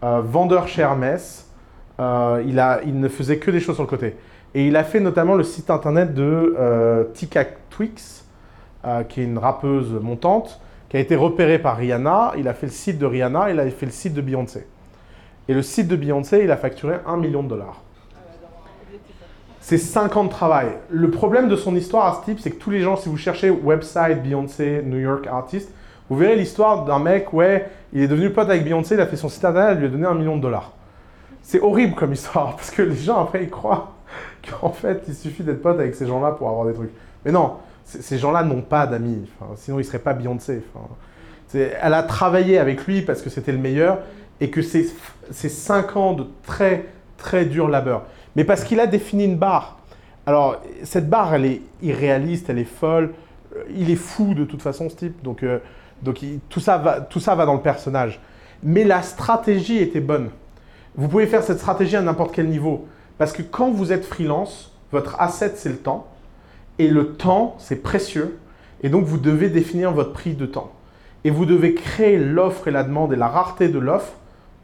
[0.03, 1.51] euh, vendeur chez Hermès,
[2.01, 4.17] euh, il, a, il ne faisait que des choses sur le côté.
[4.55, 8.25] Et il a fait notamment le site internet de euh, Tika Twix,
[8.85, 12.33] euh, qui est une rappeuse montante, qui a été repérée par Rihanna.
[12.37, 14.67] Il a fait le site de Rihanna, il a fait le site de Beyoncé.
[15.49, 17.83] Et le site de Beyoncé, il a facturé 1 million de dollars.
[19.61, 20.69] C'est 5 ans de travail.
[20.89, 23.19] Le problème de son histoire à ce type, c'est que tous les gens, si vous
[23.19, 25.71] cherchez website Beyoncé, New York artist,
[26.09, 29.17] vous verrez l'histoire d'un mec, ouais, il est devenu pote avec Beyoncé, il a fait
[29.17, 30.73] son site internet, lui a donné un million de dollars.
[31.43, 33.95] C'est horrible comme histoire, parce que les gens après ils croient
[34.49, 36.91] qu'en fait il suffit d'être pote avec ces gens-là pour avoir des trucs.
[37.25, 40.63] Mais non, ces gens-là n'ont pas d'amis, sinon ils ne seraient pas Beyoncé.
[41.53, 43.99] Elle a travaillé avec lui parce que c'était le meilleur
[44.41, 44.87] et que c'est
[45.31, 46.87] c'est cinq ans de très
[47.17, 48.05] très dur labeur.
[48.37, 49.79] Mais parce qu'il a défini une barre.
[50.27, 53.13] Alors cette barre, elle est irréaliste, elle est folle.
[53.57, 55.59] Euh, Il est fou de toute façon ce type, donc, euh,
[56.03, 58.21] donc tout, ça va, tout ça va dans le personnage.
[58.63, 60.31] Mais la stratégie était bonne.
[60.95, 62.87] Vous pouvez faire cette stratégie à n'importe quel niveau.
[63.19, 66.09] Parce que quand vous êtes freelance, votre asset, c'est le temps.
[66.79, 68.39] Et le temps, c'est précieux.
[68.83, 70.73] Et donc, vous devez définir votre prix de temps.
[71.25, 74.15] Et vous devez créer l'offre et la demande et la rareté de l'offre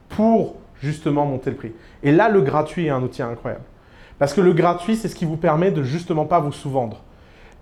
[0.08, 1.72] pour justement monter le prix.
[2.02, 3.64] Et là, le gratuit est un outil incroyable.
[4.18, 7.02] Parce que le gratuit, c'est ce qui vous permet de justement pas vous sous-vendre.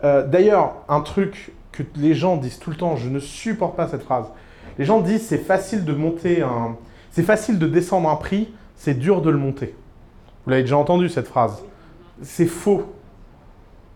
[0.05, 3.89] Euh, D'ailleurs, un truc que les gens disent tout le temps, je ne supporte pas
[3.89, 4.27] cette phrase.
[4.79, 6.77] Les gens disent c'est facile de monter un,
[7.11, 9.75] c'est facile de descendre un prix, c'est dur de le monter.
[10.45, 11.63] Vous l'avez déjà entendu cette phrase.
[12.23, 12.85] C'est faux.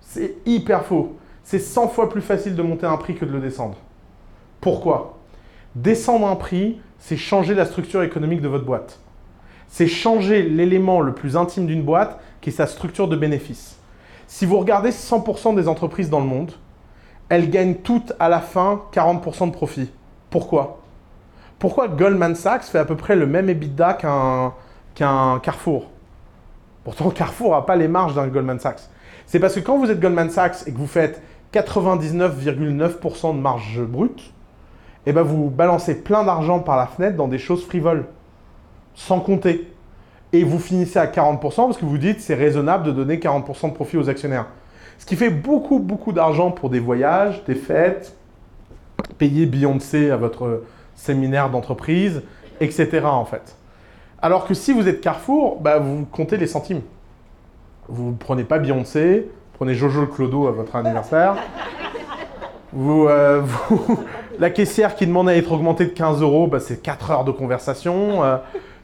[0.01, 1.17] C'est hyper faux.
[1.45, 3.77] C'est 100 fois plus facile de monter un prix que de le descendre.
[4.61, 5.19] Pourquoi?
[5.75, 8.99] Descendre un prix, c'est changer la structure économique de votre boîte.
[9.69, 13.77] C'est changer l'élément le plus intime d'une boîte, qui est sa structure de bénéfice.
[14.27, 16.53] Si vous regardez 100% des entreprises dans le monde,
[17.29, 19.91] elles gagnent toutes à la fin 40% de profit.
[20.31, 20.81] Pourquoi?
[21.59, 23.95] Pourquoi Goldman Sachs fait à peu près le même EBITDA
[24.95, 25.91] qu'un Carrefour?
[26.85, 28.89] Pourtant, Carrefour n'a pas les marges d'un Goldman Sachs.
[29.27, 31.21] C'est parce que quand vous êtes Goldman Sachs et que vous faites
[31.53, 34.33] 99,9% de marge brute,
[35.07, 38.07] eh ben vous balancez plein d'argent par la fenêtre dans des choses frivoles,
[38.95, 39.73] sans compter.
[40.33, 43.75] Et vous finissez à 40% parce que vous dites c'est raisonnable de donner 40% de
[43.75, 44.47] profit aux actionnaires.
[44.99, 48.17] Ce qui fait beaucoup, beaucoup d'argent pour des voyages, des fêtes,
[49.17, 50.65] payer Beyoncé à votre
[50.95, 52.23] séminaire d'entreprise,
[52.61, 53.01] etc.
[53.05, 53.57] en fait.
[54.21, 56.83] Alors que si vous êtes Carrefour, bah, vous comptez les centimes.
[57.89, 61.37] Vous ne prenez pas Beyoncé, prenez Jojo le Clodo à votre anniversaire.
[62.77, 63.43] Euh,
[64.39, 67.31] la caissière qui demande à être augmentée de 15 euros, bah, c'est 4 heures de
[67.31, 68.25] conversation.
[68.25, 68.37] euh,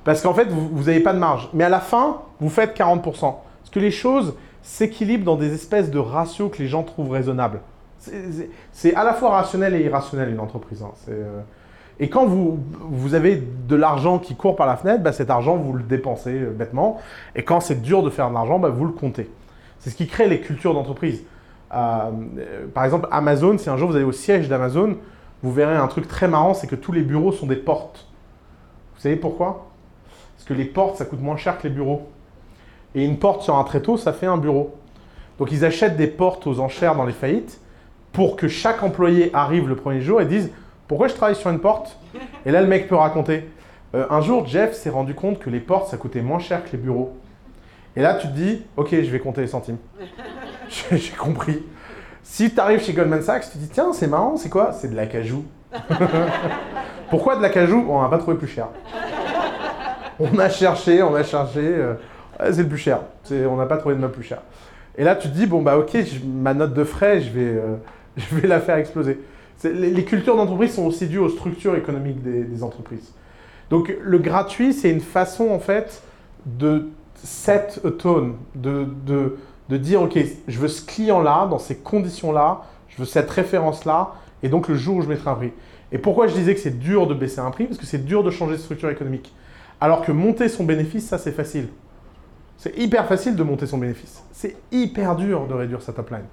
[0.05, 1.49] parce qu'en fait, vous n'avez pas de marge.
[1.55, 3.03] Mais à la fin, vous faites 40%.
[3.03, 4.35] Parce que les choses
[4.65, 7.61] s'équilibrent dans des espèces de ratios que les gens trouvent raisonnables.
[8.73, 10.83] C'est- à la fois rationnel et irrationnel une entreprise.
[10.83, 10.91] hein.
[11.09, 11.41] Euh,
[12.01, 12.59] Et quand vous,
[12.91, 13.37] vous avez
[13.69, 16.99] de l'argent qui court par la fenêtre, bah, cet argent, vous le dépensez euh, bêtement.
[17.37, 19.31] Et quand c'est dur de faire de l'argent, bah, vous le comptez.
[19.79, 21.23] C'est ce qui crée les cultures d'entreprise.
[21.73, 22.11] Euh,
[22.75, 24.97] par exemple, Amazon, si un jour vous allez au siège d'Amazon,
[25.45, 28.07] vous verrez un truc très marrant, c'est que tous les bureaux sont des portes.
[28.97, 29.67] Vous savez pourquoi?
[30.37, 32.09] Parce que les portes, ça coûte moins cher que les bureaux.
[32.95, 34.75] Et une porte sur un tréteau, ça fait un bureau.
[35.39, 37.61] Donc ils achètent des portes aux enchères dans les faillites
[38.13, 40.51] pour que chaque employé arrive le premier jour et dise
[40.87, 41.99] pourquoi je travaille sur une porte?
[42.45, 43.49] Et là, le mec peut raconter.
[43.95, 46.71] Euh, un jour, Jeff s'est rendu compte que les portes, ça coûtait moins cher que
[46.73, 47.17] les bureaux.
[47.97, 49.79] Et là, tu te dis, ok, je vais compter les centimes.
[50.91, 51.63] J'ai compris.
[52.23, 54.73] Si tu arrives chez Goldman Sachs, tu te dis, tiens, c'est marrant, c'est quoi?
[54.73, 55.45] C'est de l'acajou.
[57.11, 57.87] Pourquoi de l'acajou?
[57.89, 58.69] On n'a pas trouvé plus cher.
[60.19, 61.95] On a cherché, on a cherché, euh,
[62.39, 63.01] c'est le plus cher.
[63.31, 64.43] On n'a pas trouvé de meuble plus cher.
[64.97, 67.77] Et là, tu te dis, bon, bah ok, ma note de frais, je vais, euh,
[68.17, 69.19] je vais la faire exploser.
[69.65, 73.13] Les, cultures d'entreprise sont aussi dues aux structures économiques des, des entreprises.
[73.71, 76.03] Donc, le gratuit, c'est une façon, en fait,
[76.45, 79.39] de set a tone, de, de,
[79.71, 84.13] de dire, ok, je veux ce client-là, dans ces conditions-là, je veux cette référence-là,
[84.43, 85.53] et donc le jour où je mettrai un prix.
[85.91, 87.65] Et pourquoi je disais que c'est dur de baisser un prix?
[87.65, 89.33] Parce que c'est dur de changer de structure économique.
[89.81, 91.69] Alors que monter son bénéfice, ça c'est facile.
[92.57, 94.23] C'est hyper facile de monter son bénéfice.
[94.33, 96.25] C'est hyper dur de réduire sa top line.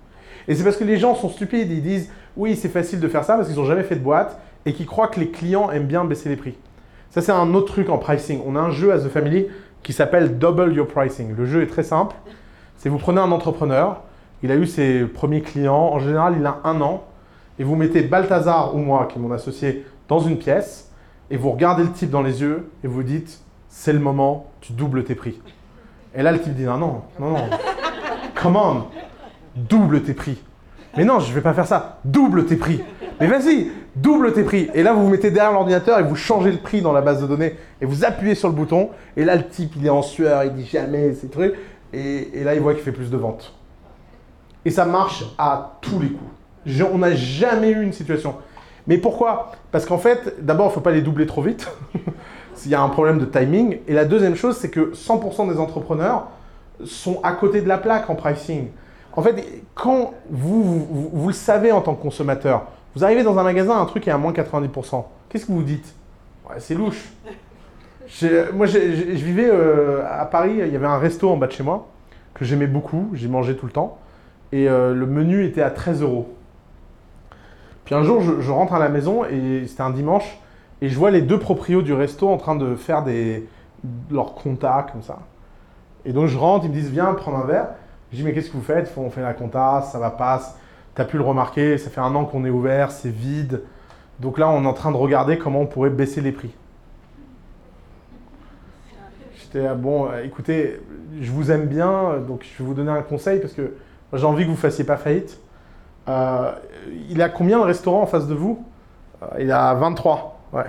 [0.47, 3.23] Et c'est parce que les gens sont stupides, ils disent oui c'est facile de faire
[3.23, 5.87] ça parce qu'ils n'ont jamais fait de boîte et qu'ils croient que les clients aiment
[5.87, 6.57] bien baisser les prix.
[7.09, 8.41] Ça c'est un autre truc en pricing.
[8.45, 9.47] On a un jeu à The Family
[9.83, 11.35] qui s'appelle Double Your Pricing.
[11.35, 12.15] Le jeu est très simple.
[12.77, 14.01] C'est vous prenez un entrepreneur,
[14.43, 17.03] il a eu ses premiers clients, en général il a un an,
[17.59, 20.89] et vous mettez Balthazar ou moi, qui est mon associé, dans une pièce,
[21.29, 23.39] et vous regardez le type dans les yeux, et vous dites
[23.69, 25.39] c'est le moment, tu doubles tes prix.
[26.15, 27.49] Et là, le type dit non, non, non, non.
[28.41, 28.85] Come on,
[29.55, 30.41] double tes prix.
[30.97, 31.99] Mais non, je ne vais pas faire ça.
[32.03, 32.81] Double tes prix.
[33.19, 34.69] Mais vas-y, double tes prix.
[34.73, 37.21] Et là, vous vous mettez derrière l'ordinateur et vous changez le prix dans la base
[37.21, 38.89] de données et vous appuyez sur le bouton.
[39.15, 41.53] Et là, le type, il est en sueur, il dit jamais ces trucs.
[41.93, 43.53] Et, là, il voit qu'il fait plus de ventes.
[44.65, 46.91] Et ça marche à tous les coups.
[46.93, 48.35] On n'a jamais eu une situation.
[48.87, 49.51] Mais pourquoi?
[49.71, 51.69] Parce qu'en fait, d'abord, il ne faut pas les doubler trop vite.
[52.55, 53.79] S'il y a un problème de timing.
[53.87, 56.27] Et la deuxième chose, c'est que 100% des entrepreneurs
[56.85, 58.67] sont à côté de la plaque en pricing.
[59.13, 62.63] En fait, quand vous, vous, le savez en tant que consommateur,
[62.95, 65.03] vous arrivez dans un magasin, un truc est à moins 90%.
[65.29, 65.93] Qu'est-ce que vous dites?
[66.49, 67.09] Ouais, c'est louche.
[68.53, 71.63] Moi, je vivais euh, à Paris, il y avait un resto en bas de chez
[71.63, 71.87] moi
[72.33, 73.99] que j'aimais beaucoup, j'y mangeais tout le temps.
[74.51, 76.33] Et euh, le menu était à 13 euros.
[77.85, 80.39] Puis un jour, je, je rentre à la maison et c'était un dimanche
[80.81, 83.47] et je vois les deux proprios du resto en train de faire des,
[84.09, 85.19] leurs compta comme ça.
[86.05, 87.69] Et donc je rentre, ils me disent viens prendre un verre.
[88.11, 88.91] Je dis mais qu'est-ce que vous faites?
[88.97, 90.41] On fait la compta, ça va pas.
[90.95, 93.61] T'as pu le remarquer, ça fait un an qu'on est ouvert, c'est vide.
[94.19, 96.53] Donc là, on est en train de regarder comment on pourrait baisser les prix.
[99.35, 100.79] J'étais bon, euh, écoutez,
[101.19, 103.73] je vous aime bien, euh, donc je vais vous donner un conseil parce que
[104.13, 105.39] j'ai envie que vous fassiez pas faillite.
[106.07, 106.51] Euh,
[107.09, 108.63] il a combien le restaurant en face de vous?
[109.23, 110.40] Euh, Il a 23.
[110.53, 110.65] Ouais.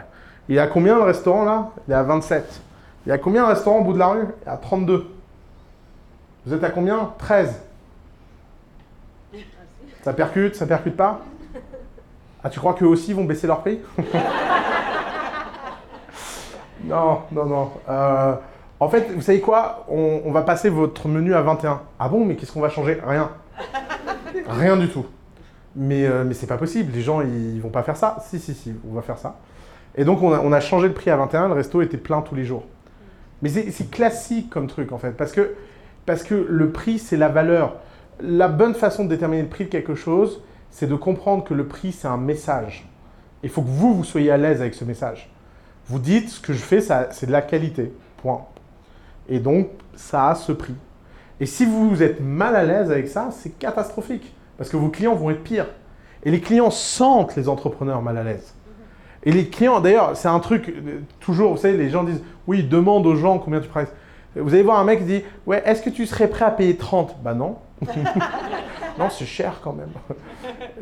[0.48, 1.70] Il a combien le restaurant là?
[1.86, 2.60] Il est à 27.
[3.06, 4.26] Il y a combien le restaurant au bout de la rue?
[4.42, 5.06] Il est à 32.
[6.46, 7.12] Vous êtes à combien?
[7.18, 7.60] 13.
[10.02, 11.20] Ça percute, ça percute pas?
[12.42, 13.80] Ah, tu crois qu'eux aussi vont baisser leur prix?
[16.84, 17.70] Non, non, non.
[17.88, 18.34] Euh,
[18.80, 19.84] en fait, vous savez quoi?
[19.88, 21.80] On, on va passer votre menu à 21.
[21.98, 23.00] Ah bon, mais qu'est-ce qu'on va changer?
[23.06, 23.30] Rien.
[24.48, 25.06] Rien du tout.
[25.76, 28.18] Mais, euh, mais c'est pas possible, les gens ils vont pas faire ça.
[28.26, 29.36] Si, si, si, on va faire ça.
[29.96, 32.44] Et donc on a, changé le prix à 21, le resto était plein tous les
[32.44, 32.64] jours.
[33.42, 35.54] Mais c'est classique comme truc en fait, parce que,
[36.06, 37.76] parce que le prix c'est la valeur.
[38.20, 41.66] La bonne façon de déterminer le prix de quelque chose, c'est de comprendre que le
[41.66, 42.88] prix c'est un message.
[43.42, 45.30] Il faut que vous, vous soyez à l'aise avec ce message.
[45.86, 47.92] Vous dites ce que je fais, c'est de la qualité.
[48.18, 48.46] Point.
[49.28, 50.76] Et donc ça a ce prix.
[51.40, 54.32] Et si vous êtes mal à l'aise avec ça, c'est catastrophique.
[54.56, 55.66] Parce que vos clients vont être pires.
[56.22, 58.54] Et les clients sentent les entrepreneurs mal à l'aise.
[59.24, 62.62] Et les clients, d'ailleurs, c'est un truc, euh, toujours, vous savez, les gens disent, oui,
[62.62, 63.92] demande aux gens combien tu prices.
[64.34, 66.76] Vous allez voir un mec qui dit, ouais, est-ce que tu serais prêt à payer
[66.76, 67.56] 30 Bah non.
[68.98, 69.90] non, c'est cher quand même.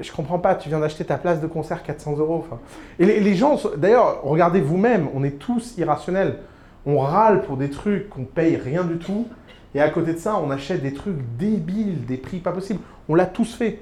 [0.00, 2.44] Je comprends pas, tu viens d'acheter ta place de concert 400 euros.
[2.46, 2.60] enfin.
[2.98, 6.38] Et les, les gens, d'ailleurs, regardez vous-même, on est tous irrationnels.
[6.86, 9.26] On râle pour des trucs qu'on paye rien du tout.
[9.74, 12.80] Et à côté de ça, on achète des trucs débiles, des prix pas possibles.
[13.08, 13.80] On l'a tous fait.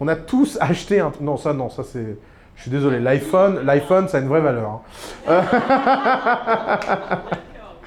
[0.00, 1.12] On a tous acheté un...
[1.20, 2.16] Non, ça, non, ça c'est...
[2.62, 4.82] Je suis désolé, l'iPhone, l'iPhone, ça a une vraie valeur.
[5.28, 5.42] hein.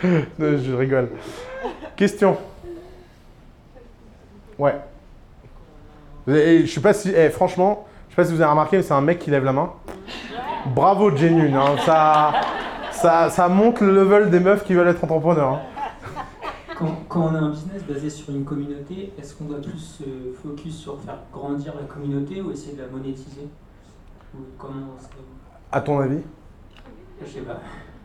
[0.03, 1.07] Euh, Je rigole.
[1.95, 2.35] Question.
[4.59, 4.75] Ouais.
[6.27, 7.13] Et je sais pas si...
[7.15, 9.45] eh, franchement, je sais pas si vous avez remarqué, mais c'est un mec qui lève
[9.45, 9.71] la main.
[10.75, 11.55] Bravo, Genuine.
[11.55, 11.77] hein.
[11.85, 12.33] Ça,
[12.91, 15.53] ça, ça monte le level des meufs qui veulent être entrepreneurs.
[15.53, 15.61] hein.
[16.77, 20.03] Quand, quand on a un business basé sur une communauté, est-ce qu'on doit plus se
[20.43, 23.47] focus sur faire grandir la communauté ou essayer de la monétiser?
[24.35, 25.09] Ou comment ça-
[25.71, 26.21] À ton avis
[27.21, 27.59] Je sais pas.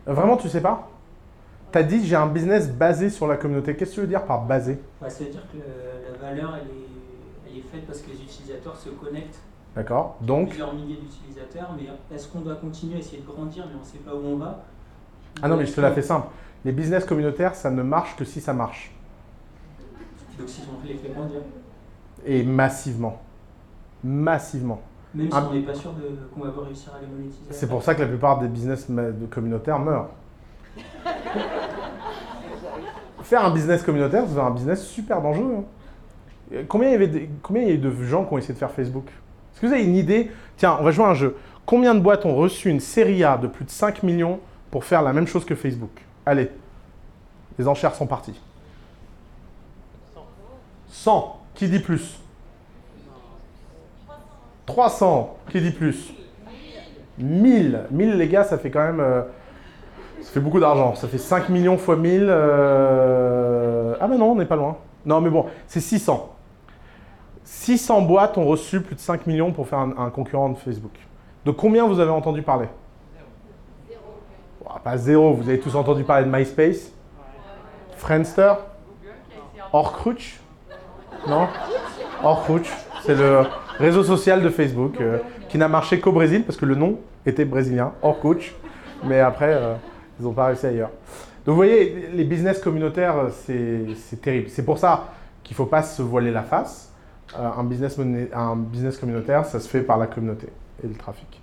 [0.07, 0.89] Vraiment, tu sais pas
[1.73, 3.77] T'as dit j'ai un business basé sur la communauté.
[3.77, 4.81] Qu'est-ce que tu veux dire par basé?
[5.01, 8.11] Ouais, ça veut dire que le- la valeur, elle est, elle est faite parce que
[8.11, 9.39] les utilisateurs se connectent.
[9.77, 13.77] D'accord Donc, Plusieurs milliers d'utilisateurs, mais est-ce qu'on doit continuer à essayer de grandir, mais
[13.77, 14.65] on ne sait pas où on va?
[15.40, 16.27] Ah non, mais je te la fais simple.
[16.65, 18.90] Les business communautaires, ça ne marche que si ça marche.
[20.39, 21.40] Donc si on les fait grandir.
[22.27, 23.20] Et massivement.
[24.02, 24.81] Massivement.
[25.15, 25.49] Même si Ah.
[25.51, 27.43] on n'est pas sûr de- qu'on va réussir à les monétiser.
[27.51, 28.87] C'est pour ça que la plupart des business
[29.31, 30.11] communautaires meurent.
[33.23, 35.57] Faire un business communautaire, c'est un business super dangereux.
[35.61, 35.65] hein.
[36.53, 38.39] Euh, Combien il, y avait de, combien il y a eu de gens qui ont
[38.39, 39.07] essayé de faire Facebook?
[39.09, 40.31] Est-ce que vous avez une idée?
[40.57, 41.37] Tiens, on va jouer à un jeu.
[41.66, 45.03] Combien de boîtes ont reçu une série A de plus de 5 millions pour faire
[45.03, 45.91] la même chose que Facebook?
[46.27, 46.51] Allez,
[47.59, 48.41] les enchères sont parties.
[50.89, 51.41] 100.
[51.55, 52.20] Qui dit plus?
[54.71, 55.37] 300.
[55.51, 56.13] Qui dit plus?
[57.19, 57.87] 1000.
[57.91, 59.01] 1000, les gars, ça fait quand même.
[59.01, 59.23] euh,
[60.23, 60.95] ça fait beaucoup d'argent.
[60.95, 62.27] Ça fait 5 millions fois 1000.
[62.29, 64.77] euh, Ah, ben non, on n'est pas loin.
[65.05, 66.31] Non, mais bon, c'est 600.
[67.43, 70.93] 600 boîtes ont reçu plus de 5 millions pour faire un, concurrent de Facebook.
[71.45, 72.69] De combien vous avez entendu parler?
[74.65, 75.33] Ouah, Pas zéro.
[75.33, 76.93] Vous avez tous entendu parler de MySpace?
[77.97, 78.53] Friendster?
[79.73, 80.41] Orkut
[81.29, 81.49] Non?
[82.23, 82.67] Orkut,
[83.05, 83.43] c'est le
[83.81, 87.44] réseau social de Facebook euh, qui n'a marché qu'au Brésil parce que le nom était
[87.44, 88.55] brésilien, Orkut.
[89.05, 89.74] Mais après, euh,
[90.19, 90.90] ils n'ont pas réussi ailleurs.
[91.47, 93.16] Donc vous voyez, les business communautaires,
[93.48, 94.51] euh, c'est terrible.
[94.51, 95.09] C'est pour ça
[95.43, 96.93] qu'il ne faut pas se voiler la face.
[97.36, 97.98] Un, business
[98.35, 100.48] un business communautaire, ça se fait par la communauté
[100.82, 101.40] et le trafic.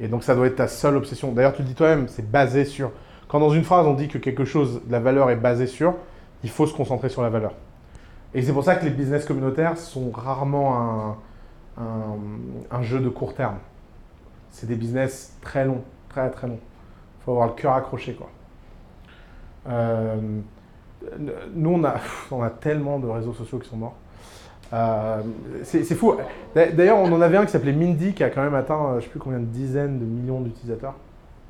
[0.00, 1.32] Et donc ça doit être ta seule obsession.
[1.32, 2.90] D'ailleurs, tu le dis toi-même, c'est basé sur...
[3.28, 5.94] Quand dans une phrase on dit que quelque chose, la valeur est basée sur,
[6.42, 7.52] il faut se concentrer sur la valeur.
[8.34, 11.16] Et c'est pour ça que les business communautaires sont rarement un,
[11.78, 13.56] un- jeu de court terme.
[14.50, 16.58] C'est des business très longs, très très longs.
[17.20, 18.28] Il faut avoir le cœur accroché, quoi.
[19.68, 20.16] Euh,
[21.54, 21.94] nous, on a,
[22.30, 23.94] on a tellement de réseaux sociaux qui sont morts.
[24.72, 25.20] Euh,
[25.64, 26.14] c'est fou.
[26.54, 29.00] D'a- D'ailleurs, on en avait un qui s'appelait Mindy, qui a quand même atteint, euh,
[29.00, 30.94] je sais plus combien de dizaines de millions d'utilisateurs.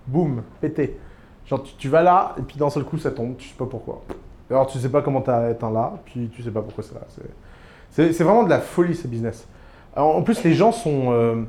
[0.07, 0.99] Boum, pété.
[1.47, 4.03] Genre, tu, vas là, et puis d'un seul coup, ça tombe, tu sais pas pourquoi.
[4.51, 7.01] Alors, tu sais pas comment t'as atteint là, puis tu sais pas pourquoi c'est là.
[7.91, 9.47] C'est- vraiment de la folie, ces business.
[9.97, 11.13] En plus, les gens sont...
[11.13, 11.43] euh,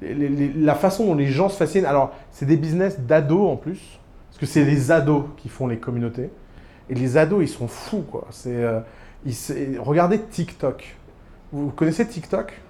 [0.00, 1.84] la façon dont les gens se fascinent...
[1.86, 3.98] Alors, c'est des business d'ados, en plus.
[4.30, 6.30] Parce que c'est les ados qui font les communautés.
[6.88, 8.26] Et les ados, ils sont fous, quoi.
[8.30, 8.54] C'est...
[8.54, 8.80] euh,
[9.78, 10.96] regardez TikTok.
[11.52, 12.60] Vous connaissez TikTok?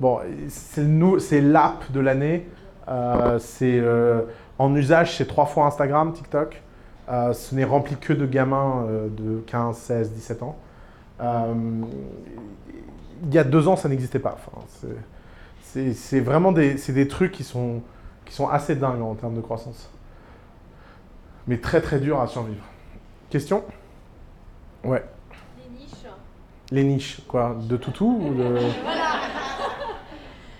[0.00, 2.46] Bon, c'est l'app de l'année.
[2.88, 3.82] Euh, c'est
[4.58, 6.62] en usage, c'est trois fois Instagram, TikTok.
[7.08, 8.86] Ce n'est rempli que de gamins
[9.16, 10.56] de 15, 16, 17 ans.
[13.24, 14.36] Il y a deux ans, ça n'existait pas.
[14.38, 14.64] Enfin,
[15.92, 17.82] c'est- vraiment des, des trucs qui sont,
[18.24, 19.90] qui sont assez dingues en termes de croissance.
[21.46, 22.64] Mais très très dur à survivre.
[23.30, 23.64] Question?
[24.84, 25.04] Ouais.
[25.58, 26.06] Les niches.
[26.70, 28.58] Les niches, quoi De toutou ou de...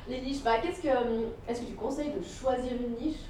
[0.08, 0.88] Les niches, bah, qu'est-ce que.
[0.88, 3.20] hum, Est-ce que tu conseilles de choisir une niche?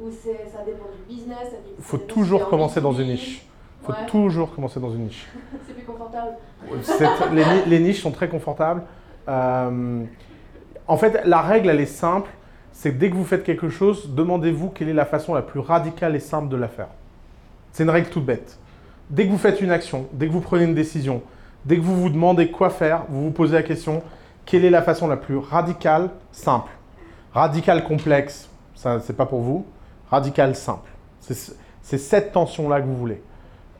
[0.00, 1.48] Ou c'est- ça dépend du business
[1.78, 3.46] Il faut toujours commencer dans une B2B, niche?
[3.82, 4.06] Il faut Ouais.
[4.06, 5.26] toujours commencer dans une niche.
[5.66, 6.32] C'est plus confortable.
[7.32, 8.82] Les, ni- les niches sont très confortables.
[9.28, 10.04] Euh,
[10.86, 12.30] en fait, la règle, elle est simple.
[12.72, 15.60] C'est que dès que vous faites quelque chose, demandez-vous quelle est la façon la plus
[15.60, 16.88] radicale et simple de la faire.
[17.72, 18.58] C'est une règle toute bête.
[19.10, 21.22] Dès que vous faites une action, dès que vous prenez une décision,
[21.64, 24.02] dès que vous vous demandez quoi faire, vous vous posez la question
[24.46, 26.70] quelle est la façon la plus radicale, simple?
[27.34, 29.64] Radicale complexe, ça c'est pas pour vous.
[30.10, 30.90] Radicale simple.
[31.20, 33.22] C'est cette tension-là que vous voulez.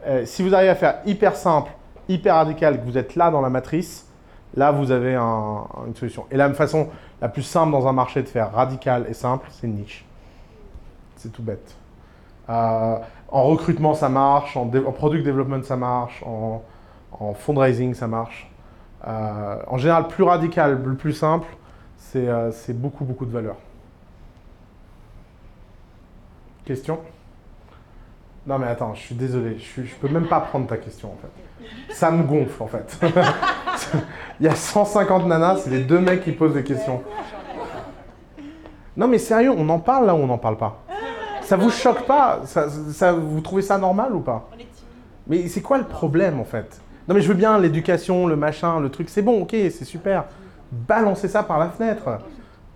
[0.07, 1.71] Euh, si vous arrivez à faire hyper simple,
[2.09, 4.07] hyper radical, que vous êtes là dans la matrice,
[4.55, 6.27] là vous avez un- une solution.
[6.31, 6.89] Et la façon,
[7.21, 10.05] la plus simple dans un marché de faire radical et simple, c'est une niche.
[11.17, 11.77] C'est tout bête.
[12.49, 12.97] Euh,
[13.29, 16.63] en recrutement, ça marche, en, product development, ça marche, en,
[17.35, 18.51] fundraising, ça marche.
[19.07, 21.47] Euh, en général, plus radical, plus simple,
[21.99, 23.57] c'est beaucoup, beaucoup de valeur.
[26.65, 26.99] Question?
[28.47, 31.09] Non mais attends, je suis désolé, je, suis- je peux même pas prendre ta question
[31.09, 31.95] en fait.
[31.95, 32.99] Ça me gonfle en fait.
[34.41, 37.03] Il y a 150 nanas, c'est les deux mecs qui posent des questions.
[38.97, 40.83] Non mais sérieux, on en parle là ou on n'en parle pas?
[41.43, 42.41] Ça vous choque pas?
[42.47, 44.49] Ça, ça- Vous trouvez ça normal ou pas?
[45.27, 46.81] Mais c'est quoi le problème en fait?
[47.09, 50.25] Non mais je veux bien l'éducation, le machin, le truc, c'est bon, ok, c'est super.
[50.73, 52.19] Balancez ça par la fenêtre.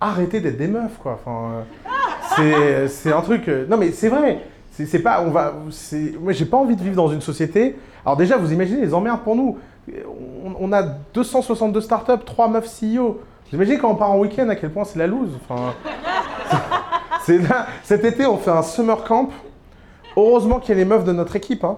[0.00, 1.14] Arrêtez d'être des meufs quoi.
[1.24, 1.88] Enfin, euh,
[2.36, 3.48] c'est, c'est un truc.
[3.48, 4.40] euh, Non mais c'est vrai.
[4.76, 5.22] C'est, pas.
[5.26, 5.54] On va.
[6.20, 7.76] Moi j'ai pas envie de vivre dans une société.
[8.04, 9.58] Alors déjà vous imaginez les emmerdes pour nous.
[10.60, 13.20] On, a 262 startups, 3 meufs CEO.
[13.50, 15.30] Vous imaginez quand on part en week-end à quel point c'est la loose.
[15.48, 15.74] Enfin,
[17.82, 19.28] cet été on fait un summer camp.
[20.16, 21.64] Heureusement qu'il y a les meufs de notre équipe.
[21.64, 21.76] Hein.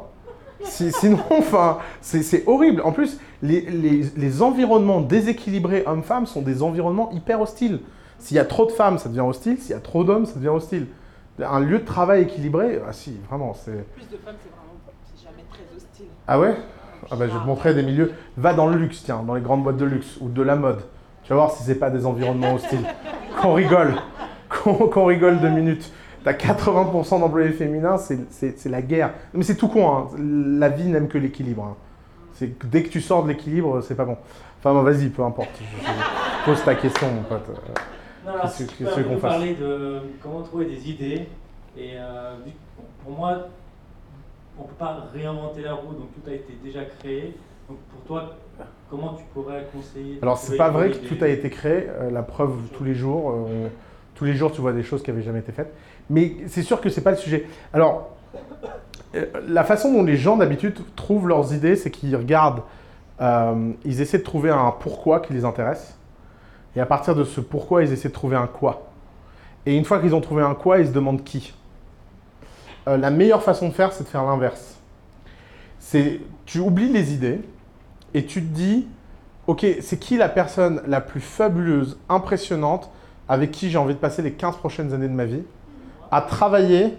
[0.64, 2.82] Si- sinon, enfin, c'est c'est horrible.
[2.84, 7.80] En plus, les, les- les environnements déséquilibrés hommes-femmes sont des environnements hyper hostiles.
[8.18, 9.58] S'il y a trop de femmes, ça devient hostile.
[9.58, 10.86] S'il y a trop d'hommes, ça devient hostile.
[11.42, 13.86] Un lieu de travail équilibré, ah si, vraiment, c'est...
[13.94, 14.78] Plus de femmes, c'est vraiment
[15.22, 16.06] jamais très hostile.
[16.26, 16.54] Ah ouais?
[17.10, 18.12] Ah bah je vais te montrer des milieux.
[18.36, 20.80] Va dans le luxe, tiens, dans les grandes boîtes de luxe ou de la mode.
[21.22, 22.84] Tu vas voir si c'est pas des environnements hostiles.
[23.42, 23.94] Qu'on rigole.
[24.48, 25.92] Qu'on rigole deux minutes.
[26.24, 29.12] T'as 80% d'employés féminins, c'est- la guerre.
[29.34, 30.06] Mais c'est tout con, hein.
[30.18, 31.64] La vie n'aime que l'équilibre.
[31.64, 31.76] hein.
[32.32, 34.16] C'est dès que tu sors de l'équilibre, c'est pas bon.
[34.58, 35.50] Enfin bon, vas-y, peu importe.
[35.60, 37.44] Je- je- pose ta question, mon pote.
[38.26, 41.28] Alors, Qu'est-ce si qu'on parler de comment trouver des idées.
[41.76, 42.34] Et euh,
[43.04, 43.46] pour moi,
[44.58, 47.36] on ne peut pas réinventer la roue, donc tout a été déjà créé.
[47.68, 48.36] Donc pour toi,
[48.90, 51.88] comment tu pourrais conseiller Alors, c'est pas vrai que tout a été créé.
[51.88, 53.68] euh, la preuve, tous les jours, euh,
[54.14, 55.72] tous les jours, tu vois des choses qui n'avaient jamais été faites.
[56.10, 57.46] Mais c'est sûr que c'est pas le sujet.
[57.72, 58.16] Alors,
[59.48, 62.62] la façon dont les gens d'habitude trouvent leurs idées, c'est qu'ils regardent,
[63.20, 65.96] ils essaient de trouver un pourquoi qui les intéresse.
[66.76, 68.90] Et à partir de ce pourquoi, ils essaient de trouver un quoi.
[69.64, 71.54] Et une fois qu'ils ont trouvé un quoi, ils se demandent qui.
[72.86, 74.76] Euh, la meilleure façon de faire, c'est de faire l'inverse.
[75.80, 77.40] C'est, tu oublies les idées
[78.14, 78.86] et tu te dis,
[79.46, 82.90] ok, c'est qui la personne la plus fabuleuse, impressionnante,
[83.28, 85.42] avec qui j'ai envie de passer les 15 prochaines années de ma vie,
[86.12, 86.94] à travailler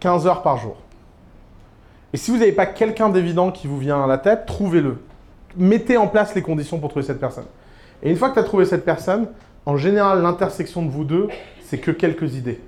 [0.00, 0.76] 15 heures par jour?
[2.12, 4.98] Et si vous n'avez pas quelqu'un d'évident qui vous vient à la tête, trouvez-le.
[5.56, 7.46] Mettez en place les conditions pour trouver cette personne.
[8.02, 9.28] Et une fois que tu as trouvé cette personne,
[9.66, 11.28] en général, l'intersection de vous deux,
[11.62, 12.60] c'est que quelques idées.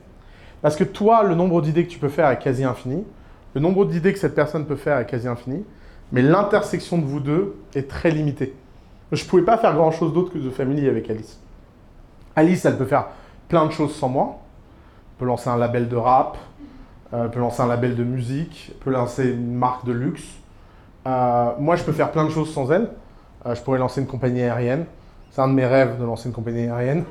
[0.63, 3.05] Parce que toi, le nombre d'idées que tu peux faire est quasi infini.
[3.55, 5.65] Le nombre d'idées que cette personne peut faire est quasi infini.
[6.13, 8.55] Mais l'intersection de vous deux est très limitée.
[9.13, 11.41] Je ne pouvais pas faire grand-chose d'autre que de Family avec Alice.
[12.37, 13.07] Alice, elle peut faire
[13.49, 14.39] plein de choses sans moi.
[15.13, 16.37] Elle peut lancer un label de rap,
[17.13, 20.25] euh, elle peut lancer un label de musique, elle peut lancer une marque de luxe.
[21.07, 22.91] Euh, moi, je peux faire plein de choses sans elle.
[23.47, 24.85] Euh, je pourrais lancer une compagnie aérienne.
[25.31, 27.05] C'est un de mes rêves de lancer une compagnie aérienne.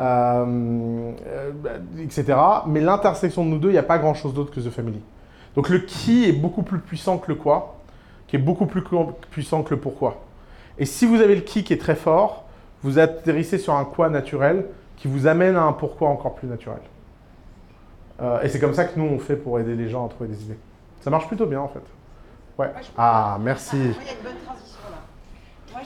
[0.00, 1.12] Euh,
[1.98, 2.38] etc.
[2.66, 5.00] Mais l'intersection de nous deux, il n'y a pas grand-chose d'autre que The Family.
[5.54, 7.76] Donc le qui est beaucoup plus puissant que le quoi,
[8.26, 8.82] qui est beaucoup plus
[9.30, 10.16] puissant que le pourquoi.
[10.78, 12.44] Et si vous avez le qui qui est très fort,
[12.82, 14.64] vous atterrissez sur un quoi naturel
[14.96, 16.80] qui vous amène à un pourquoi encore plus naturel.
[18.22, 20.28] Euh, et c'est comme ça que nous, on fait pour aider les gens à trouver
[20.30, 20.58] des idées.
[21.00, 21.82] Ça marche plutôt bien en fait.
[22.58, 22.70] Ouais.
[22.80, 23.76] Je- Ah, merci.
[25.72, 25.82] Moi,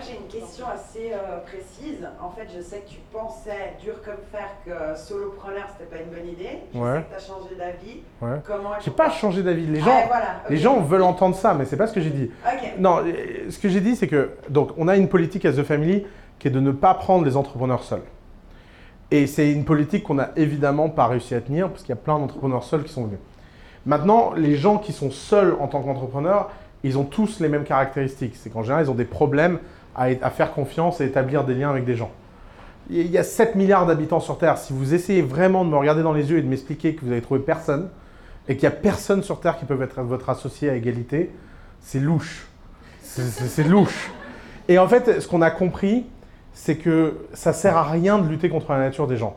[0.00, 2.06] j'ai, une question assez euh, précise.
[2.22, 6.10] En fait, je sais que tu pensais, dur comme fer, que solopreneur, c'était pas une
[6.10, 6.58] bonne idée.
[6.72, 6.98] Je Ouais.
[6.98, 8.00] sais que tu as changé d'avis.
[8.22, 8.40] Ouais.
[8.46, 9.66] Comment J'ai pas changé d'avis.
[9.66, 12.10] Les gens, Ah, voilà, les gens veulent entendre ça, mais c'est pas ce que j'ai
[12.10, 12.30] dit.
[12.78, 15.64] Non, euh, ce que j'ai dit, c'est que donc on a une politique à The
[15.64, 16.06] Family
[16.38, 18.02] qui est de ne pas prendre les entrepreneurs seuls.
[19.10, 22.00] Et c'est une politique qu'on n'a évidemment pas réussi à tenir parce qu'il y a
[22.00, 23.18] plein d'entrepreneurs seuls qui sont venus.
[23.86, 26.50] Maintenant, les gens qui sont seuls en tant qu'entrepreneurs,
[26.84, 28.34] ils ont tous les mêmes caractéristiques.
[28.36, 29.58] C'est qu'en général, ils ont des problèmes
[29.96, 32.10] à, faire confiance et établir des liens avec des gens.
[32.90, 34.58] Il y a 7 milliards d'habitants sur Terre.
[34.58, 37.10] Si vous essayez vraiment de me regarder dans les yeux et de m'expliquer que vous
[37.10, 37.88] avez trouvé personne
[38.46, 41.30] et qu'il n'y a personne sur Terre qui peut être votre associé à égalité,
[41.80, 42.46] c'est louche.
[43.00, 44.10] C'est- louche.
[44.68, 46.04] Et en fait, ce qu'on a compris,
[46.52, 49.36] c'est que ça sert à rien de lutter contre la nature des gens.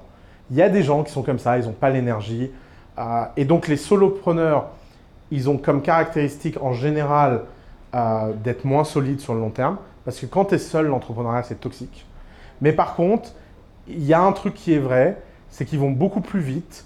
[0.51, 2.51] Il y a des gens qui sont comme ça, ils n'ont pas l'énergie.
[2.97, 4.71] euh, et donc les solopreneurs,
[5.31, 7.43] ils ont comme caractéristique en général
[7.95, 9.77] euh, d'être moins solides sur le long terme.
[10.05, 12.05] Parce que quand tu es seul, l'entrepreneuriat, c'est toxique.
[12.61, 13.31] Mais par contre,
[13.87, 16.85] il y a un truc qui est vrai, c'est qu'ils vont beaucoup plus vite,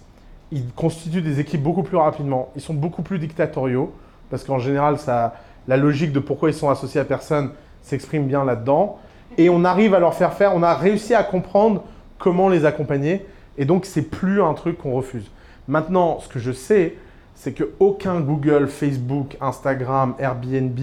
[0.51, 3.93] ils constituent des équipes beaucoup plus rapidement, ils sont beaucoup plus dictatoriaux,
[4.29, 5.35] parce qu'en général, ça,
[5.67, 7.51] la logique de pourquoi ils sont associés à personne
[7.81, 8.99] s'exprime bien là-dedans.
[9.37, 11.83] Et on arrive à leur faire faire, on a réussi à comprendre
[12.17, 13.25] comment les accompagner,
[13.57, 15.31] et donc c'est plus un truc qu'on refuse.
[15.67, 16.95] Maintenant, ce que je sais,
[17.41, 20.77] c'est que aucun Google, Facebook, Instagram, Airbnb,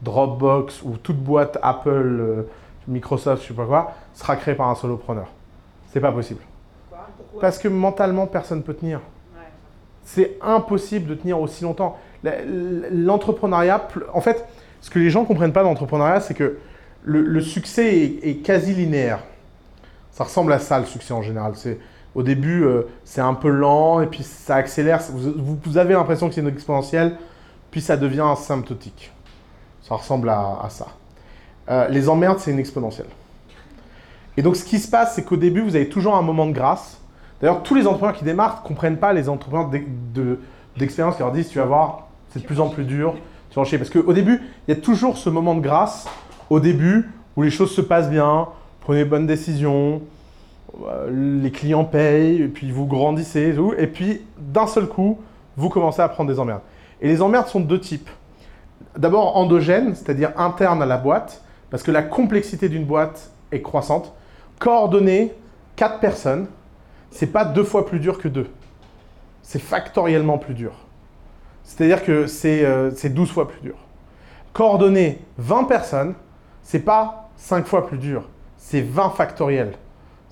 [0.00, 2.42] Dropbox ou toute boîte Apple, euh,
[2.86, 5.26] Microsoft, je sais pas quoi, sera créé par un solopreneur.
[5.92, 6.40] C'est pas possible.
[6.88, 7.06] Quoi?
[7.14, 7.40] Pourquoi?
[7.42, 9.00] Parce que mentalement, personne ne peut tenir.
[9.00, 9.42] Ouais.
[10.02, 11.98] C'est impossible de tenir aussi longtemps.
[12.24, 14.46] L'entrepreneuriat, en fait,
[14.80, 16.56] ce que les gens ne comprennent pas dans l'entrepreneuriat, c'est que
[17.04, 19.18] le, le succès est, est quasi linéaire.
[20.12, 21.52] Ça ressemble à ça, le succès en général.
[21.54, 21.78] C'est,
[22.14, 25.00] au début, euh, c'est un peu lent, et puis ça accélère.
[25.12, 27.16] Vous, avez l'impression que c'est une exponentielle,
[27.70, 29.12] puis ça devient asymptotique.
[29.82, 30.86] Ça ressemble à, ça.
[31.70, 33.06] Euh, les emmerdes, c'est une exponentielle.
[34.36, 36.52] Et donc, ce qui se passe, c'est qu'au début, vous avez toujours un moment de
[36.52, 36.98] grâce.
[37.40, 40.38] D'ailleurs, tous les entrepreneurs qui démarrent ne comprennent pas les entrepreneurs d'ex- de-
[40.76, 43.14] d'expérience qui leur disent Tu vas voir, c'est de plus en plus dur,
[43.50, 43.78] tu vas en chier.
[43.78, 46.06] Parce qu'au début, il y a toujours ce moment de grâce,
[46.50, 48.48] au début, où les choses se passent bien,
[48.80, 50.02] prenez bonnes décisions,
[51.10, 55.18] les clients payent, et puis vous grandissez, et puis, d'un seul coup,
[55.56, 56.62] vous commencez à prendre des emmerdes.
[57.00, 58.08] Et les emmerdes sont de deux types.
[58.96, 64.14] D'abord endogènes, c'est-à-dire internes à la boîte, parce que la complexité d'une boîte est croissante.
[64.58, 65.34] Coordonner
[65.76, 66.46] quatre personnes,
[67.10, 68.46] c'est pas deux fois plus dur que deux.
[69.42, 70.72] C'est factoriellement plus dur.
[71.64, 73.76] C'est-à-dire que c'est euh, c'est 12 fois plus dur.
[74.52, 76.14] Coordonner 20 personnes,
[76.62, 79.74] c'est pas 5 fois plus dur, c'est 20 factoriel.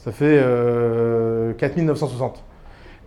[0.07, 2.41] Ça fait euh, 4960.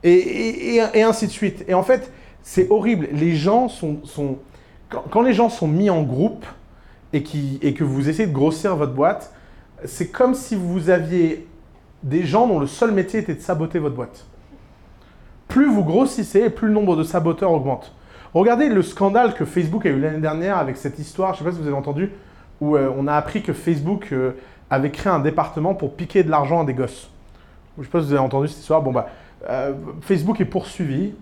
[0.04, 1.64] Et, ainsi de suite.
[1.70, 2.12] Et en fait,
[2.44, 3.08] c'est horrible.
[3.14, 4.02] Les gens sont.
[4.90, 6.46] quand, les gens sont mis en groupe
[7.14, 9.34] et que vous essayez de grossir votre boîte,
[9.86, 11.48] c'est comme si vous aviez
[12.04, 14.26] des gens dont le seul métier était de saboter votre boîte.
[15.48, 17.96] Plus vous grossissez, plus le nombre de saboteurs augmente.
[18.34, 21.52] Regardez le scandale que Facebook a eu l'année dernière avec cette histoire, je ne sais
[21.52, 22.12] pas si vous avez entendu,
[22.60, 24.34] où euh, on a appris que Facebook euh,
[24.70, 27.10] avait créé un département pour piquer de l'argent à des gosses.
[27.76, 28.82] Je ne sais pas si vous avez entendu cette histoire.
[28.82, 29.08] Bon, bah,
[29.50, 31.14] euh, Facebook est poursuivi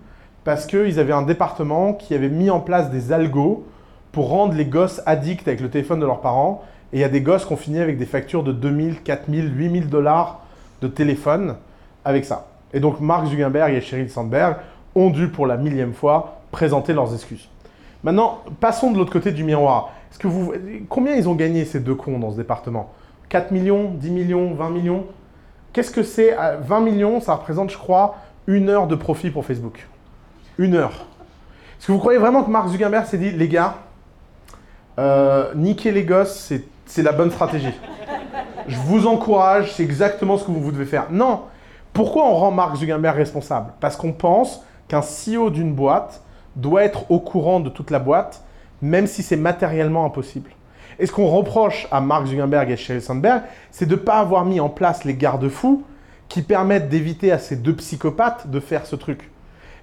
[0.44, 3.66] parce qu'ils avaient un département qui avait mis en place des algos
[4.12, 6.64] pour rendre les gosses addicts avec le téléphone de leurs parents.
[6.92, 9.56] Et il y a des gosses qui ont fini avec des factures de 2000, 4000,
[9.56, 10.40] 8000 dollars
[10.80, 11.56] de téléphone
[12.04, 12.48] avec ça.
[12.72, 14.56] Et donc Mark Zuckerberg et Sheryl Sandberg
[14.94, 17.48] ont dû pour la millième fois présenter leurs excuses.
[18.02, 19.90] Maintenant, passons de l'autre côté du miroir.
[20.88, 22.92] Combien ils ont gagné ces deux cons dans ce département?
[23.28, 25.04] 4 millions, 10 millions, 20 millions
[25.72, 29.44] Qu'est-ce que c'est à 20 millions, ça représente, je crois, une heure de profit pour
[29.44, 29.86] Facebook.
[30.56, 31.06] Une heure.
[31.78, 33.74] Est-ce que vous croyez vraiment que Mark Zuckerberg s'est dit, les gars,
[34.98, 37.72] euh, niquer les gosses, c'est- c'est la bonne stratégie
[38.66, 41.06] Je vous encourage, c'est exactement ce que vous, vous devez faire.
[41.10, 41.42] Non.
[41.92, 43.72] Pourquoi on rend Mark Zuckerberg responsable?
[43.80, 46.22] Parce qu'on pense qu'un CEO d'une boîte
[46.56, 48.42] doit être au courant de toute la boîte,
[48.82, 50.50] même si c'est matériellement impossible.
[50.98, 54.44] Et ce qu'on reproche à Mark Zuckerberg et Sheryl Sandberg, c'est de ne pas avoir
[54.44, 55.84] mis en place les garde-fous
[56.28, 59.30] qui permettent d'éviter à ces deux psychopathes de faire ce truc.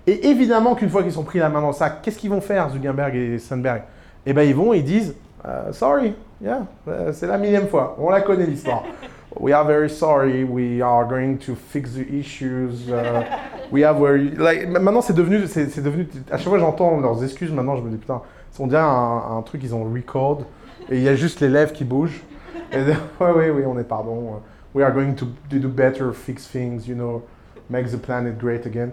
[0.08, 2.42] Et évidemment qu'une fois qu'ils sont pris la main dans le sac, qu'est-ce qu'ils vont
[2.42, 3.84] faire, Zuckerberg et Sandberg?
[4.26, 5.16] Eh bien, ils vont et ils disent
[5.46, 7.96] euh, Sorry, yeah, euh, c'est la millième fois.
[8.00, 8.84] On la connaît l'histoire.
[9.40, 10.44] We are very sorry.
[10.44, 12.90] We are going to fix the issues.
[12.90, 13.24] uh,
[13.70, 14.30] we have very...
[14.38, 16.08] like, ma- maintenant, c'est devenu, c'est devenu.
[16.32, 17.52] À chaque fois, que j'entends leurs excuses.
[17.52, 18.22] Maintenant, je me dis putain,
[18.60, 20.44] on dirait un, un truc ils ont record
[20.90, 22.22] et il y a juste les lèvres qui bougent.
[22.74, 24.42] Ouais, oui, oui, on est pardon.
[24.74, 27.24] We are going to do better, fix things, you know,
[27.70, 28.90] make the planet great again.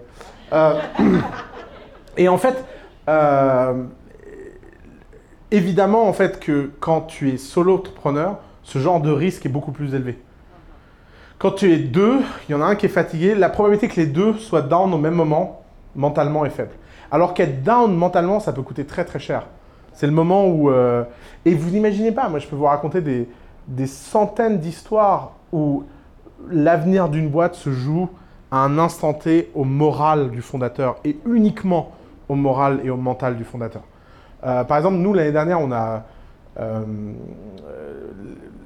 [0.52, 0.80] Euh,
[2.16, 2.64] et en fait,
[3.08, 3.84] euh,
[5.50, 9.72] évidemment, en fait, que quand tu es solo entrepreneur, ce genre de risque est beaucoup
[9.72, 10.18] plus élevé.
[11.38, 14.00] Quand tu es deux, il y en a un qui est fatigué, la probabilité que
[14.00, 15.64] les deux soient down au même moment,
[15.96, 16.70] mentalement, est faible.
[17.10, 19.48] Alors qu'être down mentalement, ça peut coûter très très cher.
[19.94, 20.70] C'est le moment où...
[20.70, 21.04] euh,
[21.44, 23.28] et vous n'imaginez pas, moi je peux vous raconter des,
[23.68, 25.84] des centaines d'histoires où
[26.50, 28.08] l'avenir d'une boîte se joue
[28.50, 31.92] à un instant T au moral du fondateur et uniquement
[32.28, 33.82] au moral et au mental du fondateur.
[34.44, 36.04] Euh, par exemple, nous, l'année dernière, on a,
[36.58, 36.82] euh,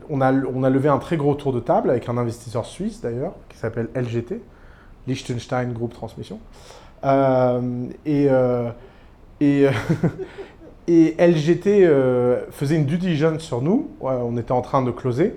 [0.08, 3.00] on, a, on a levé un très gros tour de table avec un investisseur suisse
[3.00, 4.40] d'ailleurs, qui s'appelle LGT,
[5.06, 6.38] Liechtenstein Group Transmission.
[8.04, 8.28] Et,
[9.40, 9.66] et,
[10.88, 14.90] et LGT euh, faisait une due diligence sur nous, Ouais, on était en train de
[14.90, 15.34] closer.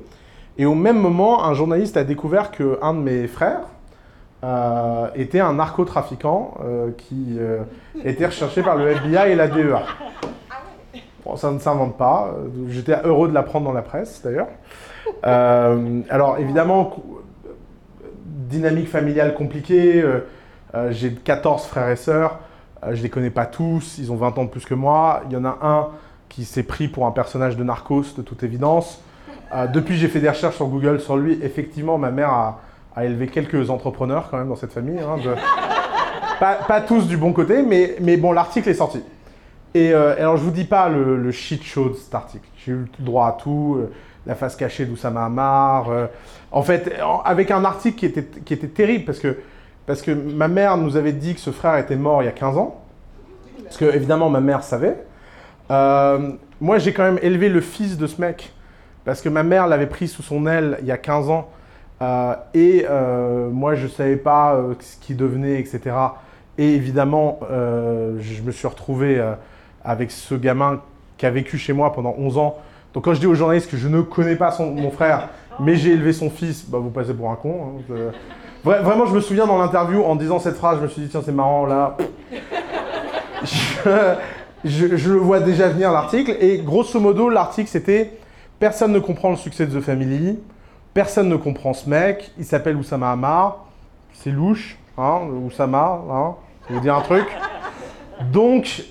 [0.57, 3.61] Et au même moment, un journaliste a découvert qu'un de mes frères
[4.43, 7.39] euh, était un narcotrafiquant euh, qui
[8.03, 9.85] était recherché par le FBI et la DEA.
[11.25, 12.33] Bon, ça ne s'invente pas.
[12.67, 14.47] J'étais heureux de l'apprendre dans la presse, d'ailleurs.
[15.23, 16.95] Alors, évidemment,
[18.25, 20.03] dynamique familiale compliquée.
[20.91, 22.39] J'ai 14 frères et sœurs.
[22.83, 23.97] Euh, je les connais pas tous.
[23.97, 25.21] Ils ont 20 ans de plus que moi.
[25.27, 25.87] Il y en a un
[26.29, 29.01] qui s'est pris pour un personnage de Narcos, de toute évidence.
[29.53, 31.39] Euh, depuis, j'ai fait des recherches sur Google sur lui.
[31.41, 32.61] Effectivement, ma mère a,
[32.95, 34.99] a élevé quelques entrepreneurs quand même dans cette famille.
[34.99, 35.35] hein, de-
[36.39, 39.01] pas, pas tous du bon côté, mais, mais bon, l'article est sorti.
[39.73, 42.47] Et euh, alors, je vous dis pas le, le shit show de cet article.
[42.57, 43.91] J'ai eu le droit à tout, euh,
[44.25, 45.89] la face cachée d'Oussama Hamar.
[46.51, 49.37] en fait, en- avec un article qui était, qui était terrible parce que,
[49.89, 52.31] parce que ma mère nous avait dit que ce frère était mort il y a
[52.31, 52.79] 15 ans.
[53.63, 54.95] Parce que, évidemment, ma mère savait.
[55.71, 58.53] Euh, moi, j'ai quand même élevé le fils de ce mec.
[59.03, 61.49] Parce que ma mère l'avait pris sous son aile il y a 15 ans.
[62.03, 65.79] euh, et euh, moi, je ne savais pas ce qu'il devenait, etc.
[66.59, 69.19] Et évidemment, je me suis retrouvé
[69.83, 70.81] avec ce gamin
[71.17, 72.57] qui a vécu chez moi pendant 11 ans.
[72.93, 75.29] Donc quand je dis aux journalistes que je ne connais pas mon frère,
[75.59, 77.79] mais j'ai élevé son fils, bah, vous passez pour un con.
[77.89, 78.11] hein.
[78.63, 81.21] Vraiment, je me souviens dans l'interview, en disant cette phrase, je me suis dit, tiens,
[81.23, 81.95] c'est marrant, là.
[84.65, 86.35] je, le vois déjà venir, l'article.
[86.41, 88.17] Et grosso modo, l'article, c'était
[88.59, 90.37] personne ne comprend le succès de The Family,
[90.93, 93.65] personne ne comprend ce mec, il s'appelle Oussama Hamar,
[94.11, 96.35] c'est louche, hein, Oussama, hein,
[96.67, 97.25] ça veut dire un truc.
[98.33, 98.83] Donc,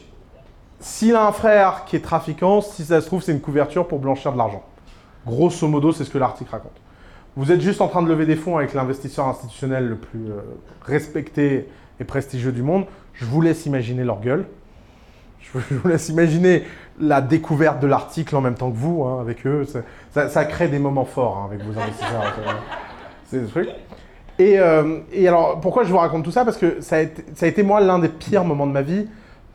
[0.81, 3.99] s'il a un frère qui est trafiquant, si ça se trouve, c'est une couverture pour
[3.99, 4.63] blanchir de l'argent.
[5.29, 6.73] Grosso modo, c'est ce que l'article raconte.
[7.37, 10.41] Vous êtes juste en train de lever des fonds avec l'investisseur institutionnel le plus euh,
[10.83, 11.69] respecté
[12.01, 12.87] et prestigieux du monde.
[13.13, 14.47] Je vous laisse imaginer leur gueule.
[15.41, 16.65] Je vous- laisse imaginer
[16.99, 19.65] la découverte de l'article en même temps que vous, hein, avec eux.
[20.11, 22.35] Ça, crée des moments forts hein, avec vos investisseurs.
[23.27, 23.69] C'est des trucs.
[24.41, 26.45] Et, euh, et alors, pourquoi je vous raconte tout ça?
[26.45, 28.83] Parce que ça a été, ça a été, moi, l'un des pires moments de ma
[28.83, 29.07] vie.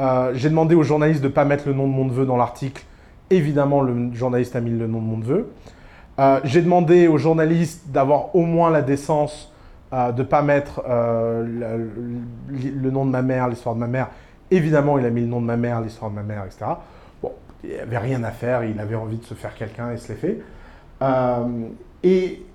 [0.01, 2.37] Euh, J'ai demandé aux journalistes de ne pas mettre le nom de mon neveu dans
[2.37, 2.83] l'article.
[3.33, 5.49] Évidemment, le journaliste a mis le nom de mon neveu.
[6.19, 9.51] Euh, J'ai demandé aux journalistes d'avoir au moins la décence
[9.91, 11.43] euh, de ne pas mettre euh,
[12.47, 14.09] le, nom de ma mère, l'histoire de ma mère.
[14.51, 16.65] Évidemment, il a mis le nom de ma mère, l'histoire de ma mère, etc.
[17.23, 17.31] Bon,
[17.63, 20.09] il n'y avait rien à faire, il avait envie de se faire quelqu'un et se
[20.09, 20.39] l'est fait.
[22.03, 22.45] Et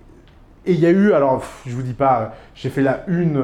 [0.65, 3.43] il y a eu, alors je vous dis pas, j'ai fait la une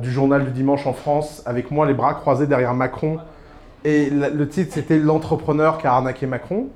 [0.00, 3.18] du journal du dimanche en France avec moi les bras croisés derrière Macron.
[3.84, 6.68] Et la- le titre c'était L'entrepreneur qui a arnaqué Macron.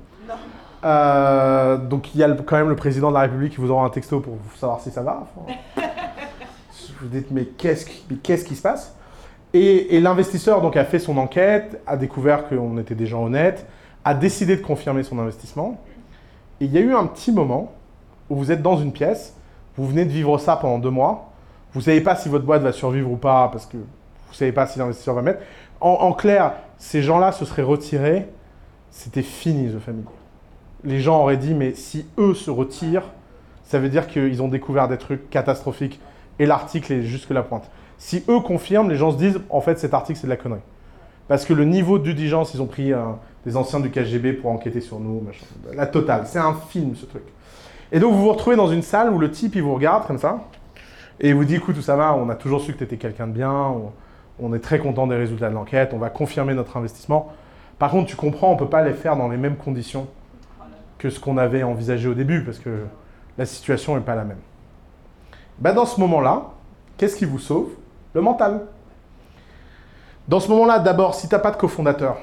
[0.83, 3.71] Euh, donc il y a le- quand même le président de la République qui vous
[3.71, 5.23] envoie un texto pour savoir si ça va.
[5.23, 5.53] Enfin,
[7.01, 8.93] vous dites mais qu'est-ce qui, qu'est-ce qui se passe?
[9.53, 13.65] Et, et l'investisseur donc a fait son enquête, a découvert qu'on était des gens honnêtes,
[14.05, 15.79] a décidé de confirmer son investissement.
[16.61, 17.71] Et il y a eu un petit moment
[18.29, 19.33] où vous êtes dans une pièce,
[19.77, 21.31] vous venez de vivre ça pendant deux mois,
[21.73, 24.51] vous ne savez pas si votre boîte va survivre ou pas parce que Vous savez
[24.51, 25.39] pas si l'investisseur va mettre.
[25.79, 28.27] En, clair, ces gens-là se seraient retirés,
[28.89, 30.05] c'était fini The Family.
[30.83, 33.09] Les gens auraient dit, mais si eux se retirent,
[33.63, 35.99] ça veut dire qu'ils ont découvert des trucs catastrophiques
[36.39, 37.69] et l'article est jusque la pointe.
[37.97, 40.61] Si eux confirment, les gens se disent, en fait, cet article, c'est de la connerie.
[41.27, 43.01] Parce que le niveau d'udigence, ils ont pris euh,
[43.45, 45.45] des anciens du KGB pour enquêter sur nous, machin.
[45.73, 46.23] La totale.
[46.25, 47.23] C'est un film, ce truc.
[47.91, 50.17] Et donc, vous vous retrouvez dans une salle où le type, il vous regarde comme
[50.17, 50.45] ça,
[51.19, 52.97] et il vous dit, écoute, tout ça va, on a toujours su que tu étais
[52.97, 53.73] quelqu'un de bien,
[54.39, 57.31] on est très content des résultats de l'enquête, on va confirmer notre investissement.
[57.79, 60.07] Par contre, tu comprends, on ne peut pas les faire dans les mêmes conditions
[60.97, 62.85] que ce qu'on avait envisagé au début, parce que
[63.37, 64.39] la situation n'est pas la même.
[65.59, 66.51] Bah, dans ce moment-là,
[66.97, 67.69] qu'est-ce qui vous sauve?
[68.13, 68.61] Le mental.
[70.27, 72.17] Dans ce moment-là, d'abord, si tu n'as pas de cofondateur,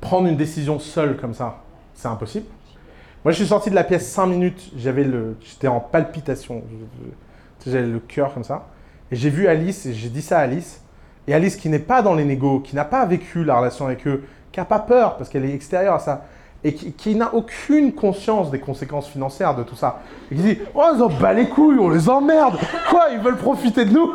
[0.00, 1.58] prendre une décision seule comme ça,
[1.94, 2.46] c'est impossible.
[3.24, 6.62] Moi, je suis sorti de la pièce 5 minutes, j'avais le, j'étais en palpitation,
[7.66, 8.68] j'avais le cœur comme ça.
[9.10, 10.80] Et j'ai vu Alice, et j'ai dit ça à Alice.
[11.28, 14.06] Et Alice, qui n'est pas dans les négos, qui n'a pas vécu la relation avec
[14.06, 16.24] eux, qui n'a pas peur, parce qu'elle est extérieure à ça,
[16.64, 20.00] et qui, n'a aucune conscience des conséquences financières de tout ça,
[20.30, 22.58] et qui dit Oh, ils en bat les couilles, on les emmerde.
[22.90, 24.12] Quoi, ils veulent profiter de nous?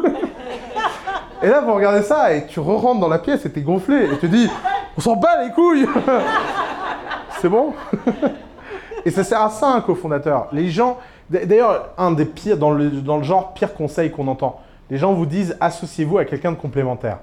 [1.43, 4.17] Et là, vous regardez ça, et tu re-rentres dans la pièce, et t'es gonflé, et
[4.19, 4.49] tu dis
[4.97, 5.87] On s'en bat les couilles
[7.41, 7.73] C'est bon?
[9.05, 10.47] Et ça sert à ça, un cofondateur.
[10.51, 10.97] Les gens,
[11.29, 14.59] d'ailleurs, un des pires, dans le, dans le genre pire conseil qu'on entend,
[14.91, 17.17] les gens vous disent associez-vous à quelqu'un de complémentaire.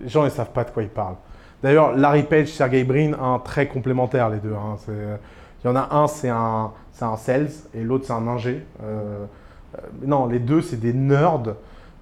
[0.00, 1.16] Les gens ne savent pas de quoi ils parlent.
[1.62, 4.54] D'ailleurs, Larry Page, Sergey Brin, un très complémentaire les deux.
[4.54, 4.76] hein.
[4.84, 4.92] C'est-
[5.64, 6.70] Il y en a un, c'est un,
[7.00, 8.64] un sales, et l'autre, c'est un ingé.
[8.84, 9.24] Euh,
[9.74, 11.54] euh, non, les deux, c'est des nerds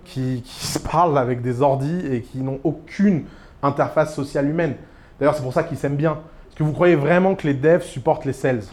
[0.05, 3.25] qui, qui se parlent avec des ordis et qui n'ont aucune
[3.63, 4.75] interface sociale humaine.
[5.19, 6.19] D'ailleurs, c'est pour ça qu'ils s'aiment bien.
[6.49, 8.65] Est-ce que vous croyez vraiment que les devs supportent les sales?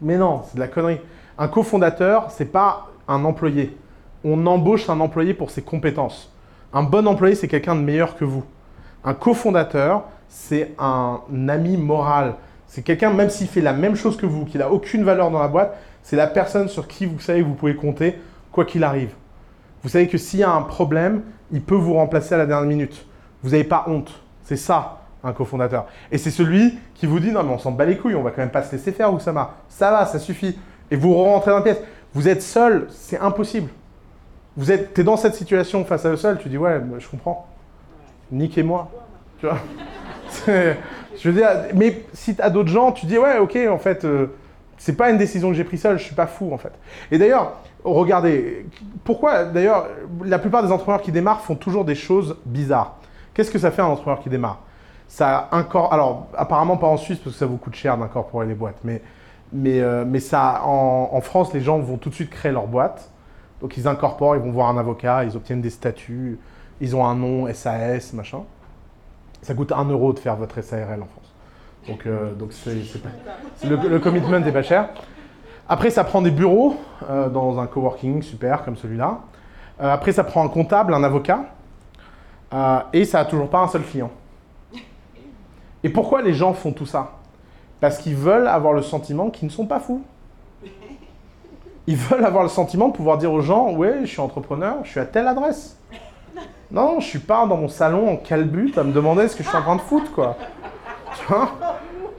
[0.00, 1.00] Mais non, c'est de la connerie.
[1.38, 3.76] Un cofondateur, c'est pas un employé.
[4.28, 6.34] On embauche un employé pour ses compétences.
[6.72, 8.42] Un bon employé, c'est quelqu'un de meilleur que vous.
[9.04, 12.34] Un cofondateur, c'est un ami moral.
[12.66, 15.38] C'est quelqu'un, même s'il fait la même chose que vous, qu'il n'a aucune valeur dans
[15.38, 18.18] la boîte, c'est la personne sur qui vous savez que vous pouvez compter,
[18.50, 19.10] quoi qu'il arrive.
[19.84, 21.22] Vous savez que s'il y a un problème,
[21.52, 23.06] il peut vous remplacer à la dernière minute.
[23.44, 24.10] Vous n'avez pas honte.
[24.42, 25.86] C'est ça, un cofondateur.
[26.10, 28.32] Et c'est celui qui vous dit non mais on s'en bat les couilles, on va
[28.32, 29.54] quand même pas se laisser faire Oussama.
[29.68, 30.58] Ça va, ça suffit.
[30.90, 31.80] Et vous rentrez dans la pièce.
[32.12, 33.70] Vous êtes seul, c'est impossible.
[34.56, 37.46] Vous êtes, es dans cette situation face à eux seul, tu dis ouais, je comprends.
[38.32, 38.88] Niquez-moi.
[39.38, 39.58] Tu vois
[41.18, 44.04] Je veux dire, mais si tu as d'autres gens, tu dis ouais, ok, en fait,
[44.04, 44.26] euh,
[44.76, 46.72] c'est pas une décision que j'ai prise seul, je suis pas fou en fait.
[47.10, 47.54] Et d'ailleurs,
[47.84, 48.66] regardez,
[49.04, 49.86] pourquoi d'ailleurs
[50.24, 52.96] la plupart des entrepreneurs qui démarrent font toujours des choses bizarres.
[53.34, 54.58] Qu'est-ce que ça fait un entrepreneur qui démarre?
[55.08, 58.54] Ça incor- alors apparemment pas en Suisse parce que ça vous coûte cher d'incorporer les
[58.54, 59.00] boîtes, mais
[59.52, 63.10] mais, euh, mais ça en France les gens vont tout de suite créer leur boîte,
[63.60, 66.38] donc ils incorporent, ils vont voir un avocat, ils obtiennent des statuts,
[66.80, 68.42] ils ont un nom SAS machin.
[69.42, 71.32] Ça coûte 1 euro de faire votre SARL en France.
[71.88, 74.88] Donc, euh, pas- le, commitment n'est pas cher.
[75.68, 76.76] Après, ça prend des bureaux
[77.08, 79.20] euh, dans un coworking super comme celui-là.
[79.80, 81.44] Euh, après, ça prend un comptable, un avocat.
[82.92, 84.10] Et ça n'a toujours pas un seul client.
[85.82, 87.12] Et pourquoi les gens font tout ça?
[87.80, 90.02] Parce qu'ils veulent avoir le sentiment qu'ils ne sont pas fous.
[91.86, 94.90] Ils veulent avoir le sentiment de pouvoir dire aux gens Ouais, je suis entrepreneur, je
[94.90, 95.76] suis à telle adresse.
[96.70, 99.48] Non, je suis pas dans mon salon en calbut à me demander ce que je
[99.48, 100.36] suis en train de foutre, quoi.
[101.16, 101.50] Tu vois?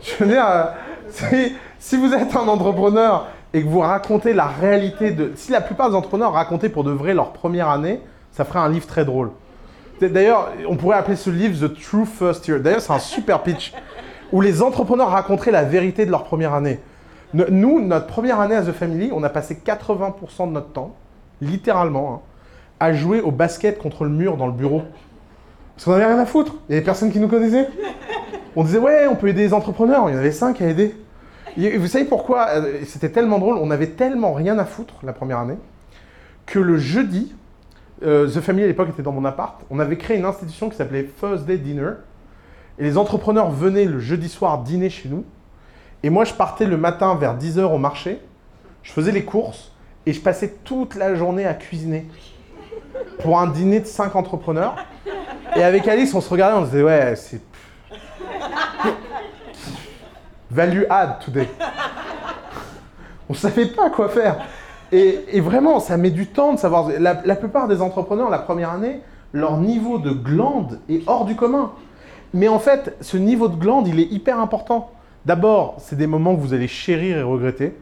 [0.01, 0.65] Je veux dire, euh,
[1.09, 5.33] si, si vous êtes un entrepreneur et que vous racontez la réalité de...
[5.35, 8.69] Si la plupart des entrepreneurs racontaient pour de vrai leur première année, ça ferait un
[8.69, 9.31] livre très drôle.
[9.99, 12.59] D'ailleurs, on pourrait appeler ce livre The True First Year.
[12.59, 13.73] D'ailleurs, c'est un super pitch
[14.31, 16.79] où les entrepreneurs raconteraient la vérité de leur première année.
[17.33, 20.95] Nous, notre première année à The Family, on a passé 80% de notre temps,
[21.41, 22.21] littéralement, hein,
[22.79, 24.83] à jouer au basket contre le mur dans le bureau.
[25.75, 26.55] Parce qu'on n'avait rien à foutre.
[26.69, 27.67] Il y avait personne qui nous connaissait.
[28.55, 30.09] On disait, ouais, on peut aider les entrepreneurs.
[30.09, 30.95] Il y en avait cinq à aider.
[31.57, 33.57] Et vous savez pourquoi euh, C'était tellement drôle.
[33.57, 35.57] On avait tellement rien à foutre la première année
[36.45, 37.35] que le jeudi,
[38.03, 39.61] euh, The Family à l'époque était dans mon appart.
[39.69, 41.91] On avait créé une institution qui s'appelait Thursday Dinner.
[42.79, 45.25] Et les entrepreneurs venaient le jeudi soir dîner chez nous.
[46.03, 48.21] Et moi, je partais le matin vers 10h au marché.
[48.83, 49.71] Je faisais les courses
[50.05, 52.07] et je passais toute la journée à cuisiner
[53.21, 54.75] pour un dîner de 5 entrepreneurs.
[55.55, 57.41] Et avec Alice, on se regardait, on se disait, ouais, c'est.
[60.49, 61.49] Value add today.
[63.29, 64.37] On ne savait pas quoi faire.
[64.91, 66.89] Et, vraiment, ça met du temps de savoir.
[66.99, 69.01] La plupart des entrepreneurs, la première année,
[69.33, 71.73] leur niveau de glande est hors du commun.
[72.33, 74.91] Mais en fait, ce niveau de glande, il est hyper important.
[75.27, 77.75] D'abord, c'est des moments que vous allez chérir et regretter.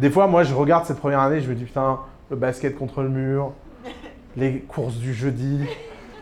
[0.00, 2.00] Des fois, moi, je regarde cette première année, je me dis, putain,
[2.30, 3.52] le basket contre le mur,
[4.36, 5.60] les courses du jeudi,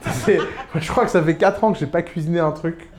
[0.75, 2.91] Je crois que ça fait 4 ans que j'ai pas cuisiné un truc.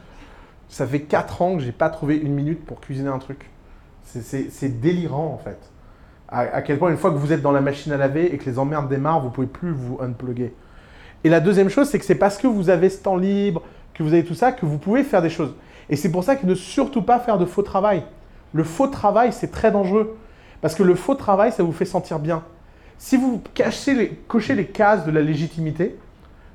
[0.68, 3.52] Ça fait 4 ans que j'ai pas trouvé une minute pour cuisiner un truc.
[4.02, 5.60] C'est- délirant en fait.
[6.28, 8.40] À, à quel point une fois que vous êtes dans la machine à laver et
[8.40, 10.56] que les emmerdes démarrent, vous pouvez plus vous unplugger.
[11.24, 13.62] Et la deuxième chose, c'est que c'est parce que vous avez ce temps libre,
[13.94, 15.54] que vous avez tout ça, que vous pouvez faire des choses.
[15.90, 18.04] Et c'est pour ça que ne surtout pas faire de faux travail.
[18.54, 20.18] Le faux travail, c'est très dangereux.
[20.62, 22.44] Parce que le faux travail, ça vous fait sentir bien.
[22.98, 23.42] Si vous
[24.28, 25.98] cochez les cases de la légitimité,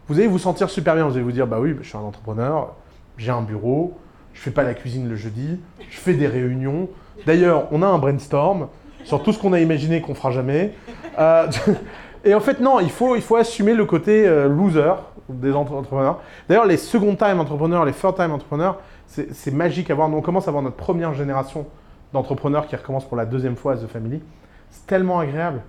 [0.09, 1.07] vous allez vous sentir super bien.
[1.07, 2.75] Vous allez vous dire, bah oui, je suis un entrepreneur,
[3.17, 3.97] j'ai un bureau,
[4.35, 5.59] je fais pas la cuisine le jeudi,
[5.89, 6.89] je fais des réunions.
[7.27, 8.69] D'ailleurs, on a un brainstorm
[9.05, 10.75] sur tout ce qu'on a imaginé qu'on fera jamais.
[11.19, 11.47] Euh,
[12.25, 14.93] et en fait, non, il faut, il faut assumer le côté euh, loser
[15.29, 16.21] des entre- entrepreneurs.
[16.49, 20.13] D'ailleurs, les second time entrepreneurs, les third time entrepreneurs, c'est magique à voir.
[20.13, 21.67] On commence à voir notre première génération
[22.13, 24.23] d'entrepreneurs qui recommencent pour la deuxième fois à The Family.
[24.71, 25.61] C'est tellement agréable.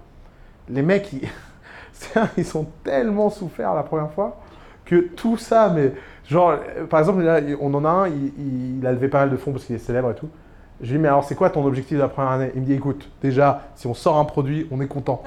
[0.69, 1.27] Les mecs, ils,
[2.37, 4.37] ils ont tellement souffert la première fois
[4.85, 5.93] que tout ça, mais
[6.27, 7.23] genre, euh, par exemple,
[7.59, 9.79] on en a un, il- il a levé pas mal de fonds parce qu'il est
[9.79, 10.29] célèbre et tout.
[10.81, 12.51] Je lui dis, mais alors c'est quoi ton objectif de la première année?
[12.55, 15.23] Il me dit, écoute, déjà, si on sort un produit, on est content.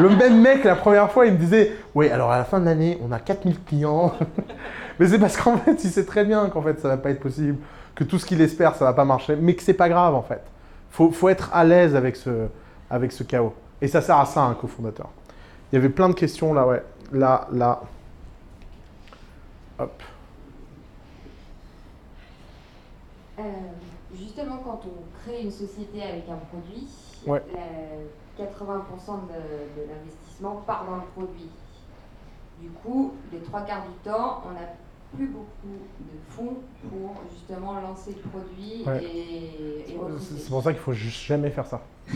[0.00, 2.64] Le même mec, la première fois, il me disait, oui, alors à la fin de
[2.64, 4.14] l'année, on a 4000 clients.
[4.98, 7.20] mais c'est parce qu'en fait, il sait très bien qu'en fait, ça va pas être
[7.20, 7.58] possible,
[7.94, 10.22] que tout ce qu'il espère, ça va pas marcher, mais que c'est pas grave, en
[10.22, 10.42] fait.
[10.90, 12.46] Faut, faut être à l'aise avec ce,
[12.90, 13.54] avec ce chaos.
[13.80, 15.08] Et ça sert à ça, un cofondateur.
[15.72, 16.82] Il y avait plein de questions là, ouais.
[17.12, 17.80] Là, là.
[19.78, 20.02] Hop.
[23.38, 23.42] Euh,
[24.14, 26.88] justement, quand on crée une société avec un produit,
[27.26, 27.42] Ouais.
[27.52, 27.60] la-
[28.38, 31.50] 80% de, de l'investissement part dans le produit.
[32.60, 34.66] Du coup, les trois quarts du temps, on n'a
[35.16, 35.46] plus beaucoup
[36.00, 36.56] de fonds
[36.90, 39.02] pour justement lancer le produit Ouais.
[39.04, 40.24] et, et recruter.
[40.38, 41.80] C'est pour ça qu'il faut juste jamais faire ça.
[42.08, 42.14] c'est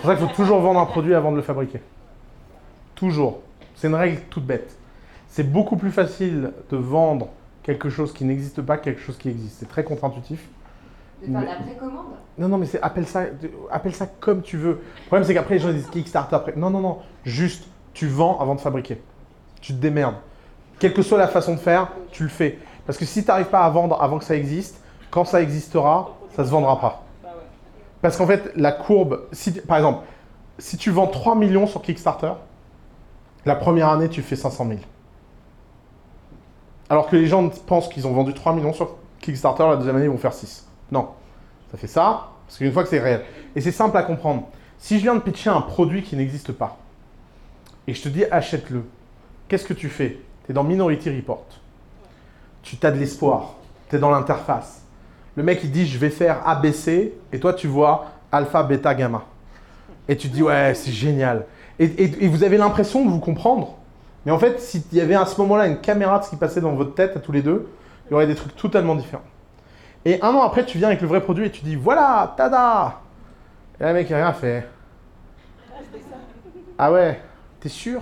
[0.00, 1.80] pour ça qu'il faut toujours vendre un produit avant de le fabriquer.
[2.94, 3.40] Toujours.
[3.74, 4.76] C'est une règle toute bête.
[5.28, 7.28] C'est beaucoup plus facile de vendre
[7.62, 9.58] quelque chose qui n'existe pas que quelque chose qui existe.
[9.60, 10.48] C'est très contre-intuitif.
[11.20, 12.06] De faire de la Mais- précommande
[12.38, 13.22] Non, non, mais c'est appelle ça,
[13.70, 14.80] appelle ça comme tu veux.
[15.00, 16.36] Le problème, c'est qu'après, les gens disent Kickstarter.
[16.36, 16.52] Après.
[16.56, 16.98] Non, non, non.
[17.24, 19.02] Juste, tu vends avant de fabriquer.
[19.60, 20.14] Tu te démerdes.
[20.78, 22.58] Quelle que soit la façon de faire, tu le fais.
[22.86, 24.80] Parce que si tu n'arrives pas à vendre avant que ça existe,
[25.10, 27.02] quand ça existera, ça se vendra pas.
[28.00, 30.04] Parce qu'en fait, la courbe, si, par exemple,
[30.58, 32.32] si tu vends 3 millions sur Kickstarter,
[33.44, 34.78] la première année, tu fais 500 000.
[36.88, 40.04] Alors que les gens pensent qu'ils ont vendu 3 millions sur Kickstarter, la deuxième année,
[40.04, 40.67] ils vont faire 6.
[40.92, 41.08] Non.
[41.70, 43.22] Ça fait ça, parce qu'une fois que c'est réel.
[43.54, 44.48] Et c'est simple à comprendre.
[44.78, 46.78] Si je viens de pitcher un produit qui n'existe pas,
[47.86, 48.84] et je te dis achète-le,
[49.48, 50.18] qu'est-ce que tu fais?
[50.46, 51.44] Tu es dans Minority Report.
[52.62, 53.54] Tu as de l'espoir.
[53.90, 54.82] Tu es dans l'interface.
[55.36, 59.24] Le mec, il dit je vais faire ABC, et toi, tu vois alpha, bêta, gamma.
[60.08, 61.46] Et tu te dis ouais, c'est génial.
[61.78, 63.76] Et, et- et vous avez l'impression de vous comprendre.
[64.26, 66.60] Mais en fait, s'il y avait à ce moment-là une caméra de ce qui passait
[66.60, 67.68] dans votre tête à tous les deux,
[68.06, 69.22] il y aurait des trucs totalement différents.
[70.04, 73.00] Et un an après, tu viens avec le vrai produit et tu dis voilà, tada
[73.78, 74.66] Et là, le mec, il a rien fait.
[76.78, 77.20] Ah ouais,
[77.60, 78.00] t'es sûr?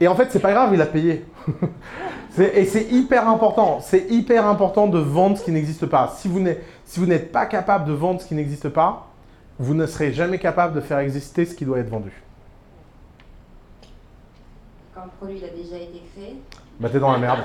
[0.00, 1.24] Et en fait, c'est pas grave, il a payé.
[2.38, 3.80] Et c'est hyper important.
[3.80, 6.12] C'est hyper important de vendre ce qui n'existe pas.
[6.18, 9.08] Si vous n'êtes si vous n'êtes pas capable de vendre ce qui n'existe pas,
[9.58, 12.12] vous ne serez jamais capable de faire exister ce qui doit être vendu.
[14.96, 16.36] quand le produit a déjà été créé.
[16.80, 17.40] Bah t'es dans la merde.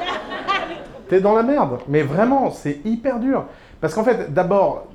[1.09, 1.79] t'es dans la merde.
[1.87, 3.45] Mais vraiment, c'est hyper dur.
[3.79, 4.87] Parce qu'en fait, d'abord,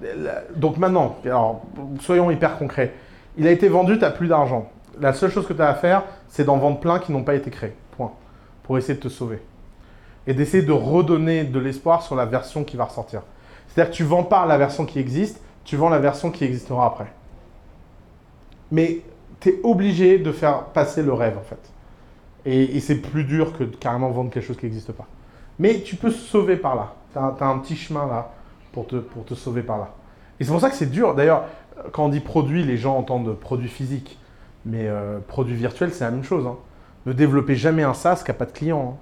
[0.54, 1.62] donc maintenant, alors
[2.00, 2.94] soyons hyper concrets.
[3.36, 4.70] Il a été vendu, t'as plus d'argent.
[5.00, 7.34] La seule chose que tu as à faire, c'est d'en vendre plein qui n'ont pas
[7.34, 7.74] été créés.
[7.96, 8.12] Point.
[8.62, 9.42] Pour essayer de te sauver.
[10.26, 13.22] Et d'essayer de redonner de l'espoir sur la version qui va ressortir.
[13.68, 16.86] C'est-à-dire que tu vends pas la version qui existe, tu vends la version qui existera
[16.86, 17.12] après.
[18.70, 19.00] Mais
[19.40, 21.60] tu es obligé de faire passer le rêve en fait.
[22.48, 25.06] Et, c'est plus dur que de carrément vendre quelque chose qui n'existe pas.
[25.58, 26.94] Mais tu peux sauver par là.
[27.12, 28.32] Tu as, un petit chemin là
[28.72, 29.90] pour te, pour te sauver par là.
[30.38, 31.14] Et c'est pour ça que c'est dur.
[31.14, 31.44] D'ailleurs,
[31.92, 34.18] quand on dit produit, les gens entendent produit physique.
[34.64, 36.46] Mais euh, produit virtuel, c'est la même chose.
[36.46, 36.56] hein.
[37.04, 38.98] Ne développez jamais un SaaS qui n'a pas de client.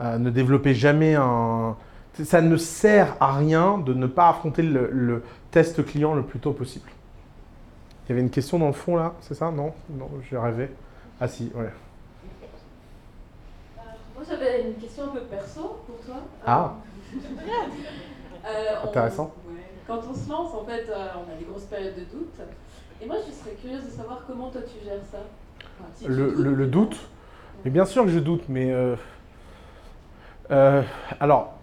[0.00, 0.04] hein.
[0.04, 1.74] Euh, ne développez jamais un...
[2.22, 6.40] Ça ne sert à rien de ne pas affronter le, le test client le plus
[6.40, 6.90] tôt possible.
[8.04, 9.50] Il y avait une question dans le fond là, c'est ça?
[9.50, 9.72] Non?
[9.90, 10.70] Non, j'ai rêvé.
[11.20, 11.70] Ah si, ouais.
[14.18, 16.16] Moi j'avais une question un peu perso pour toi.
[16.46, 16.74] Ah.
[18.46, 18.50] Euh,
[18.84, 19.34] on- Intéressant.
[19.48, 19.62] ouais.
[19.86, 22.34] Quand on se lance, en fait, euh, on a des grosses périodes de doute.
[23.02, 25.18] Et moi, je serais curieuse de savoir comment toi tu gères ça.
[25.58, 26.96] Enfin, si tu Le, le- le doute
[27.64, 28.72] Mais bien sûr que je doute, mais...
[28.72, 28.94] euh,
[30.50, 30.82] euh,
[31.20, 31.54] alors,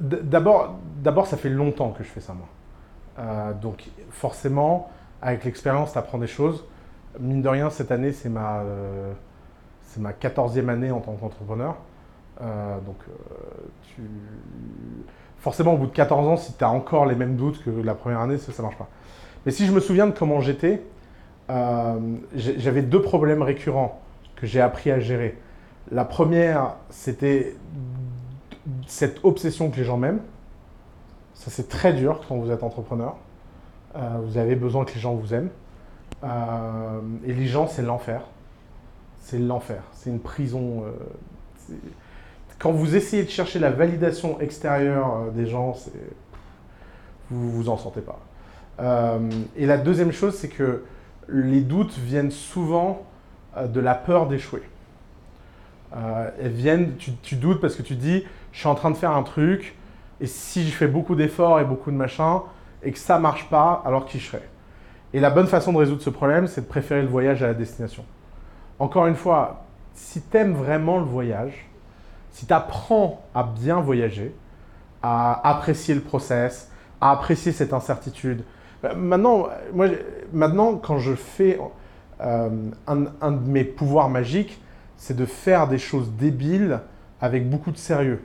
[0.00, 2.48] d'abord, d'abord, ça fait longtemps que je fais ça, moi.
[3.18, 4.90] Euh, donc, forcément,
[5.22, 6.64] avec l'expérience, tu apprends des choses.
[7.18, 9.12] Mine de rien, cette année, c'est ma, euh,
[9.94, 11.76] c'est ma 14e année en tant qu'entrepreneur.
[12.40, 14.02] Euh, donc, euh,
[15.38, 17.94] forcément, au bout de 14 ans, si tu as encore les mêmes doutes que la
[17.94, 18.88] première année, ça ne marche pas.
[19.46, 20.82] Mais si je me souviens de comment j'étais,
[21.50, 22.00] euh,
[22.34, 24.00] j'avais deux problèmes récurrents
[24.34, 25.38] que j'ai appris à gérer.
[25.92, 27.54] La première, c'était
[28.88, 30.22] cette obsession que les gens m'aiment.
[31.34, 33.16] Ça, c'est très dur quand vous êtes entrepreneur.
[34.24, 35.50] Vous avez besoin que les gens vous aiment.
[37.24, 38.22] Et les gens, c'est l'enfer.
[39.24, 39.82] C'est l'enfer.
[39.92, 40.84] C'est une prison.
[40.84, 41.74] euh,
[42.58, 45.74] quand vous essayez de chercher la validation extérieure euh, des gens,
[47.30, 48.20] vous vous en sortez pas.
[48.80, 49.18] Euh,
[49.56, 50.84] et la deuxième chose, c'est que
[51.28, 53.06] les doutes viennent souvent
[53.56, 54.62] de la peur d'échouer.
[56.40, 59.12] Elles viennent, tu, tu doutes parce que tu dis, je suis en train de faire
[59.12, 59.74] un truc,
[60.20, 62.42] et si je fais beaucoup d'efforts et beaucoup de machin,
[62.82, 64.42] et que ça marche pas, alors qui je serai
[65.14, 67.54] Et la bonne façon de résoudre ce problème, c'est de préférer le voyage à la
[67.54, 68.04] destination.
[68.84, 71.70] Encore une fois, si tu aimes vraiment le voyage,
[72.32, 74.34] si tu apprends à bien voyager,
[75.02, 76.70] à apprécier le process,
[77.00, 78.44] à apprécier cette incertitude.
[78.84, 79.86] Euh, Maintenant, moi,
[80.34, 81.58] maintenant quand je fais
[82.20, 82.50] euh,
[82.86, 84.60] un, de mes pouvoirs magiques,
[84.98, 86.80] c'est de faire des choses débiles
[87.22, 88.22] avec beaucoup de sérieux.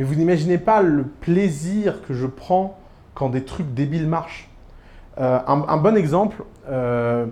[0.00, 2.76] Mais vous n'imaginez pas le plaisir que je prends
[3.14, 4.50] quand des trucs débiles marchent.
[5.18, 7.26] Euh, un, un bon exemple, euh,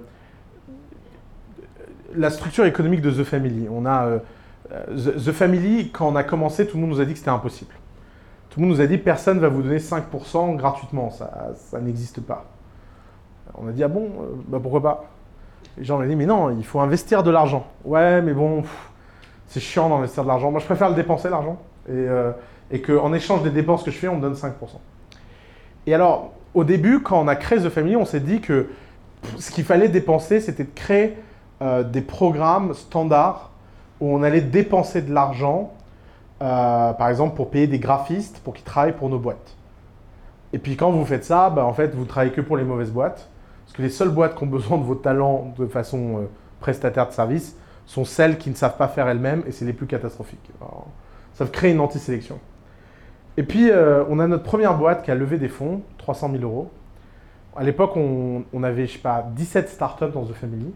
[2.16, 3.68] la structure économique de The Family.
[3.70, 4.18] On a euh,
[5.16, 7.74] The, Family, quand on a commencé, tout le monde nous a dit que c'était impossible.
[8.50, 12.46] Tout le monde nous a dit personne va vous donner 5% gratuitement, ça, n'existe pas.
[13.54, 15.04] On a dit ah bon, euh, bah pourquoi pas?
[15.76, 17.66] Les gens m'ont dit mais non, il faut investir de l'argent.
[17.84, 18.62] Ouais, mais bon,
[19.46, 20.50] c'est chiant d'investir de l'argent.
[20.50, 22.32] Moi je préfère le dépenser l'argent et, euh,
[22.70, 24.50] et qu'en échange des dépenses que je fais, on me donne 5%.
[25.86, 28.68] Et alors, au début, quand on a créé The Family, on s'est dit que
[29.38, 31.16] ce qu'il fallait dépenser, c'était de créer
[31.62, 33.52] euh, des programmes standards
[34.00, 35.72] où on allait dépenser de l'argent,
[36.42, 39.54] euh, par exemple pour payer des graphistes pour qu'ils travaillent pour nos boîtes.
[40.52, 42.90] Et puis quand vous faites ça, bah, en fait, vous travaillez que pour les mauvaises
[42.90, 43.28] boîtes,
[43.64, 47.06] parce que les seules boîtes qui ont besoin de vos talents de façon euh, prestataire
[47.06, 47.56] de service
[47.86, 50.50] sont celles qui ne savent pas faire elles-mêmes, et c'est les plus catastrophiques.
[51.34, 52.40] Ça crée une anti-sélection.
[53.36, 53.70] Et puis,
[54.08, 56.70] on a notre première boîte qui a levé des fonds, 300 000 euros.
[57.56, 60.72] À l'époque, on, on avait, je sais pas, 17 startups dans The Family.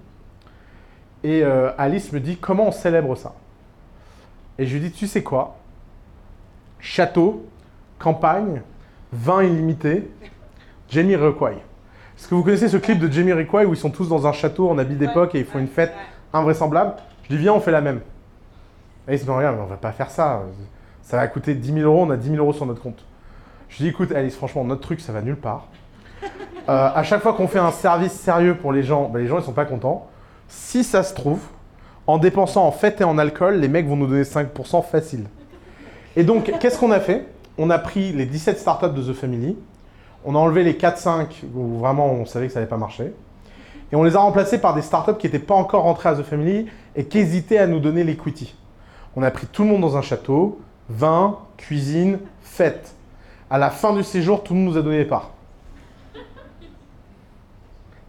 [1.25, 3.35] Et euh, Alice me dit comment on célèbre ça?
[4.59, 5.57] Et je lui dis tu sais quoi?
[6.79, 7.47] Château,
[7.99, 8.63] campagne,
[9.13, 10.11] vin illimité,
[10.89, 11.57] Jamie Requai.
[12.17, 14.33] Est-ce que vous connaissez ce clip de Jamie Requai où ils sont tous dans un
[14.33, 15.93] château en habit d'époque et ils font une fête
[16.33, 16.95] invraisemblable?
[17.25, 18.01] Je lui dis viens on fait la même.
[19.07, 20.43] Et Alice me regarde mais on va pas faire ça.
[21.03, 23.05] Ça va coûter 10 000 euros, on a 10 000 euros sur notre compte.
[23.69, 25.69] Je lui dis écoute Alice franchement notre truc ça va nulle part.
[26.69, 29.39] Euh, à chaque fois qu'on fait un service sérieux pour les gens, ben, les gens
[29.39, 30.09] ils sont pas contents.
[30.49, 31.41] Si ça se trouve,
[32.07, 35.25] en dépensant en fête et en alcool, les mecs vont nous donner 5% facile.
[36.15, 37.27] Et donc, qu'est-ce qu'on a fait?
[37.59, 39.57] On a pris les 17 startups de The Family,
[40.25, 43.15] on a enlevé les 4-5 où vraiment on savait que ça n'allait pas marcher,
[43.93, 46.23] et on les a remplacés par des startups qui n'étaient pas encore rentrées à The
[46.23, 46.67] Family
[46.97, 48.55] et qui hésitaient à nous donner l'equity.
[49.15, 52.95] On a pris tout le monde dans un château, vin, cuisine, fête.
[53.49, 55.31] À la fin du séjour, tout le monde nous a donné des parts.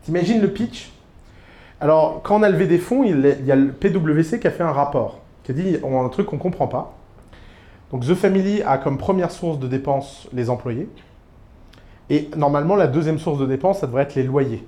[0.03, 0.91] T'imagines le pitch?
[1.79, 4.63] Alors, quand on a levé des fonds, il y a le PwC qui a fait
[4.63, 6.93] un rapport, qui a dit on a un truc qu'on ne comprend pas.
[7.91, 10.89] Donc, The Family a comme première source de dépenses les employés.
[12.09, 14.67] Et normalement, la deuxième source de dépenses, ça devrait être les loyers.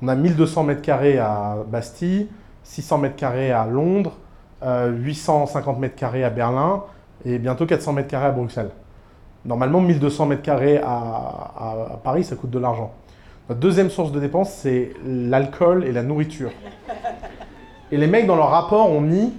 [0.00, 2.28] On a 1200 mètres carrés à Bastille,
[2.64, 4.16] 600 mètres carrés à Londres,
[4.62, 6.84] euh, 850 mètres carrés à Berlin
[7.26, 8.70] et bientôt 400 mètres carrés à Bruxelles.
[9.44, 12.92] Normalement, 1200 mètres carrés à Paris, ça coûte de l'argent.
[13.54, 16.50] Deuxième source de dépense, c'est l'alcool et la nourriture.
[17.90, 19.32] Et les mecs, dans leur rapport, ont mis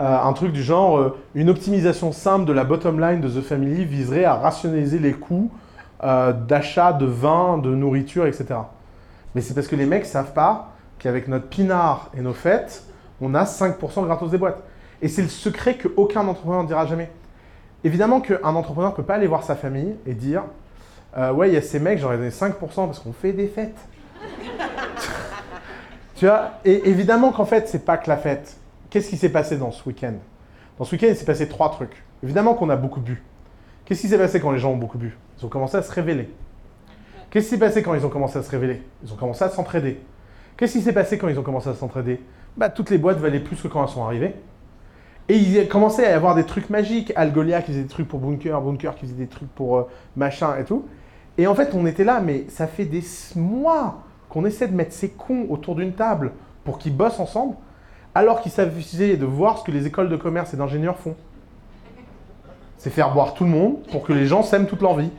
[0.00, 3.42] euh, un truc du genre euh, une optimisation simple de la bottom line de The
[3.42, 5.50] Family viserait à rationaliser les coûts
[6.02, 8.56] euh, d'achat de vin, de nourriture, etc.
[9.34, 12.84] Mais c'est parce que les mecs savent pas qu'avec notre pinard et nos fêtes,
[13.20, 14.62] on a 5% gratos des boîtes.
[15.02, 17.10] Et c'est le secret qu'aucun entrepreneur ne dira jamais.
[17.84, 20.42] Évidemment qu'un entrepreneur ne peut pas aller voir sa famille et dire
[21.16, 23.78] euh, Ouais, il y a ces mecs, j'aurais donné 5% parce qu'on fait des fêtes.
[26.16, 28.56] tu vois Et évidemment qu'en fait, c'est pas que la fête.
[28.90, 30.14] Qu'est-ce qui s'est passé dans ce week-end?
[30.78, 32.04] Dans ce week-end, il s'est passé trois trucs.
[32.22, 33.22] Évidemment qu'on a beaucoup bu.
[33.84, 35.16] Qu'est-ce qui s'est passé quand les gens ont beaucoup bu?
[35.38, 36.30] Ils ont commencé à se révéler.
[37.30, 38.82] Qu'est-ce qui s'est passé quand ils ont commencé à se révéler?
[39.02, 40.00] Ils ont commencé à s'entraider.
[40.56, 42.20] Qu'est-ce qui s'est passé quand ils ont commencé à s'entraider?
[42.56, 44.36] Bah, toutes les boîtes valaient plus que quand elles sont arrivées.
[45.28, 47.12] Et il a commencé à y avoir des trucs magiques.
[47.16, 50.56] Algolia qui faisait des trucs pour Bunker, Bunker qui faisait des trucs pour euh, machin
[50.58, 50.86] et tout.
[51.36, 53.02] Et en fait, on était là, mais ça fait des
[53.36, 56.32] mois qu'on essaie de mettre ces cons autour d'une table
[56.64, 57.56] pour qu'ils bossent ensemble.
[58.14, 61.16] alors qu'il s'agissait de voir ce que les écoles de commerce et d'ingénieurs font.
[62.78, 65.10] C'est faire boire tout le monde pour que les gens s'aiment toute leur vie.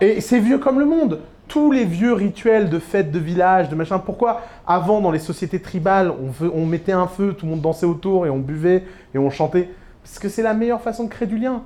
[0.00, 1.20] Et c'est vieux comme le monde.
[1.46, 3.98] Tous les vieux rituels de fêtes de village, de machin.
[3.98, 7.86] Pourquoi avant, dans les sociétés tribales, on, on mettait un feu, tout le monde dansait
[7.86, 8.84] autour et on buvait
[9.14, 9.70] et on chantait?
[10.02, 11.62] Parce que c'est la meilleure façon de créer du lien.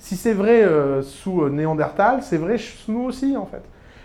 [0.00, 3.62] Si c'est vrai euh, sous euh, Néandertal, c'est vrai sous nous aussi, en fait.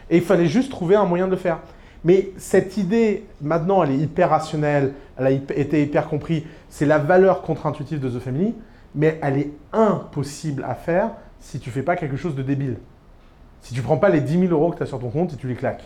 [0.09, 1.59] Et il fallait juste trouver un moyen de le faire.
[2.03, 6.43] Mais cette idée, maintenant, elle est hyper rationnelle, elle a été hyper comprise.
[6.69, 8.53] C'est la valeur contre-intuitive de The Family,
[8.93, 12.77] mais elle est impossible à faire si tu fais pas quelque chose de débile.
[13.61, 15.37] Si tu prends pas les 10 000 euros que tu as sur ton compte et
[15.37, 15.85] tu les claques.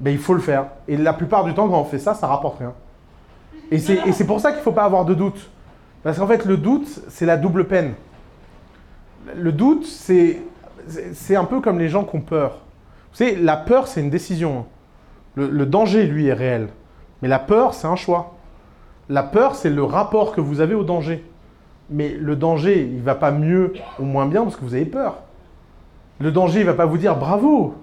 [0.00, 0.66] Ben, il faut le faire.
[0.88, 2.72] Et la plupart du temps, quand on fait ça, ça rapporte rien.
[3.70, 5.50] Et c'est pour ça qu'il ne faut pas avoir de doute.
[6.02, 7.92] Parce qu'en fait, le doute, c'est la double peine.
[9.36, 10.40] Le doute, c'est
[11.12, 12.58] c'est- un peu comme les gens qui ont peur.
[13.12, 14.66] Vous savez, la peur, c'est une décision.
[15.36, 16.68] Le, danger, lui, est réel.
[17.22, 18.34] Mais la peur, c'est un choix.
[19.08, 21.24] La peur, c'est le rapport que vous avez au danger.
[21.88, 25.18] Mais le danger, il va pas mieux ou moins bien parce que vous avez peur.
[26.20, 27.74] Le danger, il va pas vous dire bravo,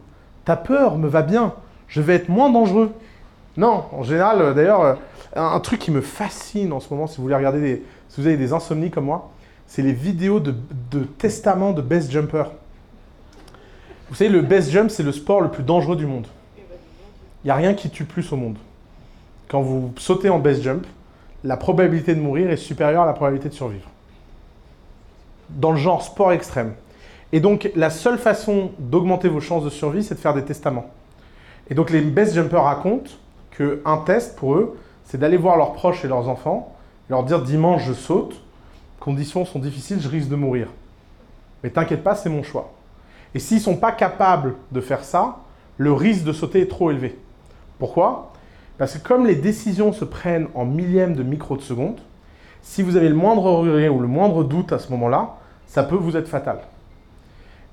[0.46, 1.54] ta peur me va bien,
[1.88, 2.92] je vais être moins dangereux.
[3.58, 4.94] Non, en général, euh, d'ailleurs, euh,
[5.36, 8.38] un, truc qui me fascine en ce moment, si vous voulez regarder, si vous avez
[8.38, 9.32] des insomnies comme moi,
[9.68, 10.56] c'est les vidéos de,
[10.92, 12.46] de testament de best jumper.
[14.10, 16.28] Vous savez, le best jump, c'est le sport le plus dangereux du monde.
[17.44, 18.58] Il n'y a rien qui tue plus au monde.
[19.50, 20.86] Quand vous sautez en best jump,
[21.44, 23.90] la probabilité de mourir est supérieure à la probabilité de survivre.
[25.50, 26.74] Dans le genre sport extrême.
[27.32, 30.88] Et donc, la seule façon d'augmenter vos chances de survie, c'est de faire des testaments.
[31.70, 33.12] Et donc, les best jumpers racontent
[33.58, 36.76] qu'un test pour eux, c'est d'aller voir leurs proches et leurs enfants,
[37.10, 38.42] leur dire dimanche je saute,
[39.08, 40.68] conditions sont difficiles, je risque de mourir.
[41.64, 42.74] Mais t'inquiète pas, c'est mon choix.
[43.34, 45.38] Et s'ils ne sont pas capables de faire ça,
[45.78, 47.18] le risque de sauter est trop élevé.
[47.80, 48.34] Pourquoi?
[48.78, 52.02] Parce que comme les décisions se prennent en millièmes de micro de seconde,
[52.62, 55.36] si vous avez le moindre regret ou le moindre doute à ce moment-là,
[55.68, 56.60] ça peut vous être fatal.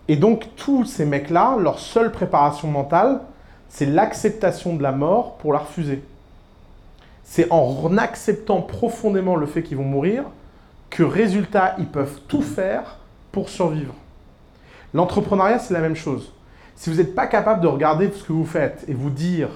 [0.06, 3.22] Et donc tous ces mecs-là, leur seule préparation mentale,
[3.68, 6.00] c'est l'acceptation de la mort pour la refuser.
[7.24, 10.26] C'est en acceptant profondément le fait qu'ils vont mourir
[10.94, 12.98] que résultat, ils peuvent tout faire
[13.32, 13.94] pour survivre.
[14.94, 16.32] L'entrepreneuriat, c'est la même chose.
[16.76, 19.48] Si vous n'êtes pas capable de regarder ce que vous faites et vous dire,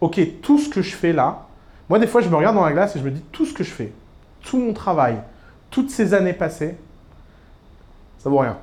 [0.00, 1.46] ok, tout ce que je fais là,
[1.90, 3.52] moi des fois je me regarde dans la glace et je me dis, tout ce
[3.52, 3.92] que je fais,
[4.40, 5.20] tout mon travail,
[5.68, 6.78] toutes ces années passées,
[8.18, 8.56] ça vaut rien.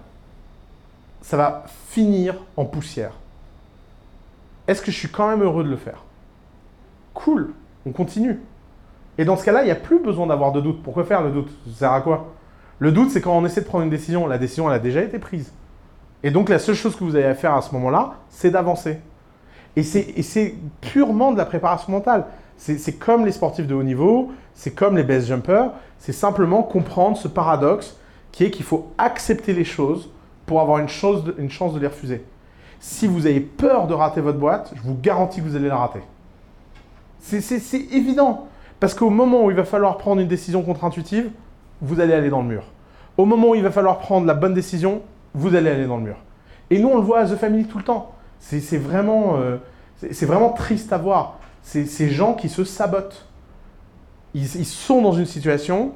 [1.21, 3.13] Ça va finir en poussière.
[4.67, 6.03] Est-ce que je suis quand même heureux de le faire?
[7.13, 7.53] Cool,
[7.85, 8.39] on continue.
[9.17, 10.81] Et dans ce cas-là, il n'y a plus besoin d'avoir de doute.
[10.83, 11.49] Pourquoi faire le doute?
[11.67, 12.33] Ça sert à quoi?
[12.79, 14.27] Le doute, c'est quand on essaie de prendre une décision.
[14.27, 15.51] La décision, elle a déjà été prise.
[16.23, 18.99] Et donc, la seule chose que vous avez à faire à ce moment-là, c'est d'avancer.
[19.75, 22.25] Et c'est purement de la préparation mentale.
[22.57, 25.71] C'est comme les sportifs de haut niveau, c'est comme les best jumpers.
[25.99, 27.95] C'est simplement comprendre ce paradoxe
[28.31, 30.09] qui est qu'il faut accepter les choses
[30.47, 32.23] pour avoir une, chance de les refuser.
[32.79, 35.77] Si vous avez peur de rater votre boîte, je vous garantis que vous allez la
[35.77, 36.01] rater.
[37.19, 38.47] C'est évident.
[38.79, 41.31] Parce qu'au moment où il va falloir prendre une décision contre-intuitive,
[41.81, 42.63] vous allez aller dans le mur.
[43.17, 45.01] Au moment où il va falloir prendre la bonne décision,
[45.33, 46.17] vous allez aller dans le mur.
[46.69, 48.13] Et nous, on le voit à The Family tout le temps.
[48.39, 49.57] C'est vraiment, euh,
[50.21, 51.39] vraiment triste à voir.
[51.63, 53.25] Ces gens qui se sabotent.
[54.33, 55.93] Ils, ils sont dans une situation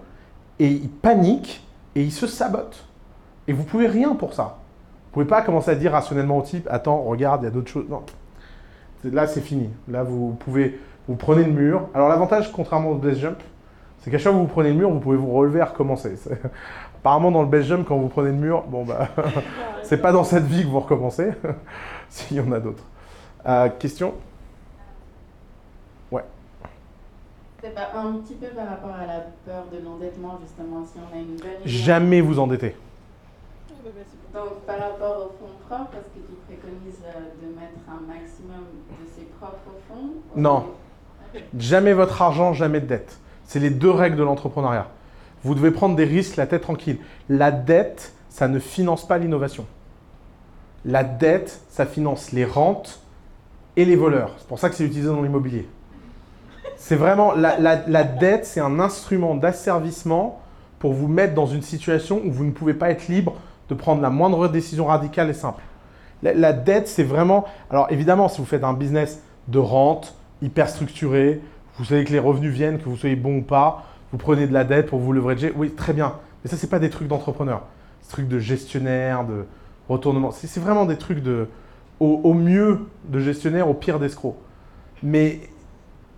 [0.59, 2.85] et ils paniquent et ils se sabotent.
[3.47, 4.59] Et vous pouvez rien pour ça.
[5.05, 7.69] Vous pouvez pas commencer à dire rationnellement au type Attends, regarde, il y a d'autres
[7.69, 7.89] choses.
[7.89, 8.03] Non.
[9.03, 9.69] Là, c'est fini.
[9.87, 11.87] Là, vous pouvez, vous prenez le mur.
[11.93, 13.39] Alors, l'avantage, contrairement au base jump,
[13.99, 16.15] c'est qu'à chaque fois que vous prenez le mur, vous pouvez vous relever et recommencer.
[16.99, 19.09] Apparemment, dans le base jump, quand vous prenez le mur, bon, bah,
[19.83, 21.31] c'est pas dans cette vie que vous recommencez,
[22.09, 22.83] s'il y en a d'autres.
[23.45, 24.13] Euh, question?
[27.61, 31.15] C'est pas un petit peu par rapport à la peur de l'endettement, justement, si on
[31.15, 31.61] a une bonne.
[31.63, 32.75] Jamais vous endetter.
[34.33, 38.65] Donc, par rapport aux fonds propres, est-ce que tu préconises euh, de mettre un maximum
[38.89, 40.09] de ses propres fonds?
[40.35, 40.71] Non.
[41.57, 43.17] Jamais votre argent, jamais de dette.
[43.45, 44.87] C'est les deux règles de l'entrepreneuriat.
[45.43, 46.97] Vous devez prendre des risques, la tête tranquille.
[47.29, 49.65] La dette, ça ne finance pas l'innovation.
[50.85, 53.01] La dette, ça finance les rentes
[53.75, 54.31] et les voleurs.
[54.37, 55.67] C'est pour ça que c'est utilisé dans l'immobilier.
[56.75, 60.41] C'est vraiment, la, dette, c'est un instrument d'asservissement
[60.79, 63.35] pour vous mettre dans une situation où vous ne pouvez pas être libre
[63.69, 65.61] de prendre la moindre décision radicale et simple.
[66.23, 67.45] La, la dette, c'est vraiment...
[67.69, 71.41] Alors évidemment, si vous faites un business de rente, hyper structuré,
[71.77, 74.53] vous savez que les revenus viennent, que vous soyez bon ou pas, vous prenez de
[74.53, 76.15] la dette pour vous leverager, oui, très bien.
[76.43, 77.63] Mais ça, c'est pas des trucs d'entrepreneur.
[78.01, 79.45] C'est trucs de gestionnaire, de
[79.87, 80.31] retournement.
[80.31, 81.47] C'est vraiment des trucs de...
[81.99, 84.35] Au, mieux de gestionnaire, au pire d'escroc.
[85.03, 85.39] Mais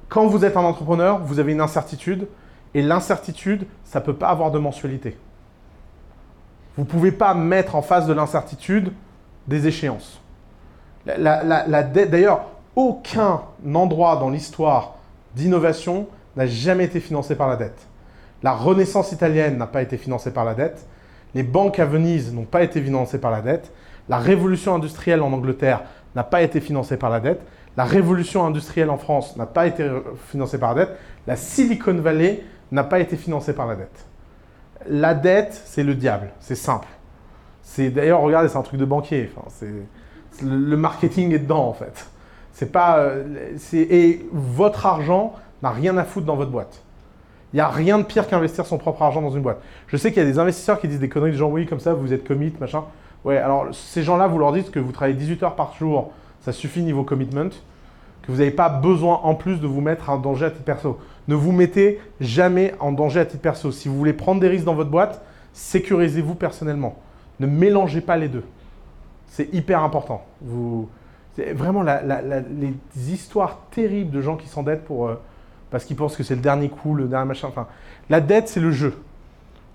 [0.07, 2.27] Quand vous êtes un entrepreneur, vous avez une incertitude,
[2.73, 5.17] et l'incertitude, ça ne peut pas avoir de mensualité.
[6.77, 8.93] Vous ne pouvez pas mettre en face de l'incertitude
[9.47, 10.21] des échéances.
[11.05, 12.45] La- la- D'ailleurs,
[12.75, 13.41] aucun
[13.73, 14.95] endroit dans l'histoire
[15.35, 17.87] d'innovation n'a jamais été financé par la dette.
[18.41, 20.85] La Renaissance italienne n'a pas été financée par la dette.
[21.33, 23.71] Les banques à Venise n'ont pas été financées par la dette.
[24.09, 25.83] La révolution industrielle en Angleterre
[26.15, 27.41] n'a pas été financée par la dette.
[27.77, 30.97] La révolution industrielle en France n'a pas été euh, financée par la dette.
[31.25, 34.05] La Silicon Valley n'a pas été financée par la dette.
[34.87, 36.31] La dette, c'est le diable.
[36.39, 36.87] C'est simple.
[37.61, 39.31] C'est d'ailleurs, regardez, c'est un truc de banquier.
[40.41, 42.07] Le marketing est dedans en fait.
[42.53, 46.83] C'est pas, euh, et votre argent n'a rien à foutre dans votre boîte.
[47.51, 49.61] Il n'y a rien de pire qu'investir son propre argent dans une boîte.
[49.87, 51.79] Je sais qu'il y a des investisseurs qui disent des conneries de genre oui comme
[51.79, 52.83] ça vous êtes commit machin.
[53.25, 56.11] Ouais alors ces gens-là vous leur dites que vous travaillez 18 heures par jour,
[56.41, 57.49] ça suffit niveau commitment,
[58.23, 60.99] que vous n'avez pas besoin en plus de vous mettre en danger à titre perso.
[61.27, 63.71] Ne vous mettez jamais en danger à titre perso.
[63.71, 65.21] Si vous voulez prendre des risques dans votre boîte,
[65.53, 66.95] sécurisez-vous personnellement.
[67.39, 68.43] Ne mélangez pas les deux.
[69.27, 70.23] C'est hyper important.
[70.41, 70.89] Vous,
[71.35, 72.73] c'est vraiment la- la- la- les
[73.11, 75.15] histoires terribles de gens qui s'endettent pour, euh,
[75.71, 77.47] parce qu'ils pensent que c'est le dernier coup, le dernier machin.
[77.47, 77.67] Enfin,
[78.09, 78.97] la dette, c'est le jeu.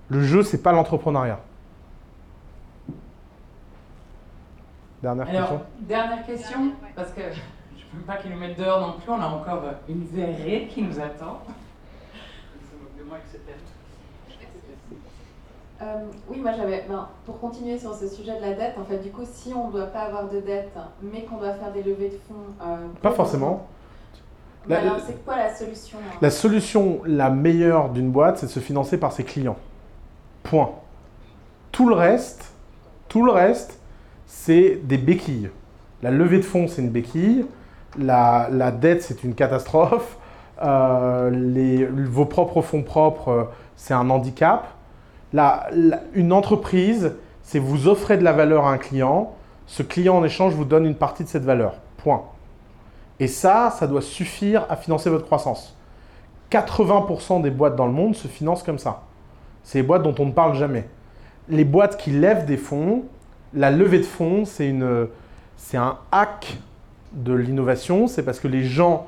[0.09, 1.41] Le jeu, c'est pas l'entrepreneuriat.
[5.03, 5.61] Dernière Alors, question.
[5.81, 7.27] dernière question, parce que je
[7.95, 10.83] ne veux pas qu'ils nous mettent dehors non plus, on a encore une verrée qui
[10.83, 11.41] nous attend.
[12.15, 13.39] Ils se moquent de moi, etc.
[15.81, 15.85] Euh,
[16.29, 16.85] oui, moi j'avais.
[16.89, 19.69] ben, pour continuer sur ce sujet de la dette, en fait, du coup, si on
[19.69, 20.73] ne doit pas avoir de dette,
[21.03, 22.35] mais qu'on doit faire des levées de fonds.
[22.67, 23.67] euh, Pas forcément.
[24.67, 26.17] Ben La- alors, c'est quoi la solution hein?
[26.21, 29.57] La solution la meilleure d'une boîte, c'est de se financer par ses clients.
[30.43, 30.71] Point.
[31.71, 32.53] Tout le reste,
[33.09, 33.79] tout le reste,
[34.27, 35.51] c'est des béquilles.
[36.03, 37.47] La levée de fonds, c'est une béquille.
[37.99, 40.19] La, la dette, c'est une catastrophe.
[40.63, 44.67] Euh, les- vos propres fonds propres, c'est un handicap.
[45.33, 45.69] La-
[46.15, 49.35] une entreprise, c'est vous offrez de la valeur à un client.
[49.67, 51.75] Ce client, en échange, vous donne une partie de cette valeur.
[51.99, 52.23] Point.
[53.21, 55.77] Et ça, ça doit suffire à financer votre croissance.
[56.51, 59.03] 80% des boîtes dans le monde se financent comme ça.
[59.63, 60.89] C'est les boîtes dont on ne parle jamais.
[61.49, 63.03] Les boîtes qui lèvent des fonds,
[63.53, 64.75] la levée de fonds, c'est
[65.57, 66.59] c'est un hack
[67.13, 68.07] de l'innovation.
[68.07, 69.07] C'est parce que les gens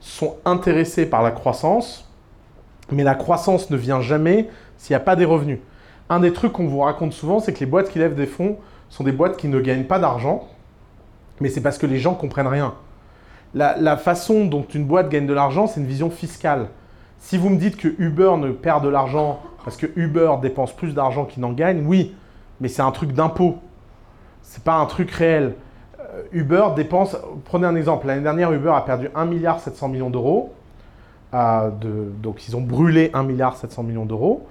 [0.00, 2.08] sont intéressés par la croissance,
[2.92, 5.58] mais la croissance ne vient jamais s'il n'y a pas des revenus.
[6.08, 8.56] Un des trucs qu'on vous raconte souvent, c'est que les boîtes qui lèvent des fonds
[8.88, 10.48] sont des boîtes qui ne gagnent pas d'argent,
[11.40, 12.74] mais c'est parce que les gens comprennent rien.
[13.54, 16.68] La, façon dont une boîte gagne de l'argent, c'est une vision fiscale.
[17.18, 20.94] Si vous me dites que Uber ne perd de l'argent parce que Uber dépense plus
[20.94, 22.14] d'argent qu'il n'en gagne, oui,
[22.60, 23.58] mais c'est un truc d'impôt.
[24.42, 25.54] C'est pas un truc réel.
[25.98, 30.10] Euh, Uber dépense, prenez un exemple, l'année dernière Uber a perdu 1 milliard 700 millions
[30.10, 30.54] d'euros.
[31.34, 31.70] Euh,
[32.22, 34.46] donc ils ont brûlé 1 milliard 700 millions d'euros.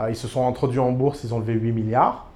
[0.00, 2.26] Euh, ils se sont introduits en bourse, ils ont levé 8 milliards.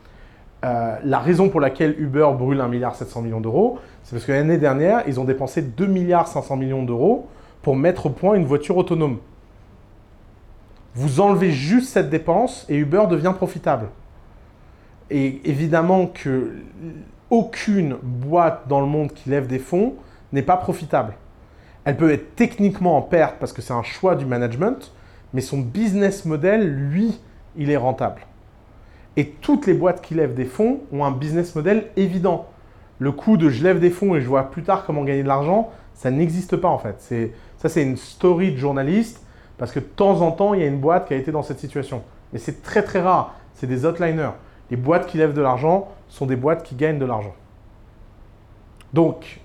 [0.65, 4.33] Euh, la raison pour laquelle Uber brûle 1 milliard 700 millions d'euros, c'est parce que
[4.33, 7.29] l'année dernière, ils ont dépensé 2 milliards 500 millions d'euros
[7.63, 9.19] pour mettre au point une voiture autonome.
[10.95, 13.89] Vous enlevez juste cette dépense et Uber devient profitable.
[15.11, 16.53] Et évidemment que
[17.31, 19.95] aucune boîte dans le monde qui lève des fonds
[20.33, 21.15] n'est pas profitable.
[21.85, 24.93] Elle peut être techniquement en perte parce que c'est un choix du management,
[25.35, 27.21] mais son business model, lui,
[27.57, 28.23] il est rentable.
[29.17, 32.47] Et toutes les boîtes qui lèvent des fonds ont un business model évident.
[32.99, 35.29] Le coup de je lève des fonds et je vois plus tard comment gagner de
[35.29, 37.01] l'argent, ça n'existe pas en fait.
[37.59, 39.25] Ça, c'est une story de journaliste
[39.59, 41.43] parce que de temps en temps, il y a une boîte qui a été dans
[41.43, 42.03] cette situation.
[42.33, 43.35] Mais c'est très très rare.
[43.55, 44.33] C'est des outliners.
[44.71, 47.35] Les boîtes qui lèvent de l'argent sont des boîtes qui gagnent de l'argent.
[48.93, 49.41] Donc,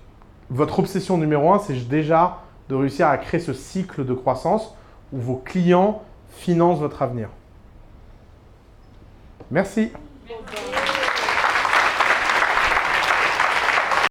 [0.48, 2.38] votre obsession numéro un, c'est déjà
[2.68, 4.76] de réussir à créer ce cycle de croissance
[5.12, 7.28] où vos clients financent votre avenir.
[9.50, 9.90] Merci.